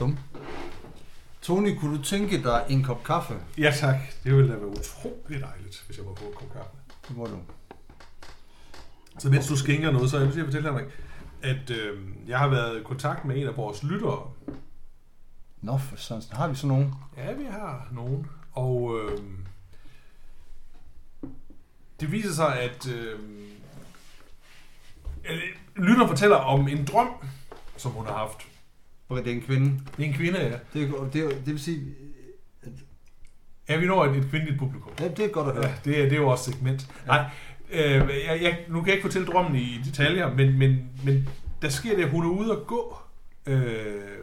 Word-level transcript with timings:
dum. 0.00 0.18
Tony, 1.42 1.78
kunne 1.78 1.98
du 1.98 2.02
tænke 2.02 2.42
dig 2.42 2.66
en 2.68 2.82
kop 2.82 3.04
kaffe? 3.04 3.34
Ja 3.58 3.72
tak, 3.76 3.96
det 4.24 4.36
ville 4.36 4.52
da 4.52 4.56
være 4.56 4.68
utroligt 4.68 5.42
dejligt, 5.42 5.84
hvis 5.86 5.98
jeg 5.98 6.06
må 6.06 6.14
få 6.14 6.24
en 6.24 6.34
kop 6.34 6.52
kaffe. 6.52 6.70
Det 7.08 7.16
må 7.16 7.26
du. 7.26 7.38
Så 9.18 9.30
mens 9.30 9.48
du 9.48 9.56
skænker 9.56 9.90
noget, 9.90 10.10
så 10.10 10.18
jeg 10.18 10.32
til 10.32 10.40
at 10.40 10.46
fortælle 10.46 10.68
dig, 10.68 10.86
at 11.42 11.70
øh, 11.70 11.98
jeg 12.26 12.38
har 12.38 12.48
været 12.48 12.80
i 12.80 12.82
kontakt 12.82 13.24
med 13.24 13.36
en 13.36 13.46
af 13.46 13.56
vores 13.56 13.82
lyttere. 13.82 14.30
Nå, 15.60 15.78
for 15.78 15.96
sådan. 15.96 16.22
Har 16.32 16.48
vi 16.48 16.54
sådan 16.54 16.68
nogen? 16.68 16.94
Ja, 17.16 17.32
vi 17.32 17.44
har 17.44 17.88
nogen. 17.92 18.26
Og 18.52 18.98
øh, 18.98 19.18
det 22.00 22.12
viser 22.12 22.32
sig, 22.32 22.60
at 22.60 22.88
øh, 22.88 23.18
lytter 25.76 26.06
fortæller 26.06 26.36
om 26.36 26.68
en 26.68 26.84
drøm, 26.84 27.08
som 27.76 27.92
hun 27.92 28.06
har 28.06 28.16
haft. 28.16 28.49
Okay, 29.10 29.24
det 29.24 29.30
er 29.30 29.34
en 29.34 29.42
kvinde. 29.42 29.80
Det 29.96 30.04
er 30.04 30.08
en 30.08 30.14
kvinde, 30.14 30.40
ja. 30.40 30.58
Det, 30.72 30.82
er, 30.82 31.08
det, 31.12 31.24
er, 31.24 31.28
det 31.28 31.46
vil 31.46 31.60
sige... 31.60 31.94
Ja, 33.68 33.76
vi 33.76 33.86
når 33.86 34.04
et, 34.04 34.16
et 34.16 34.26
kvindeligt 34.30 34.58
publikum. 34.58 34.92
Ja, 35.00 35.08
det 35.08 35.24
er 35.24 35.28
godt 35.28 35.48
at 35.48 35.54
høre. 35.54 35.66
Ja, 35.66 35.74
det 35.84 36.00
er, 36.00 36.02
det 36.02 36.12
er 36.12 36.16
jo 36.16 36.28
også 36.28 36.52
segment. 36.52 36.90
Ja. 37.06 37.12
Nej, 37.12 37.24
øh, 37.70 38.10
jeg, 38.26 38.38
jeg, 38.42 38.58
nu 38.68 38.80
kan 38.80 38.86
jeg 38.86 38.94
ikke 38.94 39.06
fortælle 39.06 39.26
drømmen 39.26 39.56
i 39.56 39.80
detaljer, 39.84 40.34
men, 40.34 40.58
men, 40.58 40.90
men 41.04 41.28
der 41.62 41.68
sker 41.68 41.96
det, 41.96 42.04
at 42.04 42.10
hun 42.10 42.24
er 42.24 42.28
ude 42.30 42.52
at 42.52 42.66
gå 42.66 42.98
øh, 43.46 44.18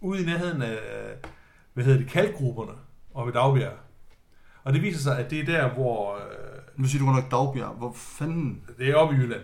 ude 0.00 0.22
i 0.22 0.26
nærheden 0.26 0.62
af, 0.62 0.78
hvad 1.74 1.84
hedder 1.84 1.98
det, 1.98 2.08
kalkgrupperne 2.08 2.72
og 3.14 3.26
ved 3.26 3.32
Dagbjerg. 3.32 3.72
Og 4.64 4.72
det 4.72 4.82
viser 4.82 5.00
sig, 5.00 5.18
at 5.18 5.30
det 5.30 5.40
er 5.40 5.44
der, 5.44 5.68
hvor... 5.68 6.14
Øh, 6.14 6.22
nu 6.76 6.88
siger 6.88 7.04
du 7.04 7.10
nok 7.10 7.30
Dagbjerg. 7.30 7.74
Hvor 7.78 7.92
fanden? 7.92 8.62
Det 8.78 8.88
er 8.88 8.94
oppe 8.94 9.16
i 9.16 9.18
Jylland. 9.18 9.42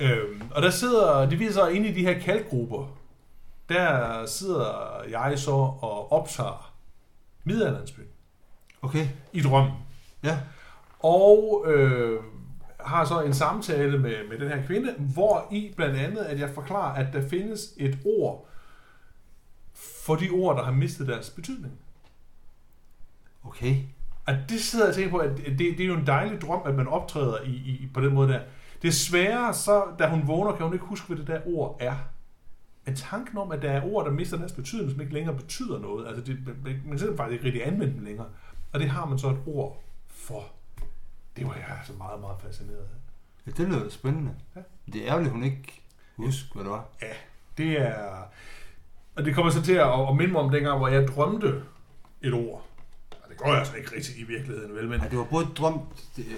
Øh, 0.00 0.40
og 0.50 0.62
der 0.62 0.70
sidder, 0.70 1.28
det 1.30 1.38
viser 1.38 1.52
sig, 1.52 1.72
inde 1.72 1.88
i 1.88 1.94
de 1.94 2.00
her 2.00 2.18
kalkgrupper, 2.18 2.97
der 3.68 4.26
sidder 4.26 5.02
jeg 5.10 5.38
så 5.38 5.52
og 5.52 6.12
optager 6.12 6.74
middelalderlandsbyen. 7.44 8.08
Okay. 8.82 9.08
I 9.32 9.42
drømmen. 9.42 9.72
Ja. 10.22 10.38
Og 10.98 11.64
øh, 11.66 12.20
har 12.80 13.04
så 13.04 13.22
en 13.22 13.34
samtale 13.34 13.98
med, 13.98 14.28
med 14.28 14.38
den 14.38 14.48
her 14.48 14.66
kvinde, 14.66 14.94
hvor 14.98 15.48
i 15.50 15.72
blandt 15.76 15.96
andet, 15.96 16.20
at 16.20 16.40
jeg 16.40 16.50
forklarer, 16.50 16.94
at 16.94 17.12
der 17.12 17.28
findes 17.28 17.68
et 17.76 17.98
ord 18.04 18.48
for 19.78 20.14
de 20.14 20.30
ord, 20.30 20.56
der 20.56 20.64
har 20.64 20.72
mistet 20.72 21.08
deres 21.08 21.30
betydning. 21.30 21.78
Okay. 23.44 23.76
At 24.26 24.36
det 24.48 24.60
sidder 24.60 24.84
jeg 24.84 24.88
og 24.88 24.94
tænker 24.94 25.10
på, 25.10 25.18
at 25.18 25.36
det, 25.36 25.58
det 25.58 25.80
er 25.80 25.86
jo 25.86 25.96
en 25.96 26.06
dejlig 26.06 26.40
drøm, 26.40 26.60
at 26.66 26.74
man 26.74 26.88
optræder 26.88 27.42
i, 27.42 27.50
i, 27.50 27.90
på 27.94 28.00
den 28.00 28.14
måde 28.14 28.32
der. 28.32 28.40
Desværre, 28.82 29.54
så, 29.54 29.84
da 29.98 30.08
hun 30.08 30.26
vågner, 30.26 30.52
kan 30.52 30.64
hun 30.66 30.72
ikke 30.72 30.84
huske, 30.84 31.06
hvad 31.06 31.16
det 31.16 31.26
der 31.26 31.40
ord 31.46 31.76
er. 31.80 31.96
Men 32.88 32.96
tanken 32.96 33.38
om, 33.38 33.52
at 33.52 33.62
der 33.62 33.70
er 33.70 33.84
ord, 33.84 34.04
der 34.04 34.12
mister 34.12 34.36
deres 34.36 34.52
betydning, 34.52 34.90
som 34.90 35.00
ikke 35.00 35.14
længere 35.14 35.36
betyder 35.36 35.78
noget, 35.78 36.06
altså 36.08 36.24
det, 36.24 36.38
man 36.64 36.98
kan 36.98 37.16
faktisk 37.16 37.32
ikke 37.32 37.44
rigtig 37.44 37.66
anvende 37.66 37.94
dem 37.94 38.04
længere. 38.04 38.26
Og 38.72 38.80
det 38.80 38.88
har 38.88 39.06
man 39.06 39.18
så 39.18 39.28
et 39.28 39.38
ord 39.46 39.82
for. 40.06 40.44
Det 41.36 41.46
var 41.46 41.54
jeg 41.54 41.76
altså 41.78 41.92
meget, 41.92 42.20
meget 42.20 42.36
fascineret 42.40 42.78
af. 42.78 43.46
Ja, 43.46 43.50
det 43.50 43.68
lyder 43.68 43.88
spændende. 43.88 44.34
Ja. 44.56 44.60
Det 44.92 45.02
er 45.02 45.08
ærgerligt, 45.08 45.32
hun 45.32 45.42
ikke 45.42 45.82
husker, 46.16 46.54
hvad 46.54 46.64
det 46.64 46.70
var. 46.70 46.88
Ja, 47.02 47.12
det 47.58 47.80
er... 47.80 48.22
Og 49.16 49.24
det 49.24 49.34
kommer 49.34 49.52
så 49.52 49.62
til 49.62 49.72
at, 49.72 50.08
at 50.08 50.16
minde 50.16 50.32
mig 50.32 50.40
om 50.40 50.50
dengang, 50.50 50.78
hvor 50.78 50.88
jeg 50.88 51.08
drømte 51.08 51.62
et 52.22 52.34
ord 52.34 52.67
går 53.38 53.46
altså 53.46 53.76
ikke 53.76 53.96
rigtig 53.96 54.18
i 54.18 54.22
virkeligheden, 54.22 54.74
vel? 54.74 54.88
Men... 54.88 55.00
Ja, 55.00 55.08
du 55.08 55.16
har 55.16 55.24
både 55.24 55.46
drømt, 55.56 55.82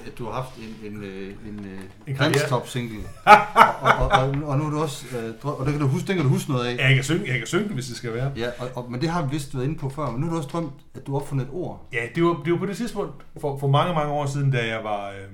at 0.06 0.18
du 0.18 0.24
har 0.24 0.32
haft 0.32 0.56
en, 0.56 0.92
en, 0.92 1.02
øh, 1.02 1.26
en, 1.26 1.58
en, 1.58 1.78
en 2.06 2.16
danstop 2.16 2.68
single, 2.68 2.98
og, 3.26 3.96
og, 3.98 4.08
og, 4.08 4.28
og, 4.44 4.58
nu 4.58 4.66
er 4.66 4.70
du 4.70 4.78
også, 4.78 5.18
øh, 5.18 5.34
og 5.42 5.66
det 5.66 5.72
kan 5.72 5.80
du 5.80 5.88
huske, 5.88 6.06
den 6.08 6.16
kan 6.16 6.24
du 6.24 6.30
huske 6.30 6.50
noget 6.50 6.66
af. 6.66 6.76
Ja, 6.76 6.86
jeg 6.86 6.94
kan 6.94 7.04
synge, 7.04 7.28
jeg 7.28 7.38
kan 7.38 7.46
synge 7.46 7.68
hvis 7.68 7.86
det 7.86 7.96
skal 7.96 8.14
være. 8.14 8.32
Ja, 8.36 8.50
og, 8.58 8.68
og, 8.74 8.90
men 8.90 9.00
det 9.00 9.08
har 9.08 9.22
vi 9.26 9.30
vist 9.30 9.54
været 9.54 9.64
inde 9.64 9.78
på 9.78 9.88
før, 9.88 10.10
men 10.10 10.20
nu 10.20 10.26
har 10.26 10.32
du 10.32 10.36
også 10.36 10.48
drømt, 10.48 10.72
at 10.94 11.06
du 11.06 11.12
har 11.12 11.20
opfundet 11.20 11.44
et 11.44 11.50
ord. 11.52 11.88
Ja, 11.92 12.06
det 12.14 12.24
var, 12.24 12.42
det 12.44 12.52
var 12.52 12.58
på 12.58 12.66
det 12.66 12.76
tidspunkt, 12.76 13.24
for, 13.40 13.58
for 13.58 13.68
mange, 13.68 13.94
mange 13.94 14.12
år 14.12 14.26
siden, 14.26 14.50
da 14.50 14.66
jeg 14.66 14.84
var, 14.84 15.10
øh, 15.10 15.28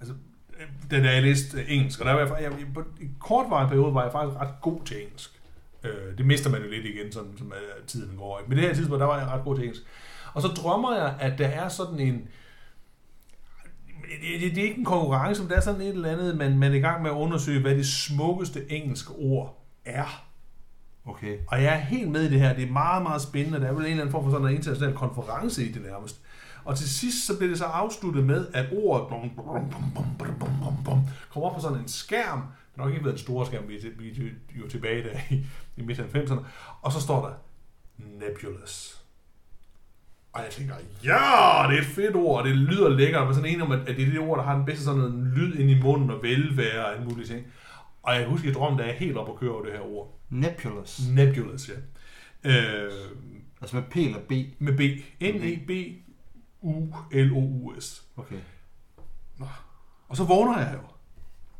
altså, 0.00 0.14
da, 0.90 0.96
jeg 0.96 1.22
læste 1.22 1.68
engelsk, 1.68 2.00
og 2.00 2.06
der 2.06 2.12
var 2.12 2.20
jeg, 2.20 2.42
jeg, 2.42 2.52
på 2.74 2.80
en 3.00 3.16
kortvarig 3.20 3.68
periode 3.68 3.94
var 3.94 4.02
jeg 4.02 4.12
faktisk 4.12 4.40
ret 4.40 4.60
god 4.62 4.80
til 4.84 5.02
engelsk. 5.02 5.37
Øh, 5.84 6.18
det 6.18 6.26
mister 6.26 6.50
man 6.50 6.62
jo 6.62 6.70
lidt 6.70 6.84
igen, 6.84 7.12
sådan, 7.12 7.34
som 7.38 7.46
uh, 7.46 7.86
tiden 7.86 8.16
går. 8.16 8.38
Ikke? 8.38 8.48
Men 8.48 8.58
det 8.58 8.66
her 8.66 8.74
tidspunkt, 8.74 9.00
der 9.00 9.06
var 9.06 9.18
jeg 9.18 9.26
ret 9.26 9.44
god 9.44 9.54
til 9.56 9.64
engelsk. 9.64 9.82
Og 10.34 10.42
så 10.42 10.48
drømmer 10.48 10.96
jeg, 10.96 11.16
at 11.20 11.38
der 11.38 11.46
er 11.46 11.68
sådan 11.68 12.00
en... 12.00 12.28
Det, 14.22 14.40
det, 14.40 14.54
det 14.54 14.58
er 14.58 14.62
ikke 14.62 14.78
en 14.78 14.84
konkurrence, 14.84 15.42
men 15.42 15.50
det 15.50 15.56
er 15.56 15.60
sådan 15.60 15.80
et 15.80 15.88
eller 15.88 16.10
andet, 16.10 16.36
man, 16.36 16.58
man 16.58 16.72
er 16.72 16.76
i 16.76 16.80
gang 16.80 17.02
med 17.02 17.10
at 17.10 17.14
undersøge, 17.14 17.60
hvad 17.60 17.74
det 17.74 17.86
smukkeste 17.86 18.72
engelske 18.72 19.12
ord 19.12 19.64
er. 19.84 20.24
Okay. 21.06 21.38
Og 21.46 21.62
jeg 21.62 21.74
er 21.74 21.78
helt 21.78 22.10
med 22.10 22.22
i 22.22 22.30
det 22.30 22.40
her. 22.40 22.54
Det 22.54 22.68
er 22.68 22.72
meget, 22.72 23.02
meget 23.02 23.22
spændende. 23.22 23.60
Der 23.60 23.66
er 23.66 23.72
vel 23.72 23.84
en 23.84 23.90
eller 23.90 24.00
anden 24.00 24.12
form 24.12 24.24
for 24.24 24.30
sådan 24.30 24.46
en 24.46 24.54
international 24.54 24.96
konference 24.96 25.64
i 25.64 25.72
det 25.72 25.82
nærmest. 25.82 26.20
Og 26.64 26.76
til 26.76 26.88
sidst 26.90 27.26
så 27.26 27.36
bliver 27.36 27.48
det 27.48 27.58
så 27.58 27.64
afsluttet 27.64 28.24
med, 28.24 28.46
at 28.54 28.66
ordet 28.72 29.08
kommer 31.32 31.46
op 31.46 31.54
på 31.54 31.60
sådan 31.60 31.78
en 31.78 31.88
skærm. 31.88 32.42
Nok 32.78 32.92
ikke 32.92 33.04
været 33.04 33.14
en 33.14 33.18
stor 33.18 33.44
skærm, 33.44 33.68
vi 33.68 33.76
er 33.76 34.30
jo 34.62 34.68
tilbage 34.68 35.02
der 35.02 35.18
i, 35.30 35.46
i 35.76 35.82
midt 35.82 35.98
af 35.98 36.04
90'erne. 36.14 36.40
Og 36.82 36.92
så 36.92 37.00
står 37.00 37.26
der 37.26 37.32
nebulous. 37.98 39.02
Og 40.32 40.42
jeg 40.42 40.50
tænker, 40.50 40.74
ja, 41.04 41.68
det 41.68 41.76
er 41.76 41.80
et 41.80 41.86
fedt 41.86 42.16
ord, 42.16 42.40
og 42.40 42.48
det 42.48 42.56
lyder 42.56 42.88
lækkert. 42.88 43.26
Men 43.26 43.34
sådan 43.34 43.50
en 43.50 43.60
om, 43.60 43.72
at 43.72 43.86
det 43.86 44.00
er 44.02 44.10
det 44.10 44.18
ord, 44.18 44.38
der 44.38 44.44
har 44.44 44.56
den 44.56 44.64
bedste 44.64 44.84
sådan 44.84 45.00
en 45.00 45.32
lyd 45.36 45.54
ind 45.54 45.70
i 45.70 45.80
munden 45.80 46.10
og 46.10 46.22
velvære 46.22 46.84
og 46.84 46.92
alle 46.92 47.04
mulige 47.04 47.26
ting. 47.26 47.46
Og 48.02 48.14
jeg 48.14 48.26
husker, 48.26 48.48
jeg 48.48 48.54
drømte, 48.54 48.82
at 48.82 48.88
jeg 48.88 48.94
er 48.94 48.98
helt 48.98 49.16
op 49.16 49.28
at 49.28 49.36
køre 49.36 49.52
over 49.52 49.62
det 49.62 49.72
her 49.72 49.80
ord. 49.80 50.18
Nebulous. 50.30 51.00
Nebulous, 51.08 51.68
ja. 51.68 51.74
Øh, 52.44 52.92
altså 53.60 53.76
med 53.76 53.84
P 53.90 53.96
eller 53.96 54.20
B? 54.28 54.32
Med 54.58 54.76
B. 54.76 54.80
N-E-B-U-L-O-U-S. 55.22 56.02
Okay. 58.16 58.40
Nå. 59.38 59.46
Og 60.08 60.16
så 60.16 60.24
vågner 60.24 60.58
jeg 60.58 60.74
jo. 60.74 60.87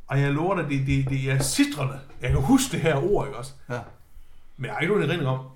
Og 0.08 0.20
jeg 0.20 0.32
lover 0.32 0.54
dig, 0.56 0.70
det, 0.70 0.86
det, 0.86 1.10
det 1.10 1.30
er 1.30 1.38
citrende. 1.38 2.00
Jeg 2.20 2.30
kan 2.30 2.40
huske 2.40 2.72
det 2.72 2.80
her 2.80 2.96
ord, 2.96 3.26
ikke 3.26 3.38
også? 3.38 3.52
Ja. 3.70 3.80
Men 4.56 4.66
jeg 4.66 4.74
har 4.74 4.80
ikke 4.80 4.94
nogen 4.94 5.10
erindring 5.10 5.30
om, 5.30 5.46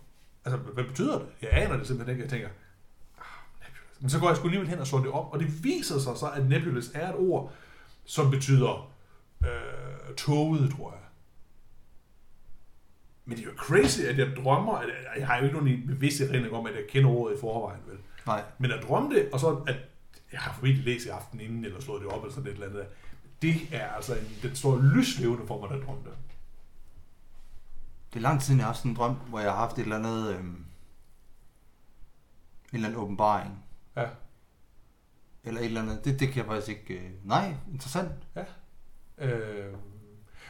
altså, 0.45 0.59
hvad 0.59 0.85
betyder 0.85 1.19
det? 1.19 1.27
Jeg 1.43 1.51
aner 1.53 1.77
det 1.77 1.87
simpelthen 1.87 2.13
ikke. 2.13 2.23
Jeg 2.23 2.31
tænker, 2.31 2.49
men 4.01 4.11
så 4.11 4.19
går 4.19 4.29
jeg 4.29 4.37
sgu 4.37 4.47
alligevel 4.47 4.69
hen 4.69 4.79
og 4.79 4.87
slår 4.87 4.99
det 4.99 5.11
op, 5.11 5.33
og 5.33 5.41
det 5.41 5.65
viser 5.65 5.99
sig 5.99 6.17
så, 6.17 6.31
at 6.35 6.49
nebulous 6.49 6.91
er 6.95 7.09
et 7.09 7.15
ord, 7.17 7.53
som 8.05 8.31
betyder 8.31 8.93
øh, 9.45 10.15
toget, 10.17 10.71
tror 10.77 10.91
jeg. 10.91 11.01
Men 13.25 13.37
det 13.37 13.47
er 13.47 13.51
jo 13.51 13.57
crazy, 13.57 14.01
at 14.01 14.19
jeg 14.19 14.37
drømmer, 14.37 14.73
at 14.73 14.89
jeg 15.19 15.27
har 15.27 15.37
jo 15.37 15.45
ikke 15.45 15.57
nogen 15.57 15.87
bevidste 15.87 16.25
erindring 16.25 16.55
om, 16.55 16.67
at 16.67 16.75
jeg 16.75 16.83
kender 16.89 17.11
ordet 17.11 17.37
i 17.37 17.41
forvejen, 17.41 17.81
vel? 17.87 17.99
Nej. 18.27 18.43
Men 18.59 18.73
at 18.73 18.83
drømme 18.83 19.15
det, 19.15 19.29
og 19.33 19.41
så 19.41 19.63
at 19.67 19.77
jeg 20.33 20.41
har 20.41 20.53
formentlig 20.53 20.85
læst 20.85 21.07
i 21.07 21.09
aften 21.09 21.41
inden, 21.41 21.65
eller 21.65 21.81
slået 21.81 22.03
det 22.03 22.11
op, 22.11 22.23
eller 22.23 22.35
sådan 22.35 22.51
et 22.51 22.55
eller 22.55 22.67
andet, 22.67 22.85
det 23.43 23.69
er 23.73 23.89
altså 23.89 24.15
en, 24.15 24.29
den 24.43 24.57
står 24.57 24.81
lyslevende 24.95 25.47
for 25.47 25.61
mig, 25.61 25.71
der 25.71 25.87
drømte. 25.87 26.11
Det 28.13 28.19
er 28.19 28.23
lang 28.23 28.41
tid 28.41 28.47
siden, 28.47 28.59
jeg 28.59 28.65
har 28.65 28.73
haft 28.73 28.79
sådan 28.79 28.91
en 28.91 28.97
drøm, 28.97 29.15
hvor 29.15 29.41
jeg 29.41 29.51
har 29.51 29.59
haft 29.59 29.79
et 29.79 29.83
eller 29.83 29.97
andet, 29.97 30.35
øhm, 30.35 30.47
en 30.47 30.65
eller 32.73 32.89
anden 32.89 33.01
åbenbaring. 33.01 33.65
Ja. 33.97 34.07
Eller 35.45 35.61
et 35.61 35.67
eller 35.67 35.83
andet. 35.83 36.05
Det, 36.05 36.21
det 36.21 36.29
kan 36.29 36.37
jeg 36.37 36.47
faktisk 36.47 36.69
ikke... 36.69 36.95
Øh... 36.95 37.11
Nej, 37.25 37.55
interessant. 37.73 38.13
Ja. 38.37 38.45
Øh... 39.27 39.75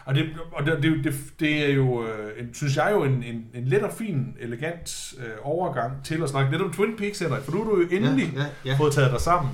Og, 0.05 0.15
det, 0.15 0.39
og 0.53 0.67
det, 0.67 0.83
det, 0.83 1.05
det, 1.05 1.15
det 1.41 1.65
er 1.65 1.75
jo, 1.75 2.07
øh, 2.07 2.45
en, 2.45 2.55
synes 2.55 2.77
jeg 2.77 2.93
jo, 2.93 3.05
en, 3.05 3.23
en, 3.23 3.51
en 3.55 3.65
let 3.65 3.83
og 3.83 3.93
fin, 3.93 4.37
elegant 4.41 5.15
øh, 5.19 5.35
overgang 5.43 6.05
til 6.05 6.23
at 6.23 6.29
snakke 6.29 6.51
lidt 6.51 6.63
om 6.63 6.73
Twin 6.73 6.97
Peaks, 6.97 7.19
Henrik. 7.19 7.43
For 7.43 7.53
nu 7.53 7.59
har 7.59 7.71
du 7.71 7.81
jo 7.81 7.89
endelig 7.91 8.33
ja, 8.35 8.41
ja, 8.41 8.47
ja. 8.65 8.77
fået 8.77 8.93
taget 8.93 9.13
dig 9.13 9.21
sammen 9.21 9.53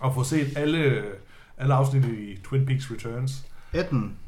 og 0.00 0.14
fået 0.14 0.26
set 0.26 0.56
alle, 0.56 1.02
alle 1.58 1.74
afsnit 1.74 2.04
i 2.04 2.38
Twin 2.44 2.66
Peaks 2.66 2.90
Returns. 2.90 3.46
18 3.72 4.18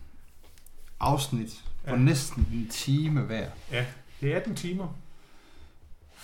afsnit 1.00 1.64
på 1.84 1.90
ja. 1.90 1.96
næsten 1.96 2.48
en 2.52 2.68
time 2.68 3.20
hver. 3.20 3.50
Ja, 3.72 3.86
det 4.20 4.32
er 4.32 4.36
18 4.36 4.56
timer. 4.56 4.96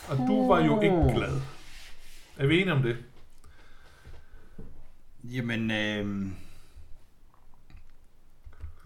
Og 0.08 0.16
du 0.16 0.49
var 0.49 0.64
jo 0.64 0.81
ikke 0.81 1.12
glad. 1.14 1.40
Er 2.37 2.46
vi 2.46 2.60
enige 2.60 2.72
om 2.72 2.82
det? 2.82 2.96
Jamen, 5.25 5.70
øh, 5.70 6.32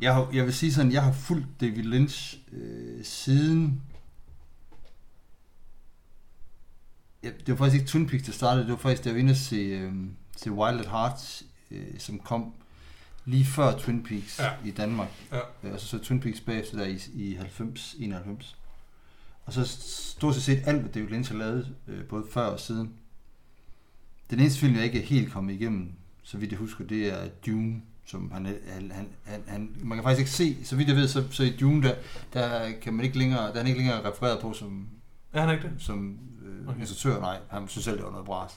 jeg, 0.00 0.14
har, 0.14 0.30
jeg 0.32 0.44
vil 0.44 0.54
sige 0.54 0.72
sådan, 0.72 0.92
jeg 0.92 1.02
har 1.02 1.12
fulgt 1.12 1.60
David 1.60 1.82
Lynch 1.82 2.38
øh, 2.52 3.04
siden... 3.04 3.82
Ja, 7.22 7.30
det 7.30 7.48
var 7.48 7.56
faktisk 7.56 7.80
ikke 7.80 7.90
Twin 7.90 8.06
Peaks, 8.06 8.24
der 8.24 8.32
startede. 8.32 8.64
Det 8.64 8.72
var 8.72 8.78
faktisk, 8.78 9.04
da 9.04 9.08
jeg 9.08 9.14
var 9.14 9.20
inde 9.20 9.30
og 9.30 9.36
se, 9.36 9.56
øh, 9.56 9.92
se 10.36 10.52
Wild 10.52 10.80
at 10.80 10.90
Heart, 10.90 11.42
øh, 11.70 11.98
som 11.98 12.18
kom 12.18 12.52
lige 13.24 13.44
før 13.44 13.78
Twin 13.78 14.02
Peaks 14.02 14.38
ja. 14.38 14.50
i 14.64 14.70
Danmark. 14.70 15.08
Ja. 15.32 15.38
Øh, 15.62 15.72
og 15.72 15.80
så 15.80 15.86
så 15.86 15.98
Twin 15.98 16.20
Peaks 16.20 16.40
bagefter 16.40 16.76
der 16.78 16.84
i, 16.86 17.00
i 17.14 17.34
90, 17.34 17.94
91. 17.98 18.56
Og 19.44 19.52
så 19.52 19.64
stort 19.66 20.34
set 20.34 20.62
alt, 20.66 20.80
hvad 20.80 20.92
David 20.92 21.08
Lynch 21.08 21.30
har 21.32 21.38
lavet, 21.38 21.74
øh, 21.88 22.04
både 22.04 22.24
før 22.32 22.46
og 22.46 22.60
siden. 22.60 22.92
Den 24.30 24.40
eneste 24.40 24.60
film, 24.60 24.74
jeg 24.74 24.84
ikke 24.84 24.98
er 25.02 25.06
helt 25.06 25.32
kommet 25.32 25.54
igennem, 25.54 25.92
så 26.22 26.38
vidt 26.38 26.50
jeg 26.50 26.58
husker, 26.58 26.84
det 26.84 27.06
er 27.12 27.28
Dune. 27.46 27.82
som 28.06 28.30
han, 28.32 28.44
han, 28.68 28.92
han, 29.24 29.42
han, 29.46 29.76
man 29.82 29.98
kan 29.98 30.02
faktisk 30.02 30.18
ikke 30.18 30.30
se, 30.30 30.64
så 30.66 30.76
vidt 30.76 30.88
jeg 30.88 30.96
ved, 30.96 31.08
så, 31.08 31.24
så 31.30 31.42
i 31.44 31.56
Dune, 31.56 31.82
der, 31.82 31.94
der 32.32 32.72
kan 32.82 32.94
man 32.94 33.04
ikke 33.04 33.18
længere, 33.18 33.42
der 33.42 33.52
er 33.52 33.56
han 33.56 33.66
ikke 33.66 33.78
længere 33.78 34.10
refereret 34.10 34.40
på 34.40 34.52
som, 34.52 34.88
Er 35.32 35.40
han 35.40 35.54
ikke 35.54 35.68
det? 35.68 35.74
som 35.78 36.18
øh, 36.44 36.68
okay. 36.68 36.80
instruktør, 36.80 37.20
nej, 37.20 37.38
han 37.50 37.68
synes 37.68 37.84
selv, 37.84 37.96
det 37.96 38.04
var 38.04 38.10
noget 38.10 38.26
bras. 38.26 38.52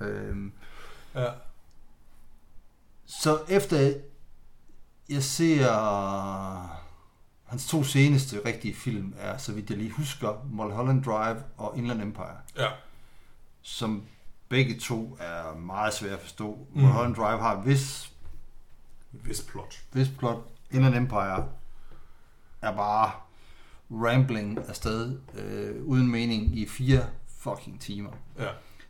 Øhm, 0.00 0.52
Ja. 1.14 1.26
Så 3.06 3.38
efter 3.48 3.92
jeg 5.08 5.22
ser 5.22 5.70
hans 7.44 7.66
to 7.68 7.84
seneste 7.84 8.40
rigtige 8.46 8.74
film 8.74 9.14
er, 9.18 9.36
så 9.36 9.52
vidt 9.52 9.70
jeg 9.70 9.78
lige 9.78 9.90
husker, 9.90 10.46
Mulholland 10.50 11.04
Drive 11.04 11.42
og 11.56 11.78
Inland 11.78 12.02
Empire, 12.02 12.36
Ja. 12.58 12.68
som 13.62 14.02
begge 14.48 14.78
to 14.78 15.16
er 15.20 15.56
meget 15.56 15.94
svære 15.94 16.12
at 16.12 16.20
forstå. 16.20 16.66
Mm. 16.74 16.80
Mulholland 16.82 17.14
Drive 17.14 17.38
har 17.40 17.60
vis, 17.60 18.10
Vis 19.12 19.42
plot. 19.42 19.82
vis 19.92 20.08
plot. 20.18 20.38
Inland 20.70 20.94
Empire 20.94 21.48
er 22.62 22.76
bare 22.76 23.10
rambling 23.90 24.58
afsted 24.68 25.18
øh, 25.34 25.84
uden 25.84 26.10
mening 26.10 26.58
i 26.58 26.66
fire 26.68 27.06
fucking 27.38 27.80
timer. 27.80 28.10
Ja. 28.38 28.48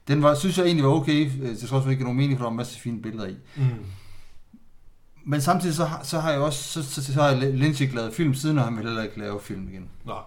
Den 0.08 0.22
var, 0.22 0.34
synes 0.34 0.58
jeg 0.58 0.66
egentlig 0.66 0.84
var 0.84 0.90
okay, 0.90 1.30
øh, 1.42 1.56
til 1.58 1.68
trods 1.68 1.84
for 1.84 1.90
ikke 1.90 2.02
nogen 2.02 2.16
mening, 2.18 2.38
for 2.38 2.44
der 2.44 2.46
var 2.46 2.50
en 2.50 2.56
masse 2.56 2.78
fine 2.80 3.02
billeder 3.02 3.26
i. 3.28 3.36
Mm. 3.56 3.86
Men 5.26 5.40
samtidig 5.40 5.74
så, 5.76 5.84
har- 5.84 6.02
så 6.02 6.20
har 6.20 6.30
jeg 6.30 6.40
også, 6.40 6.62
så, 6.64 6.82
så, 6.94 7.04
så 7.04 7.12
har 7.12 7.28
jeg 7.28 7.38
Lynch 7.54 7.82
ikke 7.82 7.94
lavet 7.94 8.14
film 8.14 8.34
siden, 8.34 8.58
og 8.58 8.64
han 8.64 8.76
vil 8.76 8.84
heller 8.84 9.02
ikke 9.02 9.18
lave 9.18 9.40
film 9.40 9.68
igen. 9.68 9.88
Nej. 10.04 10.18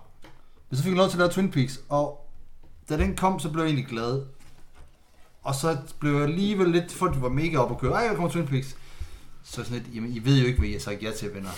Men 0.69 0.77
så 0.77 0.83
fik 0.83 0.89
jeg 0.91 0.97
lov 0.97 1.07
til 1.09 1.15
at 1.15 1.19
lave 1.19 1.29
Twin 1.31 1.51
Peaks, 1.51 1.79
og 1.89 2.29
da 2.89 2.97
den 2.97 3.15
kom, 3.15 3.39
så 3.39 3.49
blev 3.49 3.63
jeg 3.63 3.69
egentlig 3.69 3.87
glad. 3.87 4.21
Og 5.43 5.55
så 5.55 5.77
blev 5.99 6.13
jeg 6.13 6.23
alligevel 6.23 6.69
lidt, 6.69 6.91
folk 6.93 7.21
var 7.21 7.29
mega 7.29 7.57
op 7.57 7.71
og 7.71 7.79
køre, 7.79 7.93
ej, 7.93 7.99
jeg 7.99 8.15
kommer 8.15 8.29
Twin 8.31 8.47
Peaks. 8.47 8.75
Så 9.43 9.63
sådan 9.63 9.73
lidt, 9.73 9.95
jamen, 9.95 10.11
I 10.11 10.19
ved 10.25 10.39
jo 10.39 10.45
ikke, 10.47 10.59
hvad 10.59 10.69
I 10.69 10.71
har 10.73 10.79
sagt 10.79 11.03
ja 11.03 11.11
til, 11.11 11.33
venner. 11.33 11.49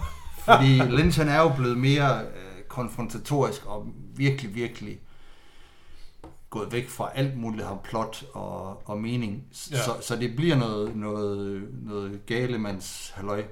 Fordi 0.44 0.78
Lynch, 0.78 1.18
han 1.18 1.28
er 1.28 1.40
jo 1.40 1.48
blevet 1.56 1.78
mere 1.78 2.20
øh, 2.22 2.62
konfrontatorisk 2.68 3.66
og 3.66 3.86
virkelig, 4.16 4.54
virkelig 4.54 4.98
gået 6.50 6.72
væk 6.72 6.88
fra 6.88 7.10
alt 7.14 7.36
muligt 7.36 7.68
her 7.68 7.80
plot 7.84 8.24
og, 8.32 8.82
og 8.88 8.98
mening. 8.98 9.44
Ja. 9.70 9.76
Så, 9.76 9.96
så 10.00 10.16
det 10.16 10.36
bliver 10.36 10.56
noget, 10.56 10.96
noget, 10.96 11.68
noget 11.72 12.26
galemands 12.26 13.12
halløj. 13.14 13.44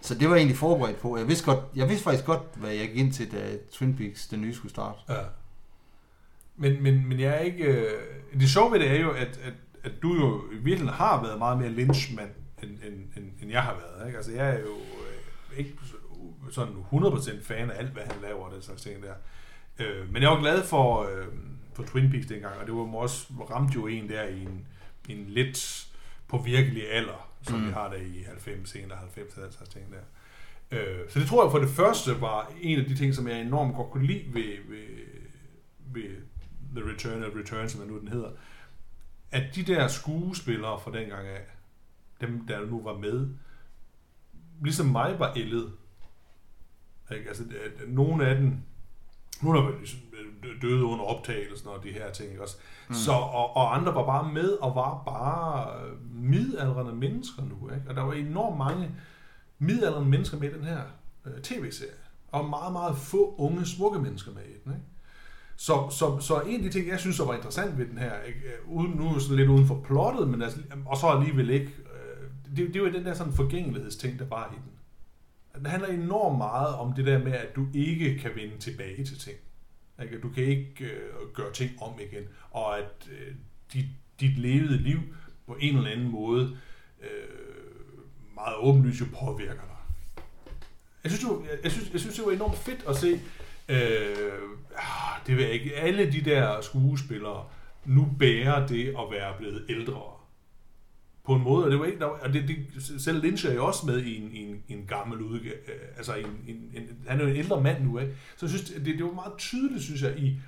Så 0.00 0.14
det 0.14 0.28
var 0.28 0.34
jeg 0.34 0.40
egentlig 0.40 0.58
forberedt 0.58 1.00
på. 1.00 1.16
Jeg 1.16 1.28
vidste, 1.28 1.44
godt, 1.44 1.64
jeg 1.76 1.88
vidste 1.88 2.04
faktisk 2.04 2.24
godt, 2.24 2.42
hvad 2.56 2.70
jeg 2.70 2.88
gik 2.88 2.96
ind 2.96 3.12
til, 3.12 3.32
da 3.32 3.56
Twin 3.72 3.96
Peaks, 3.96 4.28
den 4.28 4.40
nye, 4.40 4.54
skulle 4.54 4.70
starte. 4.70 4.98
Ja. 5.08 5.20
Men, 6.56 6.82
men, 6.82 7.08
men 7.08 7.20
jeg 7.20 7.34
er 7.34 7.38
ikke... 7.38 7.64
Øh, 7.64 8.40
det 8.40 8.50
sjove 8.50 8.72
ved 8.72 8.80
det 8.80 8.90
er 8.90 9.00
jo, 9.00 9.10
at, 9.10 9.40
at, 9.42 9.54
at 9.82 9.92
du 10.02 10.14
jo 10.14 10.42
i 10.52 10.54
virkeligheden 10.54 10.88
har 10.88 11.22
været 11.22 11.38
meget 11.38 11.58
mere 11.58 11.68
lynchmand, 11.68 12.30
end, 12.62 12.70
end, 12.70 12.94
end, 13.16 13.30
end 13.42 13.50
jeg 13.50 13.62
har 13.62 13.74
været. 13.74 14.06
Ikke? 14.06 14.16
Altså, 14.16 14.32
jeg 14.32 14.48
er 14.48 14.58
jo 14.58 14.74
øh, 14.74 15.58
ikke 15.58 15.74
sådan 16.50 16.74
100% 16.92 17.42
fan 17.42 17.70
af 17.70 17.78
alt, 17.78 17.90
hvad 17.90 18.02
han 18.02 18.22
laver, 18.22 18.44
og 18.44 18.54
den 18.54 18.62
slags 18.62 18.82
ting 18.82 19.02
der. 19.02 19.14
Øh, 19.78 20.12
men 20.12 20.22
jeg 20.22 20.30
var 20.30 20.40
glad 20.40 20.62
for, 20.62 21.02
øh, 21.02 21.26
for 21.74 21.82
Twin 21.82 22.10
Peaks 22.10 22.26
dengang, 22.26 22.56
og 22.56 22.66
det 22.66 22.74
var 22.74 22.96
også 22.96 23.26
ramte 23.50 23.74
jo 23.74 23.86
en 23.86 24.08
der 24.08 24.22
i 24.22 24.42
en, 24.42 24.66
en 25.08 25.24
lidt 25.28 25.88
på 26.28 26.38
virkelig 26.38 26.92
alder, 26.92 27.30
som 27.42 27.58
mm. 27.58 27.66
vi 27.66 27.72
har 27.72 27.88
der 27.88 27.96
i 27.96 28.22
90, 28.26 28.70
senere 28.70 28.98
90, 28.98 29.36
og 29.36 29.42
den 29.42 29.52
slags 29.52 29.70
ting 29.70 29.86
der. 29.92 29.98
Øh, 30.78 31.10
så 31.10 31.20
det 31.20 31.28
tror 31.28 31.44
jeg 31.44 31.50
for 31.50 31.58
det 31.58 31.68
første 31.68 32.20
var 32.20 32.52
en 32.60 32.78
af 32.78 32.84
de 32.84 32.96
ting, 32.96 33.14
som 33.14 33.28
jeg 33.28 33.40
enormt 33.40 33.76
godt 33.76 33.90
kunne 33.90 34.06
lide 34.06 34.34
ved, 34.34 34.56
ved, 34.68 34.86
ved 35.92 36.16
The 36.76 36.90
Return 36.90 37.24
of 37.24 37.30
Return, 37.36 37.68
som 37.68 37.86
nu 37.86 37.98
den 37.98 38.08
hedder, 38.08 38.30
at 39.30 39.54
de 39.54 39.62
der 39.62 39.88
skuespillere 39.88 40.80
fra 40.80 40.92
dengang 40.92 41.28
af, 41.28 41.40
dem 42.20 42.46
der 42.46 42.66
nu 42.66 42.82
var 42.82 42.98
med, 42.98 43.28
ligesom 44.62 44.86
mig 44.86 45.18
var 45.18 45.32
ældet. 45.36 45.72
Ikke? 47.12 47.28
Altså, 47.28 47.44
at 47.64 47.88
nogle 47.88 48.26
af 48.26 48.36
dem, 48.36 48.62
af 49.42 49.62
dem 49.62 49.78
ligesom 49.78 49.98
døde 50.62 50.84
under 50.84 51.04
optagelsen 51.04 51.68
og 51.68 51.84
de 51.84 51.92
her 51.92 52.12
ting, 52.12 52.40
også? 52.40 52.56
Mm. 52.88 52.94
Så, 52.94 53.12
og, 53.12 53.56
og 53.56 53.76
andre 53.76 53.94
var 53.94 54.06
bare 54.06 54.32
med 54.32 54.50
og 54.50 54.74
var 54.74 55.02
bare 55.06 55.66
øh, 55.84 55.92
midaldrende 56.14 56.92
mennesker 56.92 57.42
nu, 57.42 57.70
ikke? 57.74 57.88
Og 57.88 57.96
der 57.96 58.02
var 58.02 58.12
enormt 58.12 58.58
mange 58.58 58.90
midaldrende 59.58 60.08
mennesker 60.08 60.38
med 60.38 60.50
i 60.50 60.54
den 60.54 60.64
her 60.64 60.80
øh, 61.26 61.42
tv-serie. 61.42 61.90
Og 62.32 62.48
meget, 62.48 62.72
meget 62.72 62.96
få 62.96 63.34
unge, 63.38 63.66
smukke 63.66 63.98
mennesker 63.98 64.32
med 64.32 64.42
i 64.42 64.64
den, 64.64 64.72
ikke? 64.72 64.86
Så, 65.56 65.88
så, 65.90 66.20
så 66.20 66.40
en 66.40 66.56
af 66.56 66.62
de 66.62 66.70
ting, 66.70 66.88
jeg 66.88 67.00
synes, 67.00 67.16
der 67.16 67.26
var 67.26 67.34
interessant 67.34 67.78
ved 67.78 67.86
den 67.86 67.98
her, 67.98 68.22
ikke? 68.22 68.40
øh, 68.40 68.68
uden, 68.68 68.92
nu 68.92 69.08
er 69.08 69.18
sådan 69.18 69.36
lidt 69.36 69.48
uden 69.48 69.66
for 69.66 69.80
plottet, 69.84 70.28
men 70.28 70.42
altså, 70.42 70.58
og 70.86 70.96
så 70.96 71.06
alligevel 71.06 71.50
ikke, 71.50 71.66
øh, 71.66 72.56
det, 72.56 72.74
det 72.74 72.82
var 72.82 72.88
den 72.88 73.04
der 73.04 73.14
sådan 73.14 73.32
forgængelighedsting, 73.32 74.18
der 74.18 74.24
var 74.24 74.52
i 74.52 74.54
den. 74.54 74.71
Den 75.54 75.66
handler 75.66 75.88
enormt 75.88 76.38
meget 76.38 76.74
om 76.74 76.92
det 76.92 77.06
der 77.06 77.18
med, 77.18 77.32
at 77.32 77.56
du 77.56 77.66
ikke 77.74 78.18
kan 78.18 78.30
vende 78.34 78.58
tilbage 78.58 79.04
til 79.04 79.18
ting. 79.18 79.36
Ikke? 80.02 80.20
Du 80.20 80.28
kan 80.28 80.44
ikke 80.44 80.84
øh, 80.84 81.34
gøre 81.34 81.52
ting 81.52 81.82
om 81.82 82.00
igen, 82.00 82.24
og 82.50 82.78
at 82.78 83.08
øh, 83.10 83.34
dit, 83.72 83.86
dit 84.20 84.38
levede 84.38 84.76
liv 84.76 84.98
på 85.46 85.56
en 85.60 85.76
eller 85.76 85.90
anden 85.90 86.10
måde 86.10 86.56
øh, 87.02 87.08
meget 88.34 88.56
åbenlyst 88.56 89.00
jo 89.00 89.06
påvirker 89.20 89.52
dig. 89.52 89.76
Jeg 91.04 91.12
synes, 91.12 91.24
jo, 91.24 91.44
jeg, 91.44 91.58
jeg, 91.62 91.72
synes, 91.72 91.90
jeg 91.92 92.00
synes, 92.00 92.16
det 92.16 92.26
var 92.26 92.32
enormt 92.32 92.58
fedt 92.58 92.84
at 92.88 92.96
se, 92.96 93.20
øh, 93.68 94.42
ah, 94.76 95.26
det 95.26 95.36
ved 95.36 95.44
jeg 95.44 95.52
ikke, 95.52 95.76
alle 95.76 96.12
de 96.12 96.20
der 96.20 96.60
skuespillere 96.60 97.44
nu 97.84 98.08
bærer 98.18 98.66
det 98.66 98.88
at 98.88 99.04
være 99.10 99.34
blevet 99.38 99.66
ældre 99.68 100.02
på 101.24 101.34
en 101.34 101.42
måde, 101.42 101.64
og 101.64 101.70
det 101.70 101.78
var 101.78 101.84
ikke, 101.84 101.98
der 101.98 102.06
var, 102.06 102.18
og 102.22 102.32
det, 102.32 102.48
det, 102.48 102.56
selv 103.02 103.22
Lynch 103.22 103.46
er 103.46 103.52
jo 103.54 103.66
også 103.66 103.86
med 103.86 104.02
i 104.02 104.22
en, 104.22 104.30
en, 104.32 104.62
en 104.68 104.86
gammel 104.86 105.20
udgave, 105.20 105.54
altså 105.96 106.14
en, 106.14 106.26
en, 106.48 106.56
en, 106.74 106.88
han 107.06 107.20
er 107.20 107.24
jo 107.24 107.30
en 107.30 107.36
ældre 107.36 107.60
mand 107.60 107.84
nu, 107.84 107.98
ikke? 107.98 108.14
så 108.36 108.46
jeg 108.46 108.50
synes, 108.50 108.70
det, 108.70 108.86
det 108.86 109.04
var 109.04 109.12
meget 109.12 109.32
tydeligt, 109.38 109.82
synes 109.82 110.02
jeg, 110.02 110.18
i, 110.18 110.40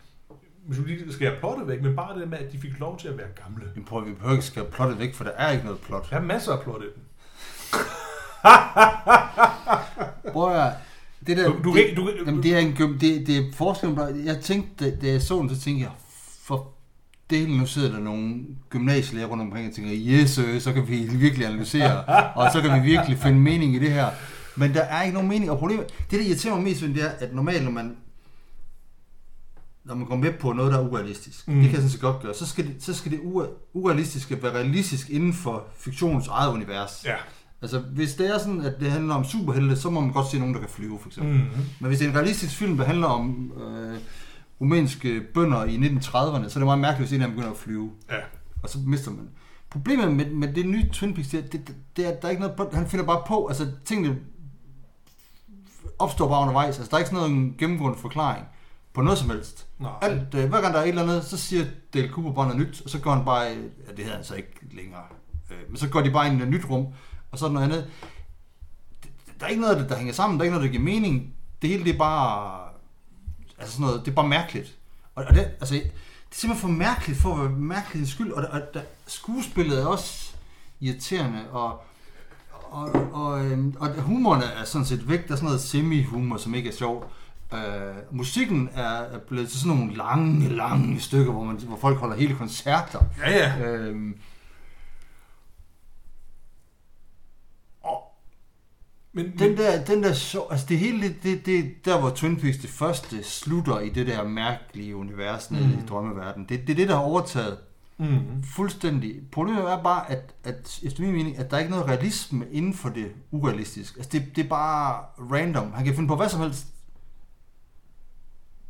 hvis 0.67 0.79
du 0.79 0.85
lige 0.85 1.13
skal 1.13 1.29
have 1.29 1.41
plottet 1.41 1.69
væk, 1.69 1.83
men 1.83 1.97
bare 1.97 2.21
det 2.21 2.29
med, 2.29 2.39
at 2.39 2.53
de 2.53 2.59
fik 2.59 2.79
lov 2.81 2.99
til 2.99 3.09
at 3.09 3.19
være 3.19 3.27
gamle. 3.45 3.65
Vi 3.75 3.81
prøver, 3.81 4.05
vi 4.05 4.13
behøver 4.13 4.33
ikke 4.33 4.45
skal 4.45 4.65
plottet 4.65 4.99
væk, 4.99 5.15
for 5.15 5.25
der 5.25 5.31
er 5.31 5.53
ikke 5.53 5.65
noget 5.65 5.81
plot. 5.81 6.11
Der 6.11 6.17
er 6.17 6.23
masser 6.23 6.53
af 6.53 6.63
plot 6.63 6.83
i 6.83 6.87
den. 6.87 7.03
Prøv 10.33 10.57
at, 10.57 10.73
det 11.27 11.37
der, 11.37 11.49
Du, 11.49 11.63
du, 11.65 11.77
det, 11.77 11.87
kan, 11.87 11.97
du, 11.97 12.11
jamen, 12.27 12.43
det 12.43 12.55
er 12.55 12.59
en 12.59 12.75
gym, 12.75 12.99
det, 12.99 13.27
det 13.27 13.37
er 13.37 13.53
forskellen 13.53 14.27
jeg 14.27 14.41
tænkte, 14.41 14.97
da 14.97 15.07
jeg 15.07 15.23
så 15.23 15.39
den, 15.39 15.49
så 15.49 15.61
tænkte 15.61 15.83
jeg, 15.85 15.93
for 16.43 16.74
delen, 17.31 17.57
nu 17.59 17.67
sidder 17.67 17.93
der 17.93 17.99
nogle 17.99 18.45
gymnasielærer 18.71 19.27
rundt 19.27 19.43
omkring 19.43 19.69
og 19.69 19.75
tænker, 19.75 19.93
yes, 19.97 20.39
øh, 20.39 20.61
så 20.61 20.73
kan 20.73 20.89
vi 20.89 21.09
virkelig 21.13 21.47
analysere, 21.47 22.05
og 22.35 22.51
så 22.53 22.61
kan 22.61 22.83
vi 22.83 22.89
virkelig 22.89 23.19
finde 23.19 23.39
mening 23.41 23.75
i 23.75 23.79
det 23.79 23.93
her. 23.93 24.09
Men 24.57 24.75
der 24.75 24.81
er 24.81 25.03
ikke 25.03 25.15
nogen 25.15 25.29
mening, 25.29 25.51
og 25.51 25.59
problemet, 25.59 25.87
det 26.11 26.19
der 26.21 26.27
irriterer 26.27 26.55
mig 26.55 26.65
mest, 26.65 26.81
det 26.81 27.03
er, 27.05 27.09
at 27.09 27.35
normalt, 27.35 27.65
når 27.65 27.71
man 27.71 27.97
når 29.85 29.95
man 29.95 30.07
går 30.07 30.17
med 30.17 30.33
på 30.33 30.53
noget, 30.53 30.73
der 30.73 30.79
er 30.79 30.89
urealistisk, 30.89 31.49
Mm. 31.49 31.55
mm. 31.55 31.61
det 31.61 31.71
kan 31.71 31.73
jeg 31.75 31.83
sådan 31.83 31.91
set 31.91 32.01
godt 32.01 32.23
gøre, 32.23 32.35
så 32.35 32.47
skal 32.47 32.67
det, 32.67 32.75
så 32.79 32.95
skal 32.95 33.13
det 33.13 33.21
ure- 33.23 33.49
urealistiske 33.73 34.43
være 34.43 34.53
realistisk 34.53 35.11
inden 35.11 35.33
for 35.35 35.65
fiktionens 35.79 36.27
eget 36.29 36.53
univers. 36.53 37.03
ja. 37.05 37.15
Altså, 37.63 37.79
hvis 37.79 38.15
det 38.15 38.35
er 38.35 38.39
sådan, 38.39 38.61
at 38.61 38.73
det 38.81 38.91
handler 38.91 39.15
om 39.15 39.25
superhelte, 39.25 39.77
så 39.77 39.91
må 39.91 40.01
man 40.01 40.13
godt 40.13 40.27
se 40.31 40.39
nogen, 40.39 40.55
der 40.55 40.61
kan 40.61 40.69
flyve, 40.69 40.99
for 41.01 41.09
eksempel. 41.09 41.35
Mm-hmm. 41.35 41.63
Men 41.81 41.89
hvis 41.89 41.99
det 41.99 42.05
er 42.07 42.11
en 42.11 42.17
realistisk 42.17 42.57
film, 42.57 42.77
der 42.77 42.85
handler 42.85 43.07
om 43.07 43.53
øh, 43.63 43.99
rumænske 44.61 45.21
bønder 45.35 45.65
i 45.65 45.77
1930'erne, 45.77 46.49
så 46.49 46.59
er 46.59 46.61
det 46.61 46.65
meget 46.65 46.79
mærkeligt, 46.79 47.11
hvis 47.11 47.17
en 47.17 47.23
af 47.23 47.27
dem 47.29 47.37
begynder 47.37 47.53
at 47.53 47.59
flyve, 47.59 47.91
Ja. 48.11 48.17
og 48.63 48.69
så 48.69 48.79
mister 48.87 49.11
man. 49.11 49.29
Problemet 49.71 50.13
med, 50.13 50.31
med 50.31 50.55
det 50.55 50.67
nye 50.67 50.89
Twin 50.93 51.15
Peaks, 51.15 51.29
det, 51.29 51.45
er- 51.45 51.49
det, 51.49 51.75
det 51.97 52.07
er, 52.07 52.15
der 52.21 52.27
er 52.27 52.31
ikke 52.31 52.43
noget, 52.43 52.75
han 52.75 52.87
finder 52.89 53.05
bare 53.07 53.23
på, 53.27 53.47
altså 53.47 53.67
tingene 53.85 54.19
opstår 55.99 56.29
bare 56.29 56.41
undervejs, 56.41 56.79
altså 56.79 56.91
der 56.91 56.95
er 56.97 56.99
ikke 56.99 57.11
sådan 57.11 57.29
noget 57.31 57.45
en 57.45 57.55
gennemgående 57.59 57.99
forklaring 57.99 58.47
på 58.93 59.03
noget 59.03 59.19
som 59.19 59.31
helst. 59.31 59.67
Nej. 59.79 59.91
Alt, 60.03 60.35
øh, 60.35 60.49
hver 60.49 60.61
gang 60.61 60.75
der 60.75 60.81
er 60.81 60.85
et 60.85 60.89
eller 60.89 61.03
andet, 61.03 61.25
så 61.25 61.37
siger 61.37 61.65
Dale 61.95 62.09
Cooper 62.09 62.33
bare 62.33 62.47
noget 62.49 62.61
nyt, 62.69 62.83
og 62.85 62.91
så 62.91 63.01
går 63.01 63.11
han 63.15 63.25
bare, 63.25 63.41
ja, 63.43 63.55
det 63.97 63.99
hedder 63.99 64.15
han 64.17 64.25
så 64.25 64.35
ikke 64.35 64.53
længere, 64.73 65.03
øh, 65.51 65.57
men 65.69 65.77
så 65.77 65.89
går 65.89 66.01
de 66.01 66.11
bare 66.11 66.29
ind 66.29 66.41
i 66.41 66.43
et 66.43 66.49
nyt 66.49 66.71
rum, 66.71 66.87
og 67.31 67.39
så 67.39 67.45
er 67.45 67.49
der 67.49 67.55
noget 67.55 67.67
andet. 67.67 67.91
Det- 69.03 69.11
Der 69.41 69.47
er 69.47 69.51
ikke 69.51 69.63
noget, 69.63 69.77
der, 69.79 69.87
der 69.89 69.97
hænger 69.97 70.13
sammen, 70.13 70.39
der 70.39 70.43
er 70.43 70.45
ikke 70.45 70.57
noget, 70.59 70.73
der 70.73 70.79
giver 70.79 70.85
mening. 70.93 71.35
Det 71.63 71.71
hele, 71.71 71.85
det 71.85 71.95
er 71.95 71.99
bare, 71.99 72.61
altså 73.59 73.73
sådan 73.75 73.87
noget, 73.87 74.05
det 74.05 74.11
er 74.11 74.15
bare 74.15 74.29
mærkeligt. 74.29 74.75
Og, 75.15 75.25
og 75.25 75.35
det, 75.35 75.41
altså, 75.41 75.75
det 75.75 75.83
er 75.83 75.89
simpelthen 76.31 76.61
for 76.71 76.77
mærkeligt 76.77 77.21
for 77.21 77.35
at 77.35 77.41
være 77.41 77.51
mærkelighedens 77.51 78.11
skyld, 78.11 78.33
og, 78.33 78.45
og 78.51 78.61
der, 78.75 78.83
skuespillet 79.07 79.83
er 79.83 79.87
også 79.87 80.33
irriterende, 80.81 81.51
og, 81.51 81.85
og, 82.51 82.89
og, 83.13 83.45
øhm, 83.45 83.77
og 83.81 83.95
humoren 83.95 84.43
er 84.43 84.65
sådan 84.65 84.87
set 84.87 85.09
væk. 85.09 85.27
Der 85.27 85.33
er 85.33 85.37
sådan 85.37 85.47
noget 85.47 85.61
semi-humor, 85.61 86.37
som 86.37 86.55
ikke 86.55 86.69
er 86.69 86.75
sjov. 86.75 87.13
Øh, 87.55 87.95
musikken 88.11 88.71
er, 88.75 88.89
er 88.89 89.19
blevet 89.19 89.49
til 89.49 89.61
sådan 89.61 89.77
nogle 89.77 89.97
lange, 89.97 90.49
lange 90.49 91.01
stykker, 91.01 91.33
hvor, 91.33 91.45
man, 91.45 91.57
hvor 91.57 91.77
folk 91.77 91.99
holder 91.99 92.17
hele 92.17 92.35
koncerter. 92.35 93.01
Ja, 93.19 93.31
ja. 93.31 93.59
Øhm, 93.67 94.19
og 97.83 98.15
Men, 99.17 99.39
den 99.39 99.57
der, 99.57 99.85
den 99.85 100.03
der 100.03 100.13
sjov, 100.13 100.49
altså 100.51 100.67
det 100.69 100.79
hele, 100.79 101.03
det, 101.09 101.23
det, 101.23 101.47
det 101.47 101.85
der 101.85 102.01
hvor 102.01 102.11
Twin 102.11 102.37
Peaks 102.37 102.59
det 102.59 102.71
første 102.71 103.23
slutter 103.25 103.81
i 103.81 103.89
det 103.89 104.07
der 104.07 104.25
mærkelige 104.29 104.97
univers 104.97 105.51
nede 105.51 105.67
Mm. 105.67 105.73
i 105.73 105.87
drømmeverdenen. 105.89 106.49
Det, 106.49 106.61
det 106.67 106.71
er 106.71 106.77
det, 106.77 106.89
der 106.89 106.95
har 106.97 107.03
overtaget. 107.03 107.59
Mm. 107.99 108.43
Fuldstændig. 108.55 109.15
Problemet 109.33 109.71
er 109.71 109.83
bare, 109.83 110.11
at, 110.11 110.35
at 110.45 110.81
efter 110.83 111.03
min 111.03 111.13
mening, 111.13 111.39
at 111.39 111.51
der 111.51 111.57
er 111.57 111.61
ikke 111.61 111.71
noget 111.71 111.89
realisme 111.89 112.47
inden 112.53 112.75
for 112.75 112.89
det 112.89 113.13
urealistiske. 113.31 113.99
Altså 113.99 114.11
det, 114.13 114.37
det 114.37 114.45
er 114.45 114.49
bare 114.49 115.05
random. 115.19 115.73
Han 115.73 115.85
kan 115.85 115.95
finde 115.95 116.09
på 116.09 116.17
hvad 116.17 116.29
som 116.29 116.41
helst 116.41 116.67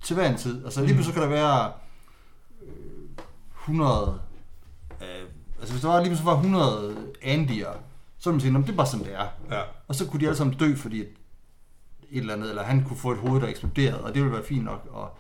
til 0.03 0.15
hver 0.15 0.31
en 0.31 0.37
tid. 0.37 0.65
Altså 0.65 0.81
lige 0.81 0.93
Mm. 0.93 0.97
pludselig 0.97 1.15
kan 1.15 1.23
der 1.23 1.29
være 1.29 1.73
øh, 2.63 3.25
100... 3.63 4.21
Øh, 5.01 5.07
altså 5.59 5.73
hvis 5.73 5.83
der 5.83 5.89
var 5.89 5.99
lige 6.01 6.09
pludselig 6.09 6.27
var 6.27 6.35
100 6.37 6.97
Andier, 7.23 7.73
så 8.25 8.31
ville 8.31 8.35
man 8.35 8.41
sige, 8.41 8.53
"Nå, 8.53 8.59
men 8.59 8.67
det 8.67 8.73
er 8.73 8.77
bare 8.77 8.87
sådan, 8.87 9.07
det 9.07 9.15
er. 9.15 9.29
Ja. 9.51 9.63
Og 9.89 9.95
så 9.95 10.07
kunne 10.07 10.21
de 10.21 10.27
alle 10.27 10.37
sammen 10.37 10.57
dø, 10.59 10.75
fordi 10.75 11.01
et, 11.01 11.09
et 12.11 12.21
eller 12.21 12.35
andet, 12.35 12.49
eller 12.49 12.63
han 12.63 12.85
kunne 12.85 12.97
få 12.97 13.13
et 13.13 13.19
hoved, 13.19 13.41
der 13.41 13.49
eksploderede, 13.49 14.05
og 14.05 14.15
det 14.15 14.23
ville 14.23 14.35
være 14.37 14.45
fint 14.45 14.65
nok. 14.65 14.89
Og 14.91 15.19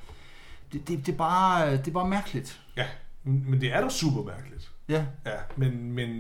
det, 0.73 0.89
det, 0.89 1.07
det, 1.07 1.13
er 1.13 1.17
bare, 1.17 1.73
det 1.77 1.89
er 1.89 1.93
bare 1.93 2.09
mærkeligt. 2.09 2.61
ja. 2.77 2.87
Men 3.25 3.61
det 3.61 3.73
er 3.73 3.81
da 3.81 3.89
super 3.89 4.23
mærkeligt. 4.23 4.71
Ja. 4.89 5.07
Ja, 5.27 5.37
men, 5.57 5.93
men, 5.93 6.11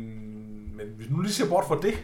men 0.76 0.86
hvis 0.96 1.10
nu 1.10 1.20
lige 1.20 1.32
ser 1.32 1.48
bort 1.48 1.64
fra 1.68 1.78
det, 1.82 1.94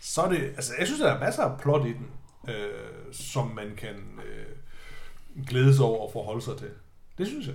så 0.00 0.22
er 0.22 0.28
det, 0.28 0.42
altså 0.42 0.72
jeg 0.78 0.86
synes, 0.86 1.00
der 1.00 1.12
er 1.12 1.20
masser 1.20 1.42
af 1.42 1.60
plot 1.60 1.86
i 1.86 1.92
den, 1.92 2.06
øh, 2.48 3.12
som 3.12 3.46
man 3.46 3.72
kan 3.76 3.94
øh, 4.26 5.44
glæde 5.46 5.74
sig 5.76 5.84
over 5.84 6.06
og 6.06 6.10
forholde 6.12 6.42
sig 6.42 6.56
til. 6.58 6.70
Det 7.18 7.26
synes 7.26 7.46
jeg. 7.46 7.54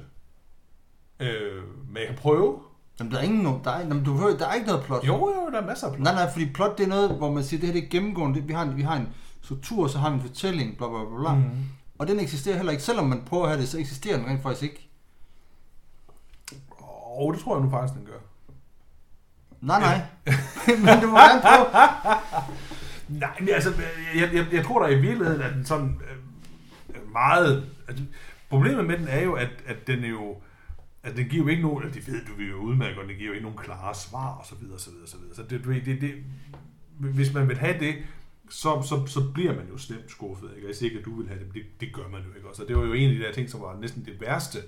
Øh, 1.19 1.63
men 1.87 1.97
jeg 1.97 2.07
kan 2.07 2.15
prøve. 2.17 2.59
Jamen, 2.99 3.11
der 3.11 3.17
er, 3.19 3.21
ingen, 3.23 3.45
no- 3.47 3.63
der, 3.63 3.71
er, 3.71 3.79
jamen, 3.79 4.03
du 4.03 4.17
hører, 4.17 4.37
der 4.37 4.47
er 4.47 4.53
ikke 4.53 4.67
noget 4.67 4.83
plot. 4.85 5.07
Jo, 5.07 5.13
jo, 5.13 5.49
der 5.51 5.61
er 5.61 5.65
masser 5.65 5.87
af 5.87 5.93
plot. 5.93 6.03
Nej, 6.03 6.13
nej, 6.13 6.31
fordi 6.31 6.45
plot 6.53 6.77
det 6.77 6.83
er 6.83 6.87
noget, 6.87 7.17
hvor 7.17 7.31
man 7.31 7.43
siger, 7.43 7.59
det 7.59 7.67
her 7.69 7.73
det 7.73 7.83
er 7.83 7.89
gennemgående. 7.89 8.39
Det- 8.39 8.47
Vi 8.47 8.53
har, 8.53 8.61
en, 8.63 8.77
vi 8.77 8.81
har 8.81 8.95
en 8.95 9.09
struktur, 9.41 9.87
så 9.87 9.97
har 9.97 10.09
vi 10.09 10.15
en 10.15 10.21
fortælling, 10.21 10.77
bla 10.77 10.87
bla 10.87 10.97
bla 11.09 11.19
bla. 11.19 11.33
Mm. 11.33 11.43
Og 11.99 12.07
den 12.07 12.19
eksisterer 12.19 12.55
heller 12.55 12.71
ikke. 12.71 12.83
Selvom 12.83 13.05
man 13.05 13.21
prøver 13.25 13.43
at 13.43 13.49
have 13.49 13.61
det, 13.61 13.69
så 13.69 13.79
eksisterer 13.79 14.17
den 14.17 14.27
rent 14.27 14.41
faktisk 14.43 14.63
ikke. 14.63 14.89
Og 17.19 17.33
det 17.33 17.41
tror 17.41 17.55
jeg 17.55 17.63
nu 17.65 17.69
faktisk, 17.71 17.93
den 17.99 18.05
gør. 18.05 18.19
Nej, 19.61 19.79
nej. 19.79 20.01
Men 20.85 21.01
du 21.03 21.07
må 21.07 21.17
gerne 21.17 21.41
prøve. 21.41 21.65
Nej, 23.19 23.29
men 23.39 23.49
altså, 23.49 23.73
jeg, 24.15 24.29
jeg, 24.33 24.45
jeg 24.53 24.65
tror 24.65 24.83
da 24.83 24.87
i 24.93 24.99
virkeligheden, 25.01 25.41
at 25.41 25.53
den 25.53 25.65
sådan 25.65 25.99
øh, 26.09 27.11
meget... 27.13 27.65
Altså, 27.87 28.03
problemet 28.49 28.85
med 28.85 28.97
den 28.97 29.07
er 29.07 29.21
jo, 29.21 29.33
at, 29.33 29.49
at 29.67 29.87
den 29.87 30.03
er 30.03 30.07
jo... 30.09 30.35
At 31.07 31.17
den 31.17 31.29
giver 31.29 31.43
jo 31.43 31.49
ikke 31.49 31.61
nogen... 31.61 31.83
Det 31.93 32.07
ved 32.07 32.25
du 32.25 32.33
vi 32.37 32.45
jo 32.45 32.55
udmærket, 32.55 32.97
og 32.97 33.07
den 33.07 33.17
giver 33.17 33.27
jo 33.27 33.33
ikke 33.33 33.43
nogen 33.43 33.57
klare 33.57 33.95
svar, 33.95 34.33
og 34.35 34.45
så 34.45 34.55
videre, 34.55 34.79
så 34.79 34.91
videre, 34.91 35.07
så 35.07 35.17
videre. 35.17 35.35
Så 35.35 35.43
det, 35.43 35.67
ved, 35.67 35.81
det, 35.81 36.01
det, 36.01 36.23
hvis 36.99 37.33
man 37.33 37.47
vil 37.47 37.57
have 37.57 37.79
det, 37.79 37.95
så, 38.49 38.81
så, 38.81 39.05
så 39.05 39.31
bliver 39.33 39.55
man 39.55 39.67
jo 39.69 39.77
slemt 39.77 40.11
skuffet. 40.11 40.51
Ikke? 40.55 40.67
Jeg 40.67 40.75
siger 40.75 40.89
ikke, 40.89 40.99
at 40.99 41.05
du 41.05 41.15
vil 41.15 41.27
have 41.27 41.39
det, 41.39 41.47
men 41.47 41.55
det, 41.55 41.81
det 41.81 41.93
gør 41.93 42.07
man 42.07 42.21
jo 42.21 42.33
ikke 42.35 42.49
også. 42.49 42.61
Og 42.61 42.67
det 42.67 42.77
var 42.77 42.83
jo 42.83 42.93
en 42.93 43.09
af 43.09 43.15
de 43.15 43.21
der 43.21 43.33
ting, 43.33 43.49
som 43.49 43.61
var 43.61 43.79
næsten 43.79 44.05
det 44.05 44.21
værste, 44.21 44.59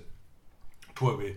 tror 0.96 1.10
jeg, 1.10 1.28
ved, 1.28 1.34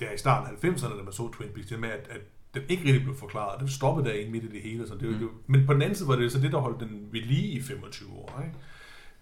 der 0.00 0.12
i 0.12 0.18
starten 0.18 0.56
af 0.56 0.70
90'erne, 0.70 0.98
da 0.98 1.02
man 1.02 1.12
så 1.12 1.32
Twin 1.32 1.48
Peaks, 1.54 1.68
det 1.68 1.80
med, 1.80 1.88
at, 1.88 2.08
at 2.10 2.20
den 2.54 2.62
ikke 2.68 2.84
rigtig 2.84 3.02
blev 3.02 3.16
forklaret. 3.16 3.60
Den 3.60 3.68
stoppede 3.68 4.08
der 4.08 4.14
inde 4.14 4.30
midt 4.32 4.44
i 4.44 4.48
det 4.48 4.62
hele. 4.62 4.88
Så 4.88 4.94
det, 4.94 5.08
mm. 5.08 5.18
det, 5.18 5.28
men 5.46 5.66
på 5.66 5.74
den 5.74 5.82
anden 5.82 5.96
side 5.96 6.08
var 6.08 6.16
det 6.16 6.32
så 6.32 6.40
det, 6.40 6.52
der 6.52 6.58
holdt 6.58 6.80
den 6.80 7.08
ved 7.12 7.20
lige 7.20 7.48
i 7.48 7.62
25 7.62 8.12
år. 8.12 8.42
Ikke? 8.46 8.58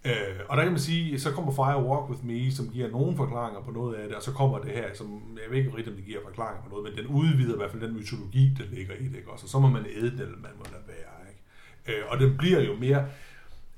Øh, 0.07 0.41
og 0.49 0.57
der 0.57 0.63
kan 0.63 0.73
man 0.73 0.81
sige, 0.81 1.21
så 1.21 1.31
kommer 1.33 1.53
Fire 1.53 1.85
Walk 1.85 2.11
With 2.11 2.25
Me, 2.25 2.53
som 2.53 2.69
giver 2.69 2.91
nogle 2.91 3.17
forklaringer 3.17 3.63
på 3.63 3.71
noget 3.71 3.95
af 3.95 4.09
det, 4.09 4.17
og 4.17 4.23
så 4.23 4.33
kommer 4.33 4.59
det 4.59 4.71
her, 4.73 4.95
som 4.95 5.07
jeg 5.43 5.51
ved 5.51 5.59
ikke 5.59 5.77
rigtig, 5.77 5.93
om 5.93 5.97
det 5.97 6.05
giver 6.07 6.19
forklaringer 6.25 6.63
på 6.63 6.69
noget, 6.69 6.85
men 6.85 7.05
den 7.05 7.07
udvider 7.07 7.55
i 7.55 7.57
hvert 7.57 7.71
fald 7.71 7.83
den 7.83 7.95
mytologi, 7.97 8.55
der 8.59 8.65
ligger 8.77 8.95
i 8.95 9.05
det. 9.09 9.17
Ikke? 9.17 9.31
Og 9.31 9.39
så 9.39 9.59
må 9.59 9.69
man 9.69 9.87
æde 9.97 10.11
den, 10.11 10.21
eller 10.21 10.37
man 10.43 10.51
må 10.59 10.65
lade 10.73 10.83
være. 10.87 11.15
Ikke? 11.31 12.01
Øh, 12.01 12.05
og 12.11 12.19
den 12.19 12.37
bliver 12.39 12.61
jo 12.61 12.77
mere... 12.77 13.05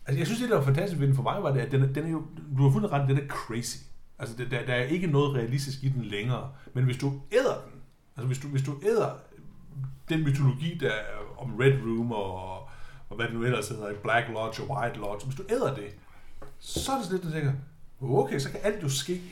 Altså, 0.06 0.18
jeg 0.18 0.26
synes, 0.26 0.40
det 0.40 0.50
der 0.50 0.56
var 0.56 0.64
fantastisk 0.64 1.00
ved 1.00 1.06
den 1.06 1.16
for 1.16 1.22
mig, 1.22 1.42
var 1.42 1.52
det, 1.52 1.60
at 1.60 1.70
den, 1.72 1.82
er- 1.82 1.92
den 1.92 2.04
er 2.06 2.10
jo... 2.10 2.22
Du 2.58 2.62
har 2.62 2.70
fundet 2.70 2.92
ret, 2.92 3.08
den 3.08 3.16
er 3.18 3.26
crazy. 3.28 3.76
Altså, 4.18 4.36
der, 4.38 4.48
der, 4.48 4.66
der 4.66 4.74
er 4.74 4.82
ikke 4.84 5.06
noget 5.06 5.34
realistisk 5.34 5.82
i 5.84 5.88
den 5.88 6.04
længere. 6.04 6.50
Men 6.74 6.84
hvis 6.84 6.96
du 6.98 7.12
æder 7.32 7.54
den, 7.72 7.80
altså 8.16 8.26
hvis 8.26 8.38
du, 8.38 8.48
hvis 8.48 8.62
du 8.62 8.72
æder 8.82 9.10
den 10.08 10.24
mytologi, 10.24 10.78
der 10.80 10.88
er 10.90 11.38
om 11.38 11.54
Red 11.60 11.72
Room 11.72 12.12
og, 12.12 12.58
og 13.08 13.16
hvad 13.16 13.26
det 13.26 13.34
nu 13.34 13.44
ellers 13.44 13.68
hedder, 13.68 13.94
Black 14.02 14.28
Lodge 14.28 14.62
og 14.62 14.70
White 14.76 14.98
Lodge, 14.98 15.26
hvis 15.26 15.36
du 15.36 15.42
æder 15.50 15.74
det, 15.74 15.84
så 16.58 16.92
er 16.92 16.96
det 16.96 17.06
sådan 17.06 17.20
lidt, 17.22 17.34
tænker, 17.34 17.52
okay, 18.00 18.38
så 18.38 18.50
kan 18.50 18.60
alt 18.62 18.82
jo 18.82 18.88
ske. 18.88 19.22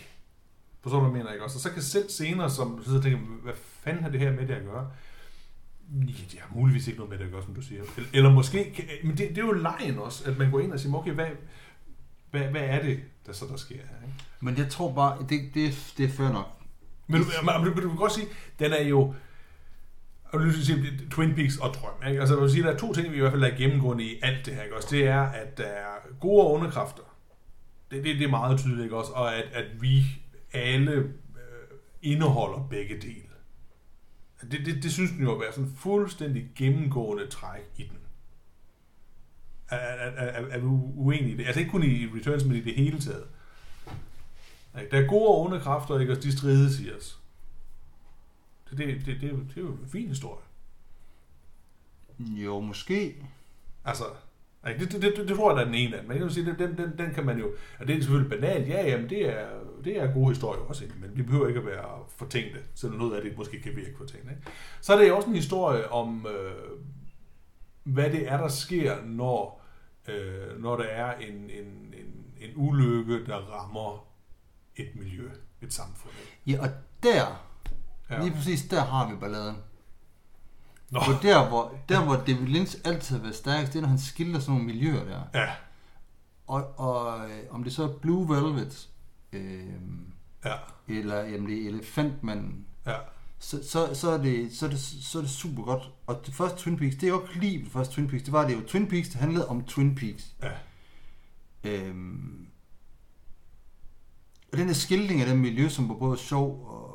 Forstår 0.83 1.00
du, 1.00 1.11
mener, 1.11 1.33
ikke 1.33 1.45
også? 1.45 1.56
Og 1.56 1.61
så 1.61 1.71
kan 1.71 1.83
selv 1.83 2.11
senere, 2.11 2.50
som 2.50 2.85
så 2.85 2.97
og 2.97 3.02
tænker, 3.02 3.18
hvad 3.18 3.54
fanden 3.54 4.02
har 4.02 4.11
det 4.11 4.21
her 4.21 4.33
med 4.33 4.49
det 4.49 4.54
at 4.54 4.64
gøre? 4.64 4.90
Ja, 5.92 6.12
det 6.33 6.40
har 6.40 6.54
muligvis 6.54 6.87
ikke 6.87 6.99
noget 6.99 7.11
med 7.11 7.18
det 7.18 7.25
at 7.25 7.30
gøre, 7.30 7.42
som 7.45 7.54
du 7.54 7.62
siger. 7.62 7.83
Eller, 8.12 8.30
måske, 8.30 8.87
men 9.04 9.16
det, 9.16 9.28
det 9.28 9.38
er 9.38 9.47
jo 9.47 9.52
lejen 9.52 9.99
også, 9.99 10.30
at 10.30 10.38
man 10.38 10.50
går 10.50 10.61
ind 10.61 10.73
og 10.73 10.80
siger, 10.80 10.95
okay, 10.95 11.12
hvad, 11.12 11.26
hvad, 12.30 12.40
hvad 12.40 12.62
er 12.62 12.83
det, 12.83 13.00
der 13.26 13.33
så 13.33 13.47
der 13.47 13.56
sker 13.56 13.76
her? 13.76 14.06
Ikke? 14.06 14.14
Men 14.40 14.59
jeg 14.59 14.68
tror 14.68 14.92
bare, 14.92 15.18
det, 15.28 15.40
det, 15.54 15.92
det 15.99 16.04
er 16.04 16.09
fair 16.09 16.33
nok. 16.33 16.47
Men 17.06 17.21
du, 17.21 17.26
men, 17.42 17.75
men 17.75 17.83
du 17.83 17.88
kan 17.88 17.99
godt 17.99 18.12
sige, 18.12 18.26
den 18.59 18.73
er 18.73 18.83
jo... 18.83 19.14
Vil 20.33 20.47
lige 20.47 20.64
sige, 20.64 21.09
Twin 21.11 21.35
Peaks 21.35 21.56
og 21.56 21.75
drøm. 21.75 22.09
Ikke? 22.09 22.21
Altså, 22.21 22.35
jeg 22.35 22.42
vil 22.42 22.50
sige, 22.50 22.62
der 22.62 22.73
er 22.73 22.78
to 22.78 22.92
ting, 22.92 23.12
vi 23.12 23.16
i 23.16 23.21
hvert 23.21 23.33
fald 23.33 23.45
er 23.45 23.56
gennemgående 23.56 24.04
i 24.04 24.21
alt 24.23 24.47
det 24.47 24.54
her. 24.54 24.62
Ikke? 24.62 24.76
Også 24.76 24.88
det 24.90 25.06
er, 25.06 25.21
at 25.23 25.59
der 25.59 25.64
er 25.64 26.18
gode 26.21 26.42
og 26.42 26.52
onde 26.52 26.71
kræfter. 26.71 27.02
Det, 27.90 28.05
det, 28.05 28.19
det 28.19 28.25
er 28.25 28.31
meget 28.31 28.59
tydeligt? 28.59 28.93
Også, 28.93 29.12
og 29.12 29.37
at, 29.37 29.45
at 29.52 29.83
vi 29.83 30.05
alle 30.52 30.93
øh, 30.93 31.12
indeholder 32.02 32.66
begge 32.71 32.95
dele. 32.95 33.26
Det, 34.50 34.66
det, 34.66 34.83
det 34.83 34.93
synes 34.93 35.11
den 35.11 35.21
jo 35.23 35.35
at 35.35 35.40
være 35.40 35.52
sådan 35.52 35.73
fuldstændig 35.76 36.50
gennemgående 36.55 37.26
træk 37.26 37.62
i 37.76 37.83
den. 37.83 37.99
Er, 39.69 39.76
er, 39.76 40.11
er, 40.11 40.47
er, 40.47 40.61
du 40.61 40.93
uenig 40.95 41.33
i 41.33 41.37
det? 41.37 41.47
Altså 41.47 41.61
ikke 41.61 41.71
kun 41.71 41.83
i 41.83 42.07
Returns, 42.07 42.45
men 42.45 42.57
i 42.57 42.61
det 42.61 42.75
hele 42.75 43.00
taget. 43.00 43.26
Der 44.75 45.02
er 45.02 45.09
gode 45.09 45.28
og 45.28 45.40
onde 45.40 45.61
kræfter, 45.61 45.99
ikke? 45.99 46.12
og 46.12 46.23
de 46.23 46.37
strides 46.37 46.81
i 46.81 46.93
os. 46.93 47.21
Det, 48.71 48.78
det, 48.78 49.07
det, 49.07 49.21
det, 49.21 49.31
er 49.33 49.37
det 49.37 49.57
er 49.57 49.61
jo 49.61 49.73
en 49.73 49.88
fin 49.88 50.09
historie. 50.09 50.45
Jo, 52.19 52.61
måske. 52.61 53.26
Altså, 53.85 54.05
ikke? 54.69 54.85
det, 54.85 54.93
det, 54.93 55.03
det, 55.03 55.29
det, 55.29 55.37
tror 55.37 55.51
jeg, 55.51 55.57
der 55.57 55.63
er 55.63 55.67
den 55.67 55.75
ene 55.75 55.95
af 55.95 56.01
dem. 56.01 56.09
Men 56.09 56.17
jeg 56.17 56.25
vil 56.25 56.35
sige, 56.35 56.47
den, 56.47 56.79
den, 56.79 56.99
den, 56.99 57.15
kan 57.15 57.27
man 57.27 57.39
jo... 57.39 57.51
Og 57.79 57.89
det 57.89 57.97
er 57.97 58.01
selvfølgelig 58.01 58.41
banalt, 58.41 58.69
ja, 58.69 58.87
jamen, 58.87 59.11
det 59.11 59.29
er, 59.29 59.47
det 59.85 60.01
er 60.01 60.13
gode 60.13 60.29
historier 60.29 60.61
også, 60.61 60.85
ikke? 60.85 60.97
men 61.01 61.17
de 61.17 61.23
behøver 61.23 61.49
ikke 61.49 61.61
at 61.61 61.67
være 61.67 62.05
fortænkte, 62.17 62.59
selvom 62.75 62.99
noget 62.99 63.17
af 63.17 63.23
det 63.23 63.37
måske 63.37 63.61
kan 63.63 63.77
virke 63.77 63.97
fortænkte. 63.99 64.31
Ikke? 64.31 64.43
Så 64.81 64.95
er 64.95 64.99
det 64.99 65.13
også 65.13 65.29
en 65.29 65.35
historie 65.35 65.91
om, 65.91 66.27
øh, 66.27 66.53
hvad 67.85 68.11
det 68.11 68.33
er, 68.33 68.37
der 68.37 68.49
sker, 68.49 68.97
når, 69.05 69.63
øh, 70.09 70.63
når 70.63 70.77
der 70.77 70.85
er 70.85 71.19
en, 71.19 71.35
en, 71.35 71.95
en, 71.95 72.25
en 72.41 72.51
ulykke, 72.57 73.27
der 73.27 73.37
rammer 73.37 74.07
et 74.77 74.89
miljø, 74.95 75.31
et 75.63 75.73
samfund. 75.73 76.15
Ikke? 76.21 76.59
Ja, 76.59 76.67
og 76.67 76.75
der, 77.03 77.47
ja. 78.11 78.23
lige 78.23 78.35
præcis 78.35 78.63
der 78.63 78.81
har 78.81 79.11
vi 79.11 79.17
balladen. 79.21 79.57
Nå, 80.90 81.00
For 81.05 81.12
der, 81.23 81.49
hvor, 81.49 81.75
der, 81.88 82.05
hvor 82.05 82.14
David 82.14 82.47
Lynch 82.47 82.76
altid 82.85 83.16
har 83.16 83.23
været 83.23 83.37
stærkest, 83.37 83.73
det 83.73 83.78
er, 83.78 83.83
når 83.83 83.88
han 83.88 83.99
skildrer 83.99 84.40
sådan 84.40 84.52
nogle 84.52 84.66
miljøer 84.66 85.05
der. 85.05 85.21
ja, 85.35 85.50
Og, 86.47 86.81
og 86.81 87.28
øh, 87.31 87.38
om 87.50 87.64
det 87.64 87.73
så 87.73 87.83
er 87.83 87.93
Blue 87.99 88.28
Velvet, 88.28 88.88
øh, 89.33 89.64
ja, 90.45 90.55
eller 90.88 91.23
jamen, 91.23 91.49
det 91.50 91.62
er 91.62 91.69
Elefantmanden, 91.69 92.66
ja. 92.87 92.97
så, 93.38 93.69
så, 93.69 93.95
så, 93.95 94.11
er 94.11 94.19
det, 94.19 94.57
så, 94.57 94.66
er 94.66 94.71
det, 94.71 94.81
så 94.81 95.19
er 95.19 95.23
det 95.23 95.31
super 95.31 95.62
godt. 95.62 95.90
Og 96.07 96.23
det 96.26 96.35
første 96.35 96.59
Twin 96.59 96.76
Peaks, 96.76 96.95
det 96.97 97.02
er 97.02 97.09
jo 97.09 97.23
ikke 97.23 97.40
lige 97.40 97.64
det 97.64 97.73
første 97.73 97.95
Twin 97.95 98.09
Peaks, 98.09 98.23
det 98.23 98.33
var 98.33 98.47
det 98.47 98.55
jo 98.55 98.61
Twin 98.61 98.87
Peaks, 98.88 99.09
det 99.09 99.16
handlede 99.21 99.49
om 99.49 99.64
Twin 99.64 99.95
Peaks. 99.95 100.35
Ja. 100.43 100.50
Øhm, 101.64 102.47
og 104.52 104.59
den 104.59 104.69
der 104.69 104.75
skildring 104.75 105.21
af 105.21 105.26
det 105.26 105.38
miljø, 105.38 105.69
som 105.69 105.88
var 105.88 105.95
både 105.95 106.19
sjov 106.19 106.66
og, 106.66 106.86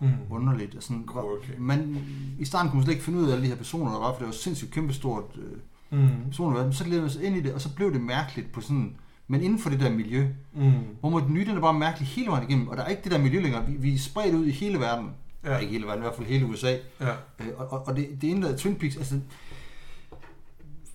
og 0.00 0.06
Mm. 0.06 0.12
underligt. 0.30 0.74
Og 0.74 0.82
sådan, 0.82 1.08
Quirky. 1.12 1.58
man, 1.58 1.98
I 2.38 2.44
starten 2.44 2.70
kunne 2.70 2.78
man 2.78 2.84
slet 2.84 2.94
ikke 2.94 3.04
finde 3.04 3.18
ud 3.18 3.28
af 3.28 3.32
alle 3.32 3.42
de 3.44 3.48
her 3.48 3.56
personer, 3.56 3.92
der 3.92 3.98
var, 3.98 4.12
for 4.12 4.18
det 4.18 4.26
var 4.26 4.32
sindssygt 4.32 4.70
kæmpestort 4.70 5.24
øh, 5.38 5.58
Mm. 6.00 6.08
personer, 6.26 6.70
så 6.70 6.84
levede 6.84 7.00
man 7.00 7.10
sig 7.10 7.24
ind 7.24 7.36
i 7.36 7.40
det, 7.40 7.52
og 7.54 7.60
så 7.60 7.74
blev 7.74 7.92
det 7.92 8.00
mærkeligt 8.00 8.52
på 8.52 8.60
sådan, 8.60 8.94
men 9.28 9.42
inden 9.42 9.58
for 9.58 9.70
det 9.70 9.80
der 9.80 9.90
miljø, 9.90 10.26
Mm. 10.54 10.72
hvor 11.00 11.10
man 11.10 11.24
den 11.24 11.34
nye, 11.34 11.46
den 11.46 11.56
er 11.56 11.60
bare 11.60 11.74
mærkelig 11.78 12.08
hele 12.08 12.26
vejen 12.30 12.48
igennem, 12.48 12.68
og 12.68 12.76
der 12.76 12.82
er 12.82 12.88
ikke 12.88 13.02
det 13.02 13.12
der 13.12 13.18
miljø 13.18 13.40
længere. 13.40 13.66
Vi, 13.66 13.72
vi 13.72 13.94
er 13.94 13.98
spredt 13.98 14.34
ud 14.34 14.46
i 14.46 14.50
hele 14.50 14.78
verden. 14.80 15.10
Ja. 15.44 15.52
Ja. 15.52 15.58
Ikke 15.58 15.72
hele 15.72 15.86
verden, 15.86 16.00
i 16.02 16.04
hvert 16.06 16.14
fald 16.16 16.26
hele 16.26 16.46
USA. 16.46 16.76
Ja. 17.00 17.10
Øh, 17.40 17.46
og, 17.56 17.86
og, 17.86 17.96
det, 17.96 18.08
det 18.20 18.30
ene 18.30 18.42
der 18.46 18.52
er 18.52 18.56
Twin 18.56 18.74
Peaks, 18.76 18.96
altså... 18.96 19.20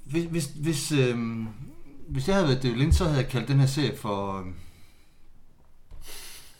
Hvis, 0.05 0.23
hvis, 0.25 0.45
hvis, 0.45 0.91
øhm, 0.91 1.47
hvis 2.07 2.27
jeg 2.27 2.35
havde 2.35 2.47
været 2.47 2.63
David 2.63 2.75
Lynch, 2.77 2.97
så 2.97 3.03
havde 3.03 3.17
jeg 3.17 3.27
kaldt 3.29 3.47
den 3.47 3.59
her 3.59 3.65
serie 3.65 3.97
for... 3.97 4.39
øhm, 4.39 4.53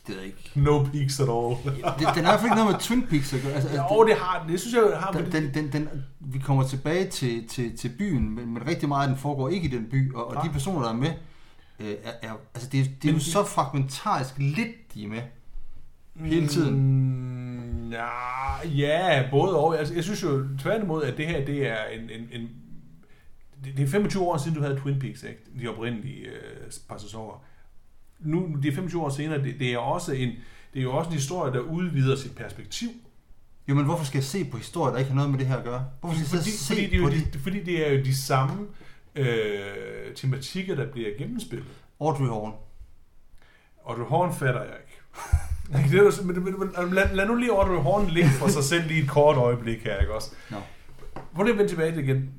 Det 0.09 0.15
ved 0.17 0.23
jeg 0.23 0.25
ikke. 0.25 0.51
No 0.55 0.83
peaks 0.83 1.19
at 1.19 1.29
all. 1.29 1.55
Det, 1.65 1.75
den 1.99 2.03
har 2.03 2.17
i 2.17 2.21
hvert 2.21 2.39
fald 2.39 2.43
ikke 2.45 2.55
noget 2.55 2.71
med 2.71 2.79
Twin 2.79 3.01
Peaks 3.07 3.33
at 3.33 3.41
gøre. 3.41 3.51
Altså, 3.53 3.69
altså, 3.69 3.83
Jo, 3.95 4.03
det 4.07 4.15
har 4.15 4.41
den. 4.43 4.51
Det 4.51 4.59
synes 4.59 4.75
jeg 4.75 4.99
har 4.99 5.11
den, 5.11 5.31
den, 5.31 5.53
den, 5.53 5.71
den, 5.71 5.89
vi 6.19 6.39
kommer 6.39 6.63
tilbage 6.67 7.07
til, 7.09 7.47
til, 7.47 7.77
til 7.77 7.89
byen, 7.97 8.35
men, 8.35 8.53
men 8.53 8.67
rigtig 8.67 8.89
meget 8.89 9.03
af 9.03 9.07
den 9.09 9.17
foregår 9.17 9.49
ikke 9.49 9.67
i 9.67 9.71
den 9.71 9.85
by, 9.91 10.13
og, 10.13 10.27
og 10.27 10.43
de 10.45 10.49
personer, 10.49 10.81
der 10.81 10.89
er 10.89 10.93
med, 10.93 11.11
øh, 11.79 11.93
er, 12.03 12.11
er, 12.21 12.31
altså 12.55 12.69
det, 12.71 12.79
er- 12.79 12.83
det 12.83 13.09
er 13.09 13.13
Men 13.13 13.13
jo 13.13 13.19
så 13.19 13.43
fragmentarisk 13.43 14.33
lidt, 14.37 14.93
de 14.93 15.03
er 15.03 15.07
med. 15.07 15.21
hele 16.15 16.47
tiden. 16.47 16.73
Mm, 16.75 17.91
ja, 17.91 18.07
ja, 18.67 19.23
både 19.31 19.57
og. 19.57 19.79
Altså, 19.79 19.93
jeg 19.93 20.03
synes 20.03 20.23
jo 20.23 20.45
tværtimod, 20.61 21.03
at 21.03 21.17
det 21.17 21.27
her, 21.27 21.45
det 21.45 21.67
er 21.67 21.83
en... 21.99 22.09
en, 22.09 22.27
en 22.41 22.49
det, 23.63 23.77
det 23.77 23.83
er 23.83 23.87
25 23.87 24.23
år 24.23 24.37
siden, 24.37 24.57
du 24.57 24.63
havde 24.63 24.79
Twin 24.79 24.99
Peaks, 24.99 25.23
ikke? 25.23 25.39
De 25.61 25.67
oprindelige 25.67 26.25
øh, 26.25 26.71
par 26.89 26.97
sæsoner. 26.97 27.43
Nu, 28.19 28.57
de 28.63 28.71
25 28.71 29.01
år 29.03 29.09
senere, 29.09 29.43
det, 29.43 29.55
det, 29.59 29.73
er 29.73 29.77
også 29.77 30.11
en, 30.11 30.29
det 30.73 30.79
er 30.79 30.83
jo 30.83 30.91
også 30.95 31.09
en 31.09 31.13
historie, 31.15 31.53
der 31.53 31.59
udvider 31.59 32.15
sit 32.15 32.35
perspektiv. 32.35 32.89
Jo, 33.67 33.75
men 33.75 33.85
hvorfor 33.85 34.05
skal 34.05 34.17
jeg 34.17 34.23
se 34.23 34.45
på 34.45 34.57
historier, 34.57 34.91
der 34.91 34.99
ikke 34.99 35.09
har 35.09 35.15
noget 35.15 35.31
med 35.31 35.39
det 35.39 35.47
her 35.47 35.57
at 35.57 35.63
gøre? 35.63 35.85
Hvorfor 35.99 36.15
skal 36.17 36.23
jeg 36.23 36.29
Fordi, 36.39 36.51
så 36.51 36.57
se 36.65 36.73
fordi, 36.73 36.85
det 36.87 36.93
er 36.95 37.01
på 37.01 37.09
jo 37.09 37.15
det? 37.15 37.33
de, 37.33 37.39
fordi 37.39 37.63
det 37.63 37.87
er 37.87 37.93
jo 37.93 38.03
de 38.03 38.15
samme 38.17 38.67
øh, 39.15 40.13
tematikker, 40.15 40.75
der 40.75 40.91
bliver 40.91 41.09
gennemspillet. 41.17 41.67
Audrey 42.01 42.27
Horn. 42.27 42.53
Du 43.97 44.03
Horn 44.03 44.35
fatter 44.35 44.61
jeg 44.63 44.73
ikke. 44.79 45.89
det 45.91 45.99
er, 45.99 46.03
jo- 46.03 46.23
men, 46.23 46.43
men, 46.43 46.59
men, 46.59 46.93
lad, 46.93 47.15
lad, 47.15 47.27
nu 47.27 47.35
lige 47.35 47.51
Audrey 47.51 47.77
Horn 47.81 48.07
ligge 48.09 48.29
for 48.29 48.47
sig 48.47 48.63
selv 48.63 48.87
lige 48.87 49.03
et 49.03 49.09
kort 49.09 49.37
øjeblik 49.37 49.83
her, 49.83 49.97
ikke 49.97 50.13
også? 50.13 50.31
Nå. 50.49 50.57
Prøv 51.35 51.43
lige 51.43 51.53
at 51.53 51.57
vende 51.57 51.71
tilbage 51.71 51.91
til 51.91 51.97
det 51.97 52.03
igen. 52.03 52.29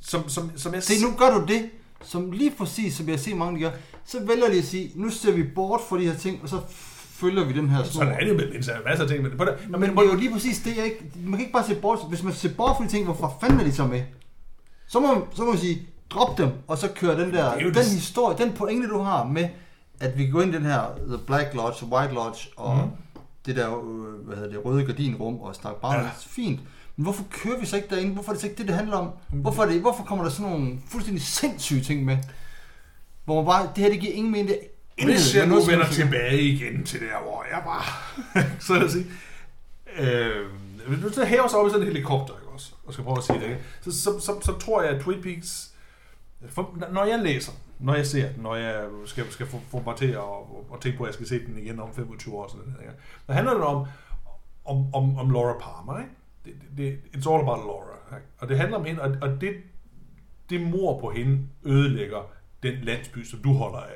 Som, 0.00 0.28
som, 0.28 0.58
som 0.58 0.74
jeg 0.74 0.82
Se, 0.82 1.02
nu 1.02 1.16
gør 1.18 1.38
du 1.38 1.46
det, 1.46 1.70
som 2.04 2.30
lige 2.30 2.50
præcis, 2.58 2.94
som 2.96 3.08
jeg 3.08 3.20
ser 3.20 3.34
mange 3.34 3.60
gør. 3.60 3.70
Så 4.04 4.18
vælger 4.26 4.48
de 4.50 4.58
at 4.58 4.64
sige, 4.64 4.92
nu 4.94 5.10
ser 5.10 5.32
vi 5.32 5.42
bort 5.42 5.80
fra 5.88 5.98
de 5.98 6.06
her 6.06 6.14
ting, 6.16 6.40
og 6.42 6.48
så 6.48 6.60
følger 7.10 7.44
vi 7.44 7.52
den 7.52 7.68
her 7.68 7.84
snor. 7.84 8.02
Sådan 8.04 8.14
er 8.20 8.24
det 8.26 8.36
med 8.36 8.44
en 8.44 8.64
masse 8.84 9.02
af 9.02 9.08
ting. 9.08 9.22
Men, 9.22 9.32
på 9.38 9.44
det, 9.44 9.54
Men, 9.70 9.80
men 9.80 9.90
det 9.90 9.98
er 9.98 10.12
jo 10.12 10.14
lige 10.14 10.32
præcis 10.32 10.58
det, 10.58 10.76
jeg 10.76 10.84
ikke... 10.84 11.10
Man 11.16 11.32
kan 11.32 11.40
ikke 11.40 11.52
bare 11.52 11.64
se 11.66 11.74
bort... 11.74 11.98
Hvis 12.08 12.22
man 12.22 12.32
ser 12.32 12.48
bort 12.56 12.76
fra 12.76 12.84
de 12.84 12.88
ting, 12.88 13.04
hvorfor 13.04 13.36
fanden 13.40 13.60
er 13.60 13.64
de 13.64 13.72
så 13.72 13.86
med? 13.86 14.02
Så 14.88 15.00
må, 15.00 15.14
man- 15.14 15.22
så 15.34 15.42
må 15.44 15.50
man 15.50 15.60
sige, 15.60 15.82
drop 16.10 16.38
dem, 16.38 16.48
og 16.68 16.78
så 16.78 16.88
køre 16.94 17.20
den 17.20 17.32
der... 17.34 17.52
Det 17.54 17.60
er 17.60 17.64
Den 17.66 17.74
det- 17.74 17.84
historie, 17.84 18.38
den 18.38 18.52
pointe, 18.52 18.88
du 18.88 18.98
har 18.98 19.24
med, 19.24 19.48
at 20.00 20.18
vi 20.18 20.26
går 20.26 20.42
ind 20.42 20.52
i 20.52 20.56
den 20.56 20.64
her 20.64 20.80
The 21.08 21.18
Black 21.26 21.54
Lodge, 21.54 21.86
White 21.86 22.14
Lodge, 22.14 22.48
og 22.56 22.76
mm. 22.76 22.90
det 23.46 23.56
der, 23.56 23.68
øh, 23.78 24.26
hvad 24.26 24.36
hedder 24.36 24.50
det, 24.50 24.64
røde 24.64 24.84
gardinrum, 24.84 25.34
og 25.40 25.54
snakke 25.54 25.80
bare 25.80 25.94
ja. 26.00 26.08
fint. 26.18 26.60
Men 26.96 27.04
hvorfor 27.04 27.24
kører 27.30 27.60
vi 27.60 27.66
så 27.66 27.76
ikke 27.76 27.88
derinde? 27.88 28.12
Hvorfor 28.12 28.30
er 28.30 28.34
det 28.34 28.40
så 28.40 28.46
ikke 28.46 28.58
det, 28.58 28.68
det 28.68 28.76
handler 28.76 28.96
om? 28.96 29.10
Hvorfor, 29.30 29.62
er 29.62 29.66
det, 29.66 29.80
hvorfor 29.80 30.04
kommer 30.04 30.24
der 30.24 30.30
sådan 30.30 30.52
nogle 30.52 30.78
fuldstændig 30.88 31.22
sindssyge 31.22 31.80
ting 31.80 32.04
med? 32.04 32.18
Hvor 33.24 33.34
man 33.34 33.44
bare, 33.44 33.70
det 33.76 33.84
her, 33.84 33.90
det 33.90 34.00
giver 34.00 34.12
ingen 34.12 34.32
mening. 34.32 34.48
Det 34.48 34.58
er 34.98 35.04
Hvis 35.04 35.36
jeg 35.36 35.46
nu 35.46 35.60
vender 35.60 35.88
tilbage 35.88 36.42
igen 36.42 36.84
til 36.84 37.00
der, 37.00 37.22
hvor 37.22 37.44
jeg 37.50 37.62
var, 37.64 38.14
så 38.66 38.74
jeg 38.74 38.90
sige, 38.90 39.06
øh, 39.98 40.46
hvis 40.88 41.00
du 41.02 41.12
så 41.12 41.24
hæver 41.24 41.48
sig 41.48 41.58
op 41.58 41.66
i 41.66 41.70
sådan 41.70 41.86
en 41.86 41.92
helikopter, 41.92 42.34
ikke 42.34 42.48
også, 42.48 42.72
og 42.86 42.92
skal 42.92 43.04
prøve 43.04 43.18
at 43.18 43.24
sige 43.24 43.40
det, 43.40 43.44
ikke? 43.44 43.60
Så, 43.80 43.92
så, 44.02 44.20
så, 44.20 44.40
så, 44.42 44.58
tror 44.58 44.82
jeg, 44.82 44.90
at 44.90 45.02
Twin 45.02 45.22
Peaks, 45.22 45.70
for, 46.48 46.78
når 46.92 47.04
jeg 47.04 47.18
læser, 47.18 47.52
når 47.78 47.94
jeg 47.94 48.06
ser 48.06 48.32
den, 48.32 48.42
når 48.42 48.54
jeg 48.54 48.84
skal, 49.06 49.32
skal 49.32 49.46
få, 49.46 49.60
få 49.70 49.82
mig 49.86 49.96
til 49.96 50.06
at 50.06 50.16
og, 50.16 50.66
og 50.70 50.80
tænke 50.80 50.98
på, 50.98 51.04
at 51.04 51.08
jeg 51.08 51.14
skal 51.14 51.26
se 51.28 51.46
den 51.46 51.58
igen 51.58 51.80
om 51.80 51.94
25 51.94 52.34
år, 52.34 52.48
sådan 52.48 52.66
noget, 52.66 52.94
der 53.26 53.32
handler 53.32 53.54
det 53.54 53.62
om, 53.62 53.86
om, 54.64 54.94
om, 54.94 55.18
om 55.18 55.30
Laura 55.30 55.52
Palmer, 55.52 55.98
ikke? 55.98 56.10
Det, 56.44 56.54
det, 56.76 56.98
it's 57.16 57.32
all 57.32 57.42
about 57.42 57.58
Laura, 57.58 58.16
ikke? 58.16 58.26
og 58.38 58.48
det 58.48 58.58
handler 58.58 58.76
om 58.78 58.84
hende, 58.84 59.02
og, 59.02 59.16
og 59.22 59.40
det, 59.40 59.54
det 60.50 60.60
mor 60.60 61.00
på 61.00 61.10
hende 61.10 61.38
ødelægger 61.64 62.30
den 62.62 62.74
landsby, 62.84 63.24
som 63.24 63.38
du 63.38 63.52
holder 63.52 63.78
af 63.78 63.94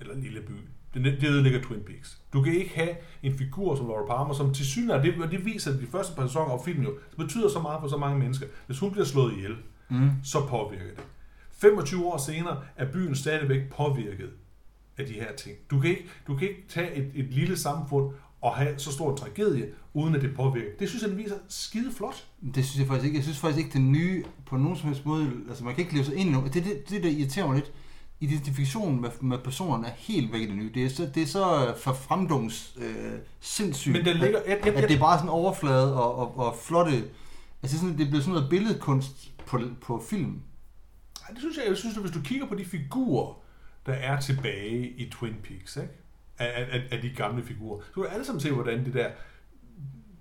eller 0.00 0.14
lille 0.14 0.40
by. 0.40 0.52
Det, 0.94 1.04
det 1.20 1.28
ødelægger 1.28 1.62
Twin 1.62 1.80
Peaks. 1.86 2.22
Du 2.32 2.42
kan 2.42 2.52
ikke 2.54 2.74
have 2.74 2.96
en 3.22 3.38
figur 3.38 3.76
som 3.76 3.86
Laura 3.86 4.16
Palmer, 4.16 4.34
som 4.34 4.54
til 4.54 4.66
synligheden, 4.66 5.14
det, 5.14 5.22
og 5.24 5.30
det 5.30 5.44
viser 5.44 5.72
de 5.80 5.86
første 5.86 6.16
par 6.16 6.26
sæsoner 6.26 6.52
af 6.52 6.60
filmen 6.64 6.84
jo, 6.84 6.90
det 7.10 7.16
betyder 7.18 7.48
så 7.48 7.60
meget 7.60 7.80
for 7.80 7.88
så 7.88 7.96
mange 7.96 8.18
mennesker. 8.18 8.46
Hvis 8.66 8.78
hun 8.78 8.90
bliver 8.90 9.04
slået 9.04 9.32
ihjel, 9.32 9.56
Mm. 9.88 10.10
så 10.22 10.46
påvirker 10.46 10.84
det. 10.94 11.04
25 11.52 12.06
år 12.06 12.16
senere 12.18 12.62
er 12.76 12.92
byen 12.92 13.14
stadigvæk 13.14 13.72
påvirket 13.76 14.30
af 14.98 15.06
de 15.06 15.12
her 15.12 15.32
ting. 15.36 15.56
Du 15.70 15.80
kan 15.80 15.90
ikke, 15.90 16.04
du 16.26 16.36
kan 16.36 16.48
ikke 16.48 16.64
tage 16.68 16.94
et, 16.94 17.10
et 17.14 17.24
lille 17.24 17.56
samfund 17.56 18.14
og 18.44 18.56
have 18.56 18.78
så 18.78 18.92
stor 18.92 19.10
en 19.10 19.16
tragedie, 19.16 19.68
uden 19.94 20.14
at 20.14 20.22
det 20.22 20.36
påvirker. 20.36 20.70
Det 20.78 20.88
synes 20.88 21.02
jeg, 21.02 21.10
den 21.10 21.18
viser 21.18 21.34
skide 21.48 21.92
flot. 21.92 22.24
Det 22.54 22.64
synes 22.64 22.78
jeg 22.78 22.86
faktisk 22.86 23.04
ikke. 23.04 23.16
Jeg 23.16 23.24
synes 23.24 23.38
faktisk 23.38 23.58
ikke, 23.58 23.72
det 23.72 23.80
nye 23.80 24.24
på 24.46 24.56
nogen 24.56 24.76
som 24.76 24.88
helst 24.88 25.06
måde, 25.06 25.30
altså 25.48 25.64
man 25.64 25.74
kan 25.74 25.82
ikke 25.82 25.94
leve 25.94 26.04
sig 26.04 26.14
ind 26.14 26.28
i 26.28 26.32
noget. 26.32 26.54
Det, 26.54 26.60
er 26.60 26.64
det, 26.64 26.90
det 26.90 27.02
der 27.02 27.08
irriterer 27.08 27.46
mig 27.46 27.54
lidt. 27.54 27.72
Identifikationen 28.20 29.00
med, 29.00 29.10
med 29.20 29.38
personerne 29.38 29.86
er 29.86 29.92
helt 29.96 30.32
væk 30.32 30.40
i 30.40 30.46
det 30.46 30.56
nye. 30.56 30.70
Det 30.74 30.84
er 30.84 30.88
så, 30.88 31.10
det 31.14 31.22
er 31.22 31.26
så 31.26 31.68
øh, 31.68 31.76
for 31.78 31.92
fremdungs 31.92 32.76
øh, 32.76 33.12
sindssygt, 33.40 33.92
Men 33.92 34.04
der 34.04 34.12
ligger... 34.12 34.40
Jeg, 34.46 34.58
jeg, 34.64 34.74
at, 34.74 34.82
at 34.82 34.88
det 34.88 34.96
er 34.96 35.00
bare 35.00 35.18
sådan 35.18 35.30
overflade 35.30 36.02
og, 36.02 36.16
og, 36.16 36.38
og 36.46 36.56
flotte... 36.62 37.04
Altså 37.62 37.78
sådan, 37.78 37.98
det 37.98 38.08
bliver 38.08 38.20
sådan 38.20 38.34
noget 38.34 38.50
billedkunst 38.50 39.32
på, 39.46 39.60
på 39.80 40.02
film. 40.08 40.40
Ej, 41.22 41.28
det 41.30 41.38
synes 41.38 41.56
jeg, 41.56 41.64
jeg 41.68 41.76
synes, 41.76 41.96
at 41.96 42.02
hvis 42.02 42.12
du 42.12 42.20
kigger 42.20 42.46
på 42.46 42.54
de 42.54 42.64
figurer, 42.64 43.34
der 43.86 43.92
er 43.92 44.20
tilbage 44.20 44.88
i 44.88 45.10
Twin 45.10 45.34
Peaks, 45.44 45.76
ikke? 45.76 46.03
Af, 46.38 46.66
af, 46.72 46.82
af- 46.90 47.00
de 47.02 47.10
gamle 47.16 47.42
figurer, 47.44 47.80
så 47.80 47.92
kan 47.94 48.02
du 48.02 48.08
alle 48.08 48.24
sammen 48.24 48.40
se, 48.40 48.52
hvordan 48.52 48.84
det 48.84 48.94
der, 48.94 49.08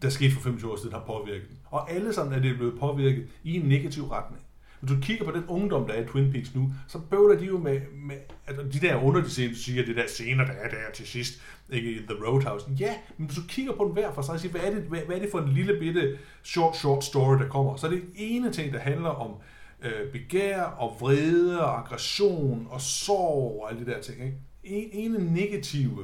der 0.02 0.10
skete 0.10 0.32
for 0.32 0.41
25 0.41 0.71
år 0.71 0.76
siden, 0.76 0.91
har 0.93 1.04
påvirket. 1.06 1.47
Og 1.65 1.91
alle 1.91 2.13
sammen 2.13 2.34
er 2.34 2.41
det 2.41 2.56
blevet 2.58 2.80
påvirket 2.80 3.28
i 3.43 3.56
en 3.56 3.65
negativ 3.65 4.04
retning. 4.04 4.43
Hvis 4.80 4.91
du 4.91 5.02
kigger 5.02 5.26
på 5.26 5.32
den 5.32 5.43
ungdom, 5.47 5.88
der 5.88 5.93
er 5.93 6.04
i 6.04 6.08
Twin 6.08 6.32
Peaks 6.32 6.56
nu, 6.56 6.73
så 6.88 6.99
bøvler 6.99 7.39
de 7.39 7.45
jo 7.45 7.58
med, 7.58 7.82
med 7.95 8.15
altså 8.47 8.63
de 8.63 8.88
der 8.88 8.95
under, 9.04 9.21
de 9.21 9.30
scener, 9.30 9.49
du 9.49 9.56
siger, 9.56 9.86
det 9.86 9.95
der 9.95 10.08
scener, 10.08 10.45
der 10.45 10.54
er 10.54 10.69
der 10.69 10.78
til 10.93 11.08
sidst, 11.08 11.41
ikke 11.69 11.91
i 11.91 11.97
The 11.97 12.26
Roadhouse. 12.28 12.65
Ja, 12.80 12.93
men 13.17 13.28
hvis 13.28 13.38
du 13.38 13.43
kigger 13.47 13.73
på 13.73 13.84
den 13.86 13.93
hver 13.93 14.13
for 14.13 14.21
sig 14.21 14.34
og 14.34 14.39
siger, 14.39 14.52
hvad 14.52 14.62
er, 14.62 14.69
det, 14.69 14.84
hvad, 14.84 14.99
hvad 14.99 15.15
er 15.15 15.19
det 15.21 15.30
for 15.32 15.39
en 15.39 15.49
lille 15.54 15.80
bitte 15.80 16.17
short, 16.43 16.78
short 16.78 17.04
story, 17.04 17.38
der 17.39 17.47
kommer, 17.47 17.76
så 17.76 17.88
er 17.88 17.91
det 17.91 18.04
ene 18.15 18.52
ting, 18.52 18.73
der 18.73 18.80
handler 18.80 19.10
om 19.10 19.32
øh, 19.82 20.12
begær 20.12 20.62
og 20.62 20.97
vrede 20.99 21.63
og 21.65 21.80
aggression 21.80 22.67
og 22.69 22.82
sorg 22.82 23.62
og 23.63 23.71
alle 23.71 23.86
de 23.86 23.91
der 23.91 24.02
ting. 24.02 24.23
Ikke? 24.26 24.38
En, 24.63 24.89
ene 24.93 25.34
negative, 25.34 26.04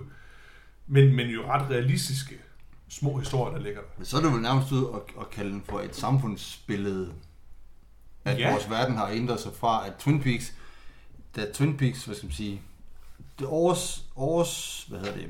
men, 0.88 1.16
men 1.16 1.28
jo 1.28 1.42
ret 1.48 1.70
realistiske 1.70 2.36
små 2.90 3.18
historier, 3.18 3.56
der 3.58 3.64
ligger 3.64 3.82
der. 3.82 3.88
Men 3.98 4.06
så 4.06 4.18
er 4.18 4.22
det 4.22 4.32
vel 4.34 4.42
nærmest 4.42 4.72
ud 4.72 4.86
at, 4.96 5.22
at 5.22 5.30
kalde 5.30 5.52
den 5.52 5.64
for 5.70 5.80
et 5.80 5.96
samfundsbillede. 5.96 7.14
At 8.26 8.40
Ja. 8.40 8.52
vores 8.52 8.70
verden 8.70 8.98
har 8.98 9.08
ændret 9.08 9.40
sig 9.40 9.52
fra, 9.56 9.88
at 9.88 9.94
Twin 10.00 10.22
Peaks, 10.22 10.54
da 11.36 11.46
Twin 11.54 11.78
Peaks, 11.78 12.06
hvad 12.06 12.16
skal 12.16 12.28
man 12.28 12.34
sige, 12.34 12.62
det 13.40 13.48
års, 13.50 14.06
års 14.16 14.86
hvad 14.90 15.00
hedder 15.00 15.14
det, 15.16 15.28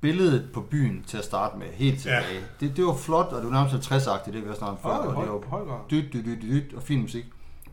billedet 0.00 0.48
på 0.52 0.60
byen 0.60 1.04
til 1.06 1.16
at 1.18 1.24
starte 1.24 1.58
med, 1.58 1.66
helt 1.72 2.00
tilbage. 2.00 2.34
Ja. 2.34 2.40
Det, 2.66 2.76
det 2.76 2.84
var 2.84 2.96
flot, 2.96 3.26
og 3.26 3.42
det 3.42 3.50
var 3.50 3.64
nærmest 3.64 3.92
50-agtigt, 3.92 4.32
det 4.32 4.42
vi 4.42 4.48
har 4.48 4.54
snakket 4.56 4.82
før, 4.82 4.90
og 4.90 5.22
det 5.22 5.32
var 5.32 5.38
dyt, 5.90 6.12
dyt, 6.12 6.24
dyt, 6.24 6.42
dyt, 6.42 6.74
og 6.74 6.82
fin 6.82 7.00
musik. 7.02 7.24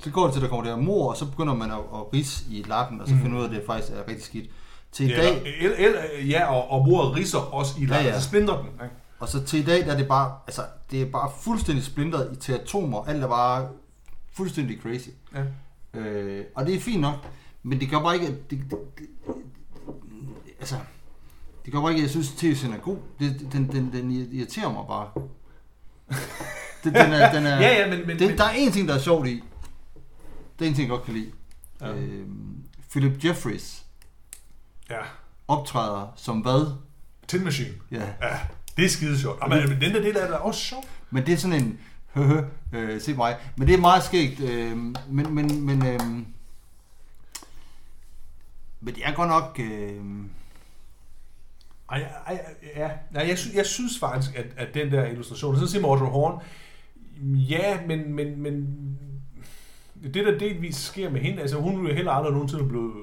Så 0.03 0.09
går 0.09 0.23
det 0.23 0.33
til, 0.33 0.39
at 0.39 0.43
der 0.43 0.49
kommer 0.49 0.63
det 0.65 0.75
her 0.75 0.81
mor, 0.81 1.09
og 1.09 1.17
så 1.17 1.25
begynder 1.25 1.53
man 1.53 1.71
at, 1.71 1.77
at 1.77 2.13
rise 2.13 2.43
i 2.49 2.65
lappen, 2.67 3.01
og 3.01 3.07
så 3.07 3.13
Mm. 3.15 3.21
finder 3.21 3.37
ud 3.37 3.43
af, 3.43 3.47
at 3.49 3.55
det 3.55 3.63
faktisk 3.67 3.91
er 3.93 4.07
rigtig 4.07 4.23
skidt. 4.25 4.49
Til 4.91 5.05
i 5.09 5.13
dag, 5.13 5.41
el, 5.61 5.71
el, 5.77 6.27
ja 6.29 6.53
og, 6.53 6.71
og 6.71 6.87
mor 6.87 7.15
risser 7.15 7.37
også 7.39 7.73
i 7.79 7.85
landet, 7.85 8.05
ja, 8.05 8.13
Ja, 8.13 8.19
så 8.19 8.27
splinter 8.27 8.57
den. 8.57 8.67
Ikke? 8.67 8.95
Og 9.19 9.29
så 9.29 9.43
til 9.43 9.59
i 9.59 9.63
dag, 9.63 9.85
der 9.85 9.91
er 9.93 9.97
det 9.97 10.07
bare, 10.07 10.33
altså, 10.47 10.61
det 10.91 11.01
er 11.01 11.05
bare 11.05 11.31
fuldstændig 11.41 11.83
splintret 11.85 12.29
i 12.33 12.35
til 12.35 12.53
atomer. 12.53 13.03
Alt 13.05 13.23
er 13.23 13.27
bare 13.27 13.67
fuldstændig 14.33 14.77
crazy. 14.81 15.07
Ja. 15.35 15.99
Øh, 15.99 16.45
og 16.55 16.65
det 16.65 16.75
er 16.75 16.79
fint 16.79 17.01
nok, 17.01 17.15
men 17.63 17.79
det 17.79 17.89
gør 17.89 17.99
bare 17.99 18.13
ikke, 18.15 18.27
det, 18.27 18.49
det, 18.49 18.69
det, 18.97 19.07
altså, 20.59 20.75
det 21.65 21.73
gør 21.73 21.81
bare 21.81 21.89
ikke, 21.91 21.99
at 21.99 22.03
jeg 22.03 22.09
synes, 22.09 22.31
at 22.31 22.37
tv-serien 22.37 22.75
er 22.75 22.79
god. 22.79 22.97
Det, 23.19 23.47
den, 23.51 23.71
den, 23.71 23.93
den 23.93 24.11
irriterer 24.11 24.71
mig 24.73 24.83
bare. 24.87 25.07
Det, 26.83 26.93
den 26.93 26.95
er, 27.13 27.31
den 27.33 27.45
er, 27.45 27.59
Ja, 27.61 27.81
ja, 27.81 27.89
men... 27.97 28.07
men, 28.07 28.19
det, 28.19 28.27
men 28.29 28.37
der 28.37 28.43
er 28.43 28.49
en 28.57 28.71
ting, 28.71 28.87
der 28.87 28.93
er 28.93 28.99
sjovt 28.99 29.27
i. 29.27 29.43
Det 30.61 30.67
er 30.67 30.69
en 30.69 30.75
ting, 30.75 30.89
jeg 30.89 30.97
godt 30.97 31.05
kan 31.05 31.13
lide. 31.13 31.31
Ja. 31.81 31.93
Øh, 31.93 32.27
Philip 32.91 33.25
Jeffries 33.25 33.85
ja, 34.89 34.99
optræder 35.47 36.13
som 36.15 36.39
hvad? 36.39 36.73
Tin 37.27 37.43
Machine. 37.43 37.73
Ja. 37.91 38.03
Ja, 38.21 38.39
det 38.77 38.85
er 38.85 38.89
skide 38.89 39.19
sjovt. 39.19 39.41
Og, 39.41 39.49
men, 39.49 39.69
men 39.69 39.81
den 39.81 39.93
der 39.93 40.01
del 40.01 40.17
af 40.17 40.27
det 40.27 40.35
er 40.35 40.39
også 40.39 40.61
sjovt. 40.61 40.87
Men 41.09 41.25
det 41.25 41.33
er 41.33 41.37
sådan 41.37 41.63
en, 41.63 41.79
høhø, 42.13 42.41
øh, 42.73 43.01
se 43.01 43.13
mig. 43.13 43.37
Men 43.57 43.67
det 43.67 43.73
er 43.73 43.79
meget 43.79 44.03
skægt. 44.03 44.39
Øh, 44.39 44.77
men, 44.77 44.95
men, 45.09 45.65
men, 45.65 45.85
øh, 45.87 45.99
men 48.81 48.95
det 48.95 49.05
er 49.05 49.13
godt 49.13 49.29
nok... 49.29 49.59
Øh, 49.59 50.01
Ej, 51.89 52.01
ej, 52.27 52.45
ja. 52.75 52.89
ja 53.13 53.27
jeg, 53.27 53.37
sy- 53.37 53.55
jeg 53.55 53.65
synes 53.65 53.99
faktisk, 53.99 54.35
at, 54.35 54.45
at 54.57 54.73
den 54.73 54.91
der 54.91 55.05
illustration, 55.05 55.59
så 55.59 55.67
siger 55.67 55.85
Audrey 55.85 56.07
Horn, 56.07 56.41
ja, 57.49 57.79
men, 57.87 58.13
men, 58.13 58.41
men 58.41 58.77
det 60.03 60.25
der 60.25 60.37
delvis 60.37 60.75
sker 60.75 61.09
med 61.09 61.21
hende, 61.21 61.41
altså 61.41 61.57
hun 61.57 61.85
er 61.85 61.89
jo 61.89 61.95
heller 61.95 62.11
aldrig 62.11 62.33
nogensinde 62.33 62.67
blevet, 62.67 62.93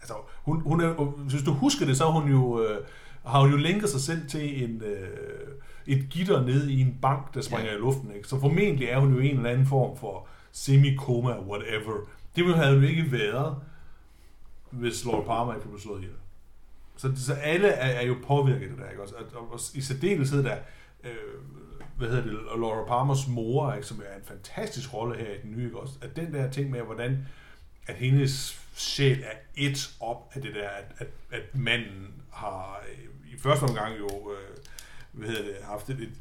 altså 0.00 0.14
hun, 0.42 0.60
hun 0.60 0.80
er, 0.80 0.92
hvis 1.04 1.42
du 1.42 1.52
husker 1.52 1.86
det, 1.86 1.96
så 1.96 2.04
hun 2.04 2.30
jo, 2.30 2.62
øh, 2.62 2.80
har 3.26 3.40
hun 3.40 3.50
jo 3.50 3.56
lænket 3.56 3.88
sig 3.88 4.00
selv 4.00 4.28
til 4.28 4.64
en, 4.64 4.82
øh, 4.82 5.08
et 5.86 6.06
gitter 6.10 6.42
nede 6.42 6.72
i 6.72 6.80
en 6.80 6.98
bank, 7.02 7.34
der 7.34 7.40
springer 7.40 7.70
ja. 7.70 7.76
i 7.76 7.80
luften, 7.80 8.12
ikke? 8.16 8.28
så 8.28 8.40
formentlig 8.40 8.88
er 8.88 8.98
hun 8.98 9.14
jo 9.14 9.18
en 9.18 9.36
eller 9.36 9.50
anden 9.50 9.66
form 9.66 9.96
for 9.96 10.26
semi-coma, 10.52 11.40
whatever. 11.48 12.08
Det 12.36 12.44
ville 12.44 12.56
have 12.56 12.74
jo 12.74 12.80
ikke 12.80 13.12
været, 13.12 13.56
hvis 14.70 15.04
Laura 15.04 15.20
Palmer 15.20 15.54
ikke 15.54 15.68
blev 15.68 15.80
slået 15.80 15.98
ihjel. 15.98 16.14
Så, 16.96 17.12
så 17.16 17.32
alle 17.34 17.68
er, 17.68 18.00
er 18.00 18.06
jo 18.06 18.16
påvirket 18.26 18.62
af 18.62 18.68
det 18.68 18.78
der, 18.78 18.90
ikke 18.90 19.02
også? 19.02 19.14
Og, 19.14 19.40
og, 19.40 19.52
og 19.52 19.60
i 19.74 19.80
særdeleshed 19.80 20.44
der, 20.44 20.56
øh, 21.04 21.10
hvad 22.00 22.08
hedder 22.08 22.22
det, 22.22 22.32
Laura 22.32 22.84
Palmers 22.84 23.28
mor, 23.28 23.72
ikke, 23.72 23.86
som 23.86 24.02
er 24.10 24.16
en 24.16 24.24
fantastisk 24.24 24.94
rolle 24.94 25.18
her 25.18 25.30
i 25.32 25.38
den 25.42 25.50
nye, 25.50 25.64
ikke 25.64 25.80
også? 25.80 25.94
At 26.02 26.16
den 26.16 26.34
der 26.34 26.50
ting 26.50 26.70
med, 26.70 26.80
hvordan 26.80 27.26
at 27.86 27.94
hendes 27.94 28.60
sjæl 28.74 29.22
er 29.22 29.36
et 29.56 29.96
op 30.00 30.30
af 30.34 30.42
det 30.42 30.54
der, 30.54 30.68
at, 30.68 30.84
at, 30.98 31.06
at 31.32 31.54
manden 31.54 32.22
har 32.32 32.82
øh, 32.92 33.32
i 33.34 33.38
første 33.38 33.64
omgang 33.64 33.98
jo, 33.98 34.32
øh, 34.32 34.56
hvad 35.12 35.28
hedder 35.28 35.42
det, 35.42 35.54
haft 35.62 35.90
et, 35.90 36.00
et, 36.00 36.12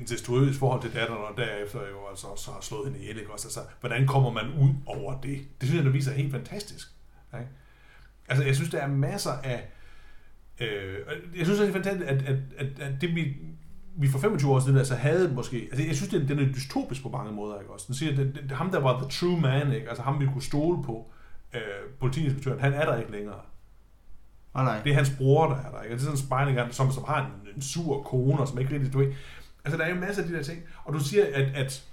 incestuøst 0.00 0.58
forhold 0.58 0.82
til 0.82 0.94
datteren, 0.94 1.22
og 1.22 1.36
derefter 1.36 1.80
jo 1.88 2.08
altså 2.10 2.26
så 2.36 2.50
har 2.50 2.60
slået 2.60 2.86
hende 2.86 3.00
ihjel, 3.00 3.18
ikke 3.18 3.32
også? 3.32 3.46
Altså, 3.46 3.60
hvordan 3.80 4.06
kommer 4.06 4.30
man 4.30 4.52
ud 4.60 4.70
over 4.86 5.20
det? 5.20 5.46
Det 5.60 5.68
synes 5.68 5.76
jeg, 5.76 5.84
der 5.84 5.90
viser 5.90 6.12
helt 6.12 6.32
fantastisk. 6.32 6.88
Ikke? 7.34 7.48
Altså, 8.28 8.44
jeg 8.44 8.54
synes, 8.54 8.70
der 8.70 8.78
er 8.78 8.86
masser 8.88 9.32
af... 9.32 9.68
Øh, 10.60 10.98
jeg 11.36 11.46
synes, 11.46 11.60
det 11.60 11.68
er 11.68 11.72
fantastisk, 11.72 12.10
at, 12.10 12.22
at, 12.22 12.38
at, 12.56 12.80
at 12.80 13.00
det 13.00 13.14
vi, 13.14 13.36
vi 13.98 14.08
for 14.08 14.18
25 14.18 14.52
år 14.52 14.60
siden 14.60 14.78
altså 14.78 14.94
havde 14.94 15.32
måske... 15.34 15.68
Altså, 15.70 15.86
jeg 15.86 15.96
synes, 15.96 16.10
det, 16.10 16.28
den 16.28 16.38
er 16.38 16.52
dystopisk 16.52 17.02
på 17.02 17.08
mange 17.08 17.32
måder, 17.32 17.60
ikke 17.60 17.72
også? 17.72 17.84
Den 17.86 17.94
siger, 17.94 18.16
det, 18.16 18.40
det, 18.48 18.50
ham, 18.50 18.70
der 18.70 18.80
var 18.80 19.00
the 19.00 19.08
true 19.10 19.40
man, 19.40 19.72
ikke? 19.72 19.88
Altså, 19.88 20.02
ham, 20.02 20.20
vi 20.20 20.26
kunne 20.26 20.42
stole 20.42 20.82
på, 20.84 21.10
øh, 21.54 21.60
politiinspektøren, 22.00 22.60
han 22.60 22.72
er 22.72 22.84
der 22.84 22.98
ikke 22.98 23.12
længere. 23.12 23.40
Nej, 24.54 24.64
nej. 24.64 24.80
Det 24.84 24.90
er 24.90 24.96
hans 24.96 25.12
bror, 25.18 25.48
der 25.48 25.56
er 25.56 25.70
der, 25.70 25.82
ikke? 25.82 25.94
Og 25.94 25.98
det 25.98 26.06
er 26.06 26.10
sådan 26.10 26.14
en 26.14 26.26
spejling, 26.26 26.74
som, 26.74 26.92
som 26.92 27.04
har 27.08 27.20
en, 27.26 27.48
en 27.56 27.62
sur 27.62 28.02
kone, 28.02 28.38
og 28.38 28.48
som 28.48 28.58
ikke 28.58 28.74
rigtig, 28.74 28.92
du 28.92 28.98
ved. 28.98 29.12
Altså, 29.64 29.78
der 29.78 29.84
er 29.84 29.94
jo 29.94 30.00
masser 30.00 30.22
af 30.22 30.28
de 30.28 30.34
der 30.34 30.42
ting. 30.42 30.62
Og 30.84 30.92
du 30.92 31.00
siger, 31.00 31.24
at, 31.34 31.48
at 31.54 31.84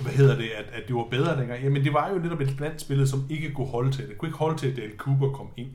hvad 0.00 0.12
hedder 0.12 0.36
det, 0.36 0.48
at, 0.48 0.64
at 0.72 0.82
det 0.88 0.96
var 0.96 1.06
bedre 1.10 1.40
dengang. 1.40 1.62
Jamen, 1.62 1.84
det 1.84 1.92
var 1.92 2.10
jo 2.10 2.18
netop 2.18 2.40
et 2.40 2.56
blandt 2.56 2.80
spillet, 2.80 3.08
som 3.08 3.26
ikke 3.30 3.52
kunne 3.52 3.66
holde 3.66 3.92
til 3.92 4.00
det. 4.00 4.08
Det 4.08 4.18
kunne 4.18 4.28
ikke 4.28 4.38
holde 4.38 4.58
til, 4.58 4.70
at 4.70 4.76
Dale 4.76 4.96
Cooper 4.96 5.32
kom 5.32 5.48
ind. 5.56 5.70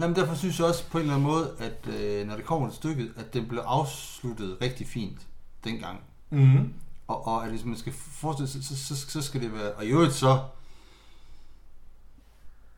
Nej, 0.00 0.08
men 0.08 0.16
derfor 0.16 0.34
synes 0.34 0.58
jeg 0.58 0.66
også 0.66 0.88
på 0.90 0.98
en 0.98 1.02
eller 1.02 1.14
anden 1.14 1.28
måde, 1.30 1.54
at 1.58 1.86
øh, 1.94 2.26
når 2.26 2.36
det 2.36 2.44
kommer 2.44 2.68
til 2.68 2.76
stykket, 2.76 3.12
at 3.16 3.34
det 3.34 3.48
blev 3.48 3.60
afsluttet 3.60 4.58
rigtig 4.62 4.86
fint 4.86 5.26
dengang. 5.64 6.00
Mm-hmm. 6.30 6.72
Og, 7.08 7.26
og 7.26 7.44
at 7.44 7.50
hvis 7.50 7.64
man 7.64 7.76
skal 7.76 7.92
forestille 7.92 8.48
sig, 8.50 8.64
så, 8.64 8.76
så, 8.86 8.96
så 9.10 9.22
skal 9.22 9.40
det 9.40 9.52
være... 9.54 9.72
Og 9.72 9.84
i 9.84 9.88
øvrigt 9.88 10.12
så... 10.12 10.40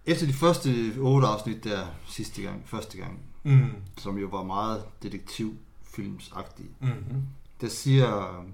Efter 0.07 0.27
de 0.27 0.33
første 0.33 0.95
otte 0.99 1.27
afsnit 1.27 1.65
der 1.65 1.87
sidste 2.07 2.43
gang, 2.43 2.63
første 2.67 2.99
gang, 2.99 3.19
Mm. 3.45 3.71
som 3.99 4.19
jo 4.19 4.27
var 4.27 4.43
meget 4.43 4.85
detektivfilmsagtige, 5.03 6.69
Mm-hmm. 6.81 7.23
der 7.61 7.69
siger 7.69 8.45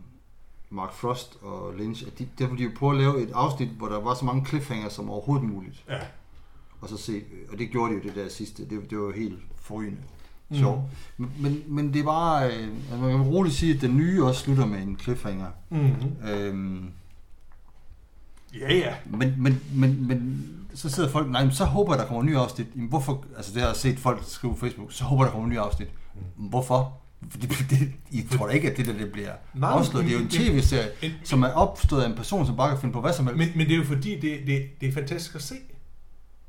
Mark 0.71 0.93
Frost 0.93 1.37
og 1.43 1.75
Lynch, 1.75 2.07
at 2.07 2.19
de, 2.19 2.29
der 2.39 2.47
ville 2.47 2.59
de 2.59 2.71
jo 2.71 2.77
prøve 2.79 2.93
at 2.93 2.99
lave 2.99 3.23
et 3.23 3.31
afsnit, 3.35 3.69
hvor 3.69 3.89
der 3.89 4.01
var 4.01 4.15
så 4.15 4.25
mange 4.25 4.47
cliffhanger 4.47 4.89
som 4.89 5.11
overhovedet 5.11 5.49
muligt. 5.49 5.85
Ja. 5.89 6.01
Og 6.81 6.89
så 6.89 6.97
se, 6.97 7.23
og 7.53 7.59
det 7.59 7.71
gjorde 7.71 7.93
de 7.93 7.97
jo 7.99 8.03
det 8.05 8.15
der 8.15 8.29
sidste, 8.29 8.63
det, 8.63 8.91
det 8.91 8.99
var 8.99 9.05
jo 9.05 9.13
helt 9.13 9.39
forrygende 9.63 9.99
Mm. 10.51 10.57
sjovt. 10.57 10.81
Men, 11.17 11.31
men, 11.39 11.63
men 11.67 11.93
det 11.93 12.01
er 12.01 12.05
bare, 12.05 12.47
øh, 12.47 12.63
altså 12.69 12.97
man 12.97 13.11
kan 13.11 13.21
roligt 13.21 13.55
sige, 13.55 13.75
at 13.75 13.81
den 13.81 13.97
nye 13.97 14.25
også 14.25 14.41
slutter 14.41 14.67
med 14.67 14.79
en 14.83 14.99
cliffhanger. 15.03 15.47
Mm-hmm. 15.71 16.29
Øhm, 16.31 16.91
Ja, 18.61 18.75
ja. 18.75 18.95
men, 19.11 19.35
men, 19.39 19.61
men, 19.75 20.07
men 20.09 20.49
så 20.75 20.89
sidder 20.91 21.09
folk, 21.11 21.31
nej, 21.31 21.43
men 21.45 21.53
så 21.53 21.65
håber 21.65 21.93
jeg, 21.95 21.99
der 22.01 22.07
kommer 22.07 22.21
en 22.23 22.27
ny 22.29 22.37
afsnit. 22.37 22.67
Jamen, 22.75 22.89
hvorfor, 22.89 23.25
altså 23.37 23.53
det 23.55 23.61
har 23.63 23.69
jeg 23.69 23.77
set 23.77 23.99
folk 23.99 24.21
skrive 24.27 24.55
på 24.55 24.59
Facebook, 24.61 24.93
så 24.93 25.05
håber 25.05 25.25
jeg, 25.25 25.27
der 25.27 25.33
kommer 25.33 25.47
en 25.47 25.53
ny 25.53 25.59
afsnit. 25.59 25.89
Men 26.37 26.49
Hvorfor? 26.49 26.99
Fordi 27.31 27.47
det, 27.47 27.93
I 28.11 28.23
tror 28.37 28.47
da 28.47 28.53
ikke, 28.53 28.71
at 28.71 28.77
det 28.77 28.87
der 28.87 28.93
det 28.93 29.13
bliver 29.13 29.33
Nej, 29.55 29.71
afslået. 29.71 30.05
Det 30.05 30.13
er 30.15 30.17
jo 30.19 30.23
en 30.25 30.29
tv-serie, 30.31 30.89
En, 31.03 31.11
som 31.25 31.43
er 31.43 31.49
opstået 31.49 32.03
af 32.03 32.09
en 32.09 32.17
person, 32.17 32.47
som 32.47 32.57
bare 32.57 32.71
kan 32.71 32.81
finde 32.81 32.93
på 32.93 33.01
hvad 33.01 33.13
som 33.13 33.27
helst. 33.27 33.39
men, 33.39 33.49
men 33.57 33.67
det 33.67 33.73
er 33.73 33.79
jo 33.79 33.85
fordi, 33.85 34.21
det, 34.21 34.39
det, 34.47 34.63
det 34.81 34.89
er 34.89 34.93
fantastisk 34.93 35.35
at 35.35 35.43
se. 35.43 35.55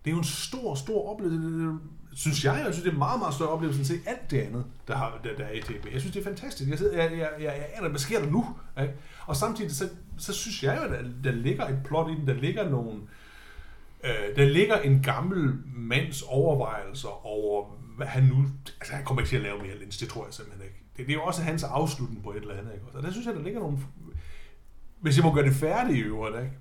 Det 0.05 0.12
er 0.12 0.12
jo 0.12 0.17
en 0.17 0.23
stor, 0.23 0.75
stor 0.75 1.09
oplevelse. 1.12 1.77
Synes 2.13 2.45
jeg, 2.45 2.62
jeg 2.65 2.73
synes, 2.73 2.83
det 2.83 2.89
er 2.89 2.93
en 2.93 2.99
meget, 2.99 3.19
meget 3.19 3.33
større 3.33 3.49
oplevelse 3.49 3.79
end 3.79 3.91
at 3.91 4.05
se 4.05 4.09
alt 4.09 4.31
det 4.31 4.41
andet, 4.41 4.65
der, 4.88 4.95
har, 4.95 5.19
der, 5.23 5.35
der 5.35 5.43
er 5.43 5.51
i 5.51 5.62
tv. 5.62 5.85
Jeg 5.93 5.99
synes, 6.01 6.13
det 6.13 6.19
er 6.19 6.23
fantastisk. 6.23 6.69
Jeg, 6.69 6.77
sidder, 6.77 7.03
jeg, 7.03 7.12
jeg, 7.12 7.29
jeg, 7.39 7.45
jeg 7.45 7.67
aner, 7.75 7.89
hvad 7.89 7.99
sker 7.99 8.19
der 8.19 8.29
nu? 8.29 8.55
Ikke? 8.81 8.93
Og 9.25 9.35
samtidig, 9.35 9.71
så, 9.71 9.89
så 10.17 10.33
synes 10.33 10.63
jeg 10.63 10.77
jo, 10.77 10.81
at 10.81 10.89
der, 10.89 11.09
der 11.23 11.31
ligger 11.31 11.67
et 11.67 11.79
plot 11.85 12.12
i 12.12 12.15
den. 12.15 12.27
Der 12.27 12.33
ligger 12.33 12.69
nogle... 12.69 12.99
Øh, 14.03 14.35
der 14.35 14.45
ligger 14.45 14.77
en 14.79 15.03
gammel 15.03 15.53
mands 15.75 16.21
overvejelser 16.21 17.25
over, 17.25 17.65
hvad 17.97 18.07
han 18.07 18.23
nu... 18.23 18.45
Altså, 18.79 18.93
han 18.93 19.05
kommer 19.05 19.21
ikke 19.21 19.29
til 19.29 19.35
at 19.35 19.41
lave 19.41 19.62
mere 19.62 19.77
Lynch, 19.77 19.99
det 19.99 20.09
tror 20.09 20.25
jeg 20.25 20.33
simpelthen 20.33 20.65
ikke. 20.65 20.83
Det, 20.97 21.07
det 21.07 21.13
er 21.13 21.17
jo 21.17 21.23
også 21.23 21.41
hans 21.41 21.63
afslutning 21.63 22.23
på 22.23 22.31
et 22.31 22.38
eller 22.38 22.57
andet, 22.57 22.73
ikke? 22.73 22.85
Og 22.93 23.03
der 23.03 23.12
synes 23.12 23.27
jeg, 23.27 23.35
der 23.35 23.43
ligger 23.43 23.59
nogle... 23.59 23.77
Hvis 24.99 25.17
jeg 25.17 25.25
må 25.25 25.33
gøre 25.33 25.45
det 25.45 25.53
færdigt 25.53 25.97
i 25.97 26.01
øvrigt, 26.01 26.38
ikke? 26.38 26.57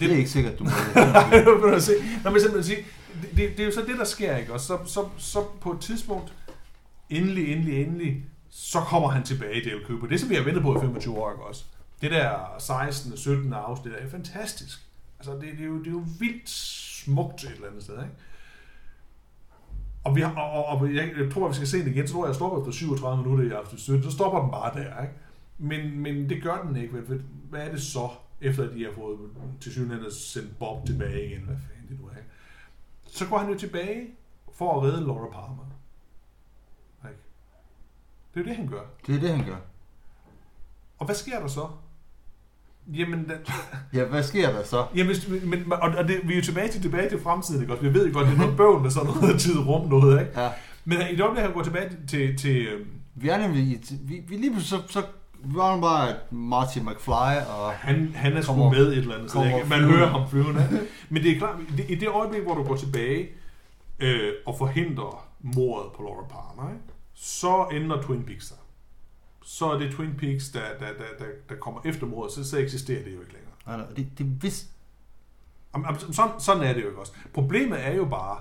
Det 0.00 0.12
er 0.12 0.16
ikke 0.16 0.30
sikkert, 0.30 0.58
du 0.58 0.64
må. 0.64 0.70
Du 1.74 1.80
se? 1.80 1.92
Nå, 2.24 2.30
men 2.30 2.40
simpelthen 2.40 2.64
sige, 2.64 2.86
det, 3.22 3.30
det, 3.30 3.50
det, 3.56 3.60
er 3.60 3.64
jo 3.64 3.72
så 3.72 3.80
det, 3.80 3.98
der 3.98 4.04
sker, 4.04 4.36
ikke? 4.36 4.52
Og 4.52 4.60
så, 4.60 4.78
så, 4.86 5.08
så 5.16 5.44
på 5.60 5.72
et 5.72 5.80
tidspunkt, 5.80 6.32
endelig, 7.10 7.52
endelig, 7.52 7.82
endelig, 7.82 8.24
så 8.50 8.80
kommer 8.80 9.08
han 9.08 9.22
tilbage 9.22 9.62
i 9.62 9.64
Dale 9.64 9.84
Cooper. 9.86 10.06
Det, 10.06 10.20
som 10.20 10.30
vi 10.30 10.34
har 10.34 10.42
ventet 10.42 10.62
på 10.62 10.76
i 10.76 10.80
25 10.80 11.18
år, 11.18 11.30
ikke 11.30 11.44
også? 11.44 11.64
Det 12.00 12.10
der 12.10 12.54
16. 12.58 13.16
17. 13.16 13.52
afsnit 13.52 13.94
er 13.94 14.10
fantastisk. 14.10 14.78
Altså, 15.18 15.32
det, 15.32 15.42
det, 15.42 15.60
er 15.60 15.66
jo, 15.66 15.78
det 15.78 15.86
er 15.86 15.90
jo 15.90 16.04
vildt 16.18 16.48
smukt 16.48 17.44
et 17.44 17.50
eller 17.50 17.68
andet 17.68 17.82
sted, 17.82 17.94
ikke? 17.94 18.14
Og, 20.04 20.16
vi 20.16 20.20
har, 20.20 20.30
og, 20.30 20.66
og, 20.66 20.78
og 20.78 20.94
jeg, 20.94 21.10
jeg 21.18 21.32
tror, 21.32 21.44
at 21.44 21.50
vi 21.50 21.54
skal 21.54 21.68
se 21.68 21.78
den 21.78 21.88
igen, 21.88 22.06
så 22.06 22.12
tror 22.12 22.24
jeg, 22.24 22.28
jeg 22.28 22.34
stopper 22.34 22.58
efter 22.58 22.72
37 22.72 23.22
minutter 23.22 23.44
i 23.44 23.50
aften 23.50 23.78
17, 23.78 24.02
så 24.02 24.10
stopper 24.10 24.40
den 24.40 24.50
bare 24.50 24.74
der, 24.74 25.02
ikke? 25.02 25.14
Men, 25.58 25.98
men 25.98 26.28
det 26.28 26.42
gør 26.42 26.62
den 26.66 26.76
ikke, 26.76 26.94
vel? 26.94 27.22
Hvad 27.50 27.60
er 27.60 27.70
det 27.70 27.82
så, 27.82 28.08
efter 28.44 28.68
at 28.68 28.74
de 28.74 28.84
har 28.84 28.92
fået 28.92 29.18
til 29.60 29.72
synligheden 29.72 30.12
sendt 30.12 30.58
Bob 30.58 30.86
tilbage 30.86 31.26
igen, 31.26 31.40
hvad 31.40 31.56
fanden 31.56 31.88
det 31.88 32.00
nu 32.00 32.06
er? 32.06 32.12
Så 33.06 33.26
går 33.26 33.38
han 33.38 33.52
jo 33.52 33.58
tilbage 33.58 34.06
for 34.54 34.76
at 34.76 34.82
redde 34.82 35.00
Laura 35.06 35.26
Palmer. 35.30 35.64
Ikke? 37.04 37.22
Det 38.34 38.40
er 38.40 38.44
jo 38.44 38.48
det, 38.48 38.56
han 38.56 38.68
gør. 38.68 38.82
Det 39.06 39.14
er 39.14 39.20
det, 39.20 39.30
han 39.30 39.46
gør. 39.46 39.56
Og 40.98 41.06
hvad 41.06 41.14
sker 41.14 41.40
der 41.40 41.48
så? 41.48 41.68
Jamen, 42.86 43.28
da, 43.28 43.38
Ja, 43.92 44.04
hvad 44.04 44.22
sker 44.22 44.52
der 44.52 44.64
så? 44.64 44.86
jamen 44.94 45.06
hvis, 45.06 45.28
men, 45.44 45.72
og, 45.72 46.08
det, 46.08 46.20
vi 46.24 46.32
er 46.32 46.36
jo 46.36 46.42
tilbage 46.42 46.72
til, 46.72 46.82
tilbage 46.82 47.08
til 47.08 47.20
fremtiden, 47.20 47.60
ikke? 47.60 47.72
også? 47.72 47.82
Vi 47.82 47.94
ved 47.94 48.06
jo 48.06 48.12
godt, 48.12 48.26
det 48.26 48.34
er 48.34 48.38
noget 48.38 48.56
bøvl 48.56 48.82
med 48.82 48.90
sådan 48.90 49.10
noget 49.22 49.40
tid, 49.40 49.58
rum, 49.58 49.88
noget, 49.88 50.20
ikke? 50.20 50.40
Ja. 50.40 50.50
Men 50.84 50.98
i 51.10 51.12
det 51.12 51.20
øjeblik, 51.20 51.42
han 51.42 51.52
går 51.52 51.62
tilbage 51.62 51.90
til, 52.08 52.38
til 52.38 52.66
øhm, 52.66 52.90
Vi 53.14 53.28
er 53.28 53.38
nemlig, 53.38 53.80
vi, 54.00 54.22
vi 54.28 54.36
lige 54.36 54.50
pludselig, 54.52 54.82
så, 54.88 54.92
så 54.92 55.06
var 55.44 55.80
bare 55.80 56.08
at 56.08 56.32
Marty 56.32 56.78
McFly 56.78 57.36
og... 57.48 57.72
Han, 57.72 58.12
han 58.14 58.36
er 58.36 58.40
sgu 58.40 58.70
med 58.70 58.88
et 58.88 58.98
eller 58.98 59.14
andet 59.14 59.30
sted. 59.30 59.46
ikke? 59.46 59.68
Man 59.68 59.84
hører 59.84 60.06
ham 60.06 60.28
flyvende. 60.28 60.86
Men 61.08 61.22
det 61.22 61.32
er 61.32 61.38
klart, 61.38 61.56
det, 61.76 61.90
i 61.90 61.94
det 61.94 62.08
øjeblik, 62.08 62.42
hvor 62.42 62.54
du 62.54 62.62
går 62.62 62.76
tilbage 62.76 63.28
øh, 63.98 64.32
og 64.46 64.58
forhindrer 64.58 65.28
mordet 65.40 65.92
på 65.92 66.02
Laura 66.02 66.22
Palmer, 66.22 66.72
ikke? 66.72 66.84
så 67.14 67.68
ender 67.72 68.02
Twin 68.02 68.24
Peaks 68.24 68.48
der. 68.48 68.56
Så 69.42 69.70
er 69.70 69.78
det 69.78 69.92
Twin 69.92 70.14
Peaks, 70.18 70.48
der, 70.48 70.60
der, 70.80 70.86
der, 70.86 71.04
der, 71.18 71.30
der 71.48 71.54
kommer 71.54 71.80
efter 71.84 72.06
mordet, 72.06 72.32
så, 72.32 72.50
så 72.50 72.58
eksisterer 72.58 73.04
det 73.04 73.14
jo 73.14 73.20
ikke 73.20 73.32
længere. 73.32 73.52
Nej, 73.66 73.76
nej, 73.76 73.86
det, 73.96 74.18
det 74.18 74.42
vidste... 74.42 74.68
Sådan, 76.12 76.40
sådan 76.40 76.62
er 76.62 76.72
det 76.72 76.82
jo 76.82 76.86
ikke 76.86 77.00
også. 77.00 77.12
Problemet 77.32 77.86
er 77.86 77.94
jo 77.94 78.04
bare, 78.04 78.38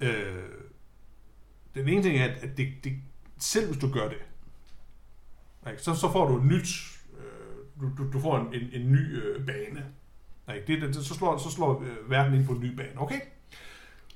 øh, 0.00 0.34
den 1.74 1.88
ene 1.88 2.02
ting 2.02 2.18
er, 2.18 2.24
at 2.24 2.56
det, 2.56 2.68
det, 2.84 2.92
selv 3.38 3.66
hvis 3.66 3.80
du 3.80 3.92
gør 3.92 4.08
det, 4.08 4.18
ikke, 5.68 5.82
så, 5.82 5.94
så 5.94 6.12
får 6.12 6.28
du 6.28 6.36
et 6.36 6.44
nyt, 6.44 6.68
øh, 7.18 7.80
du, 7.80 7.90
du, 7.98 8.12
du 8.12 8.20
får 8.20 8.38
en, 8.38 8.46
en, 8.54 8.68
en 8.72 8.92
ny 8.92 9.22
øh, 9.22 9.46
bane. 9.46 9.84
Ikke? 10.54 10.66
Det, 10.66 10.94
det, 10.94 11.04
så 11.06 11.14
slår, 11.14 11.38
så 11.38 11.50
slår 11.50 11.82
øh, 11.82 12.10
verden 12.10 12.34
ind 12.34 12.46
på 12.46 12.52
en 12.52 12.60
ny 12.60 12.74
bane, 12.74 13.00
okay? 13.00 13.20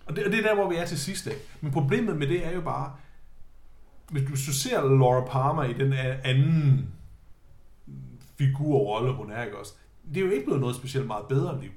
Og 0.06 0.16
det, 0.16 0.24
og 0.24 0.32
det 0.32 0.38
er 0.38 0.42
der, 0.42 0.54
hvor 0.54 0.68
vi 0.68 0.76
er 0.76 0.86
til 0.86 0.98
sidst 0.98 1.26
Ikke? 1.26 1.40
Men 1.60 1.72
problemet 1.72 2.16
med 2.16 2.26
det 2.26 2.46
er 2.46 2.50
jo 2.50 2.60
bare, 2.60 2.92
hvis 4.10 4.22
du, 4.22 4.28
hvis 4.28 4.46
du 4.46 4.52
ser 4.52 4.82
Laura 4.82 5.24
Palmer 5.24 5.64
i 5.64 5.72
den 5.72 5.92
anden 6.24 6.94
figur 8.38 8.78
rolle, 8.78 9.12
hun 9.12 9.30
er, 9.30 9.44
ikke 9.44 9.58
også? 9.58 9.74
Det 10.08 10.16
er 10.16 10.26
jo 10.26 10.30
ikke 10.30 10.44
blevet 10.44 10.60
noget 10.60 10.76
specielt 10.76 11.06
meget 11.06 11.26
bedre 11.28 11.60
liv. 11.60 11.70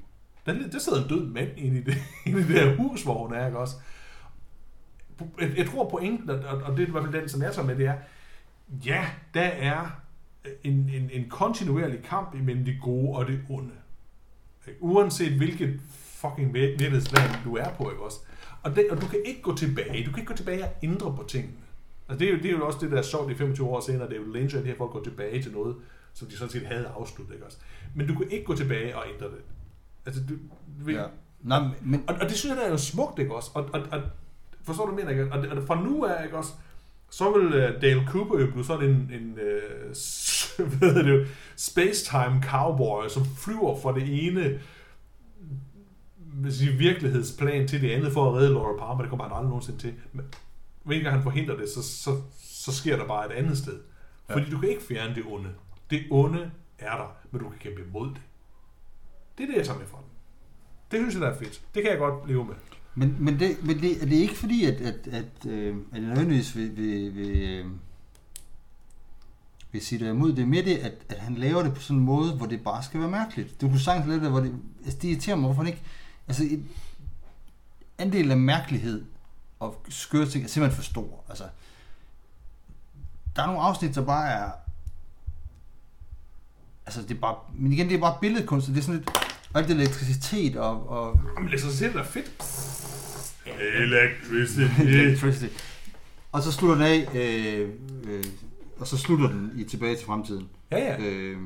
Der, 0.45 0.69
der 0.71 0.79
sidder 0.79 1.03
en 1.03 1.09
død 1.09 1.27
mand 1.27 1.49
inde 1.57 1.79
i 1.79 1.83
det, 1.83 1.97
inde 2.25 2.39
i 2.39 2.43
det 2.43 2.61
her 2.61 2.75
hus, 2.75 3.03
hvor 3.03 3.23
hun 3.23 3.33
er, 3.33 3.45
ikke 3.45 3.59
også? 3.59 3.75
Jeg, 5.39 5.57
jeg 5.57 5.67
tror 5.67 5.89
pointen, 5.89 6.29
og, 6.29 6.39
og 6.39 6.77
det 6.77 6.83
er 6.83 6.87
i 6.87 6.91
hvert 6.91 7.03
fald 7.03 7.21
den, 7.21 7.29
som 7.29 7.41
jeg 7.41 7.53
tager 7.53 7.65
med, 7.65 7.75
det 7.75 7.85
er, 7.85 7.95
ja, 8.85 9.05
der 9.33 9.41
er 9.41 9.87
en, 10.63 10.73
en, 10.93 11.09
en 11.13 11.29
kontinuerlig 11.29 12.03
kamp 12.03 12.35
imellem 12.35 12.65
det 12.65 12.77
gode 12.81 13.17
og 13.17 13.27
det 13.27 13.39
onde. 13.49 13.71
Ikke? 14.67 14.83
Uanset 14.83 15.31
hvilket 15.33 15.79
fucking 15.91 16.47
vir- 16.49 16.53
virkelighedsland 16.53 17.31
du 17.45 17.55
er 17.55 17.69
på, 17.69 17.89
ikke 17.91 18.03
også? 18.03 18.19
Og, 18.63 18.75
det, 18.75 18.87
og 18.91 19.01
du 19.01 19.07
kan 19.07 19.21
ikke 19.25 19.41
gå 19.41 19.55
tilbage. 19.55 20.05
Du 20.05 20.11
kan 20.11 20.19
ikke 20.19 20.31
gå 20.31 20.37
tilbage 20.37 20.63
og 20.63 20.69
ændre 20.83 21.15
på 21.15 21.23
tingene. 21.27 21.53
Altså, 22.09 22.19
det, 22.19 22.27
er 22.27 22.31
jo, 22.31 22.37
det 22.37 22.45
er 22.45 22.51
jo 22.51 22.67
også 22.67 22.79
det, 22.81 22.91
der 22.91 22.97
er 22.97 23.01
sjovt 23.01 23.31
i 23.31 23.35
25 23.35 23.67
år 23.67 23.79
senere. 23.79 24.07
Det 24.09 24.13
er 24.17 24.21
jo 24.21 24.31
Lynch 24.31 24.55
og 24.57 24.61
de 24.63 24.67
her 24.67 24.75
folk 24.77 24.91
går 24.91 25.03
tilbage 25.03 25.43
til 25.43 25.51
noget, 25.51 25.75
som 26.13 26.27
de 26.27 26.37
sådan 26.37 26.51
set 26.51 26.65
havde 26.67 26.87
afsluttet, 26.87 27.33
ikke 27.33 27.45
også? 27.45 27.57
Men 27.95 28.07
du 28.07 28.13
kan 28.15 28.31
ikke 28.31 28.45
gå 28.45 28.55
tilbage 28.55 28.95
og 28.97 29.03
ændre 29.13 29.25
det. 29.25 29.41
Altså, 30.05 30.21
du, 30.29 30.33
vi, 30.85 30.93
Ja. 30.93 31.03
Nej, 31.41 31.67
men... 31.81 32.03
og, 32.07 32.15
og 32.15 32.29
det 32.29 32.31
synes 32.37 32.49
jeg, 32.49 32.57
der 32.57 32.63
er 32.67 32.71
jo 32.71 32.77
smukt, 32.77 33.19
ikke 33.19 33.35
også? 33.35 33.51
Og, 33.53 33.69
og, 33.73 33.81
og 33.91 34.01
forstår 34.63 34.85
du, 34.85 34.95
mener, 34.95 35.09
ikke? 35.09 35.31
Og, 35.31 35.57
og 35.57 35.63
fra 35.67 35.83
nu 35.83 36.05
af, 36.05 36.23
ikke 36.23 36.37
også? 36.37 36.51
Så 37.09 37.31
vil 37.31 37.47
uh, 37.47 37.81
Dale 37.81 38.05
Cooper 38.07 38.39
jo 38.39 38.47
blive 38.51 38.65
sådan 38.65 38.89
en, 38.89 39.11
en 39.13 39.31
uh, 39.31 40.67
hvad 40.79 41.03
det, 41.03 41.27
space-time 41.55 42.43
cowboy, 42.43 43.07
som 43.07 43.25
flyver 43.25 43.79
fra 43.81 43.95
det 43.95 44.27
ene 44.27 44.59
sige, 46.49 46.71
virkelighedsplan 46.71 47.67
til 47.67 47.81
det 47.81 47.91
andet 47.91 48.13
for 48.13 48.29
at 48.29 48.35
redde 48.35 48.53
Laura 48.53 48.85
Palmer. 48.85 49.01
Det 49.01 49.09
kommer 49.09 49.23
han 49.23 49.33
aldrig 49.33 49.49
nogensinde 49.49 49.79
til. 49.79 49.93
Men 50.13 50.25
hver 50.83 50.99
gang 50.99 51.15
han 51.15 51.23
forhindrer 51.23 51.57
det, 51.57 51.69
så, 51.69 51.83
så, 51.83 52.21
så 52.37 52.71
sker 52.71 52.97
der 52.97 53.07
bare 53.07 53.25
et 53.25 53.31
andet 53.31 53.57
sted. 53.57 53.79
Fordi 54.29 54.45
ja. 54.45 54.51
du 54.51 54.59
kan 54.59 54.69
ikke 54.69 54.83
fjerne 54.83 55.15
det 55.15 55.23
onde. 55.27 55.49
Det 55.89 56.03
onde 56.11 56.51
er 56.79 56.97
der, 56.97 57.15
men 57.31 57.41
du 57.41 57.49
kan 57.49 57.59
kæmpe 57.59 57.81
imod 57.81 58.07
det. 58.07 58.21
Det 59.37 59.43
er 59.43 59.47
det, 59.47 59.55
jeg 59.55 59.65
tager 59.65 59.79
med 59.79 59.87
fra 59.87 59.97
den. 59.97 60.09
Det 60.91 60.99
synes 60.99 61.13
jeg, 61.13 61.21
der 61.21 61.29
er 61.29 61.37
fedt. 61.37 61.61
Det 61.75 61.83
kan 61.83 61.91
jeg 61.91 61.99
godt 61.99 62.27
leve 62.27 62.45
med. 62.45 62.55
Men, 62.97 63.15
men, 63.19 63.39
det, 63.39 63.63
men 63.63 63.81
det, 63.81 64.01
er 64.01 64.05
det 64.05 64.15
ikke 64.15 64.37
fordi, 64.37 64.65
at, 64.65 64.81
at, 64.81 65.07
at, 65.07 65.45
øh, 65.45 65.75
at 65.91 66.01
jeg 66.01 66.01
nødvendigvis 66.01 66.55
vil, 66.55 66.77
vil, 66.77 67.15
vil, 67.15 67.37
øh, 67.37 67.65
vil 69.71 69.85
sige 69.85 70.05
det 70.05 70.09
imod. 70.09 70.33
Det 70.33 70.41
er 70.41 70.45
mere 70.45 70.65
det, 70.65 70.77
at, 70.77 70.93
at 71.09 71.19
han 71.19 71.35
laver 71.35 71.63
det 71.63 71.73
på 71.73 71.81
sådan 71.81 71.97
en 71.97 72.05
måde, 72.05 72.33
hvor 72.33 72.45
det 72.45 72.63
bare 72.63 72.83
skal 72.83 72.99
være 72.99 73.09
mærkeligt. 73.09 73.61
Du 73.61 73.67
kunne 73.67 73.79
sagtens 73.79 74.07
lave 74.07 74.21
det, 74.21 74.29
hvor 74.29 74.39
det... 74.39 74.53
Altså, 74.83 74.99
det 75.01 75.07
irriterer 75.07 75.35
mig, 75.35 75.45
hvorfor 75.45 75.61
han 75.61 75.67
ikke... 75.67 75.83
Altså, 76.27 76.43
et, 76.43 76.63
andel 77.97 78.31
af 78.31 78.37
mærkelighed 78.37 79.05
og 79.59 79.85
skøre 79.89 80.25
ting 80.25 80.43
er 80.43 80.47
simpelthen 80.47 80.75
for 80.75 80.83
stor. 80.83 81.23
Altså, 81.29 81.43
der 83.35 83.41
er 83.41 83.47
nogle 83.47 83.61
afsnit, 83.61 83.95
der 83.95 84.05
bare 84.05 84.29
er... 84.29 84.51
Altså, 86.85 87.01
det 87.01 87.11
er 87.11 87.19
bare... 87.19 87.35
Men 87.53 87.73
igen, 87.73 87.87
det 87.87 87.95
er 87.95 88.01
bare 88.01 88.17
billedkunst, 88.21 88.67
det 88.67 88.77
er 88.77 88.81
sådan 88.81 88.99
lidt... 88.99 89.09
Og 89.57 89.61
alt 89.61 89.69
det 89.69 89.77
elektricitet 89.77 90.55
og... 90.55 90.89
og 90.89 91.19
Jamen, 91.35 91.49
elektricitet 91.49 91.95
er 91.95 92.03
fedt. 92.03 92.31
Electricity. 93.75 94.81
electricity. 94.81 95.53
Og 96.31 96.41
så 96.41 96.51
slutter 96.51 96.75
den 96.75 96.85
af... 96.85 97.15
Øh, 97.15 97.69
øh, 98.03 98.23
og 98.79 98.87
så 98.87 98.97
slutter 98.97 99.27
den 99.27 99.51
i 99.55 99.63
Tilbage 99.63 99.95
til 99.95 100.05
fremtiden. 100.05 100.49
Ja, 100.71 100.77
ja. 100.77 100.97
Øh, 100.99 101.37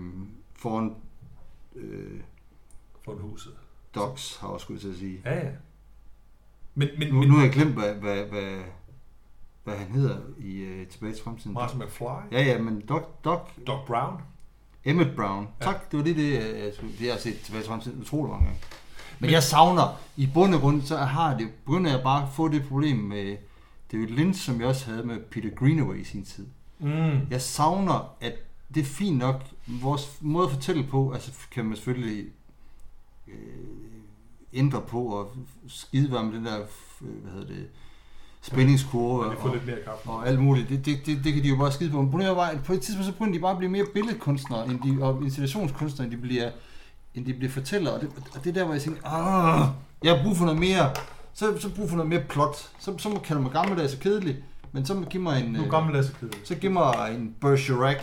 foran 0.55 0.95
øh, 1.75 2.19
For 3.05 3.15
huset. 3.15 3.53
Docs 3.95 4.37
har 4.37 4.47
jeg 4.47 4.53
også 4.53 4.63
skulle 4.63 4.79
til 4.79 4.89
at 4.89 4.95
sige. 4.95 5.21
Ja, 5.25 5.35
ja. 5.35 5.51
Men, 6.75 6.87
men, 6.97 7.07
Nu, 7.07 7.19
men 7.19 7.29
nu 7.29 7.35
har 7.35 7.43
jeg 7.43 7.53
glemt, 7.53 7.73
hvad, 7.73 7.93
hvad, 7.93 8.25
hvad, 8.25 8.57
hvad 9.63 9.75
han 9.75 9.87
hedder 9.91 10.17
i 10.39 10.63
uh, 10.63 10.87
Tilbage 10.87 11.13
til 11.13 11.23
fremtiden. 11.23 11.53
Martin 11.53 11.79
McFly. 11.79 12.05
Ja, 12.31 12.43
ja, 12.43 12.61
men 12.61 12.81
Doc, 12.89 13.03
Doc 13.23 13.39
Doc 13.67 13.87
Brown. 13.87 14.21
Emmett 14.85 15.15
Brown. 15.15 15.47
Ja. 15.59 15.65
Tak, 15.65 15.91
det 15.91 15.97
var 15.99 16.03
det, 16.05 16.15
det, 16.15 16.33
jeg, 16.33 16.71
skulle- 16.75 16.93
det 16.99 17.05
jeg 17.05 17.13
har 17.13 17.19
set 17.19 17.39
Tilbage 17.41 17.61
til 17.63 17.69
fremtiden 17.69 18.01
utrolig 18.01 18.29
mange 18.31 18.45
gange. 18.45 18.59
Men, 19.19 19.27
men 19.27 19.31
jeg 19.31 19.43
savner, 19.43 19.99
i 20.17 20.29
bund 20.33 20.55
og 20.55 20.61
grund, 20.61 20.81
så 20.81 20.97
har 20.97 21.37
det, 21.37 21.49
begynder 21.65 21.91
jeg 21.91 22.03
bare 22.03 22.23
at 22.23 22.29
få 22.33 22.47
det 22.47 22.63
problem 22.67 22.97
med 22.97 23.37
David 23.91 24.07
Lynch, 24.07 24.41
som 24.45 24.59
jeg 24.59 24.67
også 24.67 24.85
havde 24.91 25.03
med 25.03 25.19
Peter 25.19 25.49
Greenaway 25.49 26.01
i 26.01 26.03
sin 26.03 26.25
tid. 26.25 26.47
Mm. 26.79 27.19
Jeg 27.29 27.41
savner, 27.41 28.15
at 28.21 28.33
det 28.73 28.81
er 28.81 28.85
fint 28.85 29.17
nok, 29.17 29.41
vores 29.67 30.17
måde 30.21 30.45
at 30.47 30.53
fortælle 30.53 30.83
på, 30.83 31.11
altså 31.11 31.31
kan 31.51 31.65
man 31.65 31.75
selvfølgelig 31.75 32.25
øh, 33.27 33.33
ændre 34.53 34.81
på 34.81 35.03
og 35.05 35.31
skide 35.67 36.09
med 36.09 36.33
den 36.33 36.45
der, 36.45 36.59
øh, 37.01 37.07
hvad 37.23 37.31
hedder 37.31 37.47
det, 37.47 37.67
spændingskurve 38.41 39.25
og, 39.25 39.53
lidt 39.53 39.65
mere 39.65 39.75
kaffe. 39.85 40.09
og 40.09 40.27
alt 40.27 40.39
muligt. 40.39 40.69
Det, 40.69 40.85
det, 40.85 40.97
det, 41.05 41.19
det 41.23 41.33
kan 41.33 41.43
de 41.43 41.47
jo 41.49 41.55
bare 41.55 41.71
skide 41.71 41.89
på. 41.91 42.01
Men 42.01 42.21
at 42.21 42.63
på 42.65 42.73
et 42.73 42.81
tidspunkt 42.81 43.05
så 43.05 43.11
begynder 43.11 43.33
de 43.33 43.39
bare 43.39 43.51
at 43.51 43.57
blive 43.57 43.71
mere 43.71 43.85
billedkunstnere 43.93 44.65
end 44.67 44.79
de, 44.99 45.03
og 45.03 45.23
installationskunstnere, 45.23 46.05
end 46.07 46.15
de 46.17 46.21
bliver, 46.21 46.49
end 47.15 47.25
de 47.25 47.33
bliver 47.33 47.51
fortællere. 47.51 47.93
Og 47.93 48.01
det, 48.01 48.09
og 48.35 48.43
det 48.43 48.49
er 48.49 48.53
der, 48.53 48.63
hvor 48.63 48.73
jeg 48.73 48.81
tænker, 48.81 49.01
Åh, 49.05 49.67
jeg 50.03 50.15
har 50.17 50.23
brug 50.23 50.37
for 50.37 50.45
noget 50.45 50.59
mere, 50.59 50.91
så, 51.33 51.57
så 51.59 51.69
brug 51.75 51.89
for 51.89 51.95
noget 51.95 52.09
mere 52.09 52.23
plot. 52.29 52.69
Så, 52.79 52.97
så 52.97 53.09
må 53.09 53.15
jeg 53.15 53.23
kalde 53.23 53.41
mig 53.41 53.51
gammeldags 53.51 53.93
og 53.93 53.99
kedelig, 53.99 54.37
men 54.71 54.85
så 54.85 54.93
må 54.93 55.05
give 55.05 55.23
mig 55.23 55.43
en, 55.43 55.51
Nu 55.51 55.63
øh, 55.63 55.69
gammel 55.71 56.05
så 56.43 56.55
giv 56.55 56.71
mig 56.71 56.93
en 57.15 57.35
Bergerac. 57.41 57.97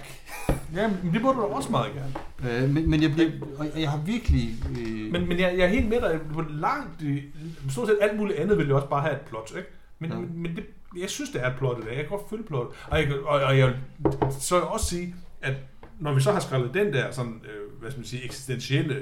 Ja, 0.74 0.88
men 1.02 1.12
det 1.14 1.22
må 1.22 1.32
du 1.32 1.38
da 1.40 1.44
også 1.44 1.70
meget 1.70 1.92
gerne. 1.94 2.62
Øh, 2.64 2.70
men, 2.70 2.90
men 2.90 3.02
jeg, 3.02 3.12
bliver, 3.12 3.30
og 3.58 3.66
jeg 3.80 3.90
har 3.90 3.98
virkelig... 3.98 4.54
Øh, 4.78 5.12
Men, 5.12 5.28
men 5.28 5.38
jeg, 5.38 5.54
jeg 5.58 5.64
er 5.64 5.68
helt 5.68 5.88
med 5.88 6.00
dig. 6.00 6.18
Hvor 6.30 6.46
langt... 6.50 7.02
i- 7.02 7.22
Stort 7.70 7.88
set 7.88 7.98
alt 8.02 8.18
muligt 8.18 8.38
andet 8.38 8.58
vil 8.58 8.68
jo 8.68 8.76
også 8.76 8.88
bare 8.88 9.00
have 9.02 9.14
et 9.14 9.20
plot, 9.20 9.52
ikke? 9.56 9.68
Men, 9.98 10.10
Ja. 10.10 10.16
men, 10.18 10.56
det, 10.56 10.64
jeg 10.98 11.10
synes, 11.10 11.30
det 11.30 11.44
er 11.44 11.50
et 11.50 11.56
plot 11.58 11.78
i 11.78 11.80
dag. 11.80 11.88
Jeg 11.96 12.00
kan 12.00 12.08
godt 12.18 12.30
følge 12.30 12.42
plot. 12.44 12.66
Og 12.90 12.98
jeg, 12.98 13.06
kan- 13.06 13.18
og, 13.24 13.40
og 13.40 13.58
jeg 13.58 13.74
så 14.40 14.54
vil 14.54 14.60
jeg 14.62 14.68
også 14.70 14.86
sige, 14.86 15.14
at 15.42 15.54
når 16.00 16.12
vi 16.14 16.20
så 16.20 16.32
har 16.32 16.40
skrællet 16.40 16.74
den 16.74 16.92
der 16.92 17.10
sådan, 17.10 17.42
øh, 17.44 17.80
hvad 17.80 17.90
skal 17.90 17.98
man 18.00 18.06
sige, 18.06 18.24
eksistentielle 18.24 18.96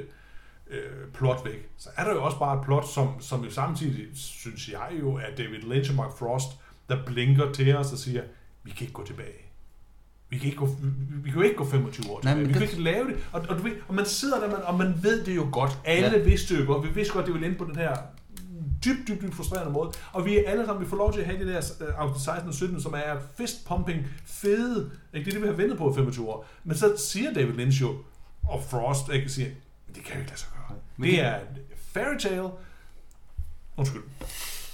øh, 0.70 0.80
plot 1.14 1.44
væk, 1.44 1.68
så 1.76 1.88
er 1.96 2.04
der 2.04 2.12
jo 2.14 2.24
også 2.24 2.38
bare 2.38 2.58
et 2.58 2.64
plot, 2.64 2.88
som, 2.88 3.08
som 3.20 3.44
jo 3.44 3.50
samtidig, 3.50 4.06
synes 4.14 4.68
jeg 4.68 4.88
jo, 5.00 5.14
at 5.16 5.38
David 5.38 5.58
Lynch 5.62 5.90
og 5.90 5.96
Mark 5.96 6.10
Frost, 6.18 6.48
der 6.88 7.04
blinker 7.06 7.52
til 7.52 7.76
os 7.76 7.92
og 7.92 7.98
siger, 7.98 8.22
vi 8.62 8.70
kan 8.70 8.80
ikke 8.80 8.92
gå 8.92 9.04
tilbage. 9.06 9.42
Vi 10.28 10.38
kan, 10.38 10.46
ikke 10.46 10.58
gå, 10.58 10.66
vi, 10.66 10.88
vi 11.22 11.30
kan 11.30 11.38
jo 11.38 11.44
ikke 11.44 11.56
gå 11.56 11.64
25 11.64 12.10
år 12.10 12.20
Nej, 12.24 12.32
tilbage. 12.32 12.36
men 12.36 12.48
vi 12.48 12.52
kan 12.52 12.62
det- 12.62 12.68
ikke 12.70 12.82
lave 12.82 13.06
det. 13.08 13.28
Og, 13.32 13.44
og, 13.48 13.58
du 13.58 13.62
ved, 13.62 13.72
og 13.88 13.94
man 13.94 14.06
sidder 14.06 14.40
der, 14.40 14.46
man, 14.48 14.62
og 14.62 14.78
man 14.78 14.94
ved 15.02 15.24
det 15.24 15.36
jo 15.36 15.48
godt. 15.52 15.78
Alle 15.84 16.16
Ja. 16.18 16.24
vidste 16.24 16.54
jo 16.54 16.66
godt. 16.72 16.88
Vi 16.88 16.92
vidste 16.94 17.14
godt, 17.14 17.26
det 17.26 17.34
ville 17.34 17.46
ende 17.46 17.58
på 17.58 17.64
den 17.64 17.76
her 17.76 17.96
dybt, 18.86 19.08
dybt, 19.08 19.22
dybt 19.22 19.34
frustrerende 19.34 19.72
måde. 19.72 19.92
Og 20.12 20.24
vi 20.24 20.36
er 20.38 20.50
alle 20.50 20.66
sammen, 20.66 20.84
vi 20.84 20.90
får 20.90 20.96
lov 20.96 21.12
til 21.12 21.20
at 21.20 21.26
have 21.26 21.38
det 21.38 21.46
der 21.46 21.86
øh, 21.86 21.94
afsnit 21.98 22.24
16 22.24 22.48
og 22.48 22.54
17, 22.54 22.80
som 22.80 22.94
er 22.94 23.14
fist-pumping, 23.36 24.06
fede. 24.26 24.90
Ikke? 25.14 25.24
Det 25.24 25.30
er 25.30 25.34
det, 25.34 25.42
vi 25.42 25.46
har 25.48 25.54
ventet 25.54 25.78
på 25.78 25.92
i 25.92 25.94
25 25.94 26.28
år. 26.28 26.46
Men 26.64 26.76
så 26.76 26.92
siger 26.98 27.32
David 27.32 27.52
Lynch 27.54 27.80
jo, 27.82 27.94
og 28.48 28.62
Frost, 28.70 29.08
ikke, 29.12 29.28
siger, 29.28 29.48
det 29.94 30.04
kan 30.04 30.14
jo 30.14 30.18
ikke 30.20 30.30
lade 30.30 30.40
sig 30.40 30.48
gøre. 30.56 30.76
Men 30.96 31.10
Det 31.10 31.18
det- 31.18 31.24
er 31.26 31.38
fairy 31.92 32.18
tale. 32.18 32.48
Undskyld. 33.76 34.02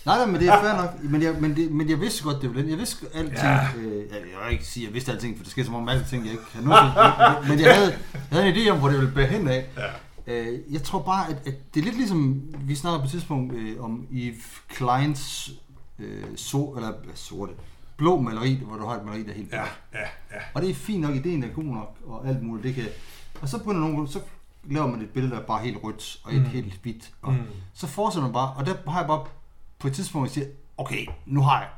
Nej, 0.06 0.16
nej, 0.16 0.26
men 0.26 0.40
det 0.40 0.48
er 0.48 0.60
fair 0.62 0.76
nok. 0.82 1.02
Men 1.10 1.22
jeg, 1.22 1.34
men, 1.40 1.56
det, 1.56 1.70
men 1.72 1.90
jeg 1.90 2.00
vidste 2.00 2.22
godt, 2.24 2.42
det 2.42 2.50
den. 2.54 2.70
Jeg 2.70 2.78
vidste 2.78 3.06
alting. 3.14 3.36
Ja. 3.36 3.68
Øh, 3.78 3.96
jeg 3.96 4.18
vil 4.46 4.52
ikke 4.52 4.64
sige, 4.66 4.84
at 4.84 4.88
jeg 4.88 4.94
vidste 4.94 5.12
alting, 5.12 5.36
for 5.36 5.44
der 5.44 5.50
sker 5.50 5.64
så 5.64 5.70
mange 5.70 5.86
masse 5.86 6.04
ting, 6.04 6.24
jeg 6.24 6.32
ikke 6.32 6.44
har 6.52 6.60
nået. 6.62 7.48
men 7.48 7.60
jeg 7.60 7.74
havde, 7.74 7.90
jeg 8.30 8.38
havde 8.42 8.48
en 8.48 8.54
idé 8.54 8.70
om, 8.70 8.78
hvor 8.78 8.88
det 8.88 8.98
ville 8.98 9.12
bære 9.14 9.26
hen 9.26 9.48
af. 9.48 9.66
Ja. 9.76 9.82
Øh, 10.26 10.58
jeg 10.70 10.82
tror 10.82 11.02
bare, 11.02 11.28
at, 11.28 11.36
at 11.46 11.74
det 11.74 11.80
er 11.80 11.84
lidt 11.84 11.96
ligesom, 11.96 12.42
vi 12.60 12.74
snakker 12.74 12.98
på 13.00 13.04
et 13.04 13.10
tidspunkt 13.10 13.52
øh, 13.54 13.84
om 13.84 14.06
Eve 14.12 14.34
Kleins 14.68 15.50
øh, 15.98 16.24
so, 16.36 16.74
eller, 16.76 16.92
sorte, 17.14 17.52
blå 17.96 18.20
maleri, 18.20 18.54
hvor 18.66 18.76
du 18.76 18.86
har 18.86 18.96
et 18.96 19.04
maleri, 19.04 19.22
der 19.22 19.30
er 19.30 19.34
helt 19.34 19.52
Ja, 19.52 19.56
blåt. 19.62 20.00
ja, 20.02 20.06
ja. 20.36 20.40
Og 20.54 20.62
det 20.62 20.70
er 20.70 20.74
fint 20.74 21.00
nok, 21.00 21.14
ideen 21.14 21.42
er 21.44 21.48
god 21.48 21.64
nok, 21.64 21.96
og 22.06 22.28
alt 22.28 22.42
muligt, 22.42 22.64
det 22.64 22.74
kan... 22.74 22.84
Og 23.42 23.48
så 23.48 23.58
begynder 23.58 23.80
nogen, 23.80 24.08
så 24.08 24.20
laver 24.64 24.86
man 24.86 25.00
et 25.00 25.10
billede, 25.10 25.34
der 25.34 25.40
er 25.40 25.46
bare 25.46 25.62
helt 25.64 25.78
rødt, 25.84 26.20
og 26.24 26.34
et 26.34 26.40
Mm. 26.40 26.46
helt 26.46 26.74
hvidt. 26.82 27.12
Og 27.22 27.32
Mm. 27.32 27.38
så 27.72 27.86
fortsætter 27.86 28.22
man 28.28 28.32
bare, 28.32 28.52
og 28.56 28.66
der 28.66 28.90
har 28.90 28.98
jeg 29.00 29.06
bare 29.06 29.24
på 29.78 29.86
et 29.88 29.94
tidspunkt 29.94 30.30
siger, 30.30 30.46
okay, 30.78 31.06
nu 31.26 31.42
har 31.42 31.60
jeg, 31.60 31.68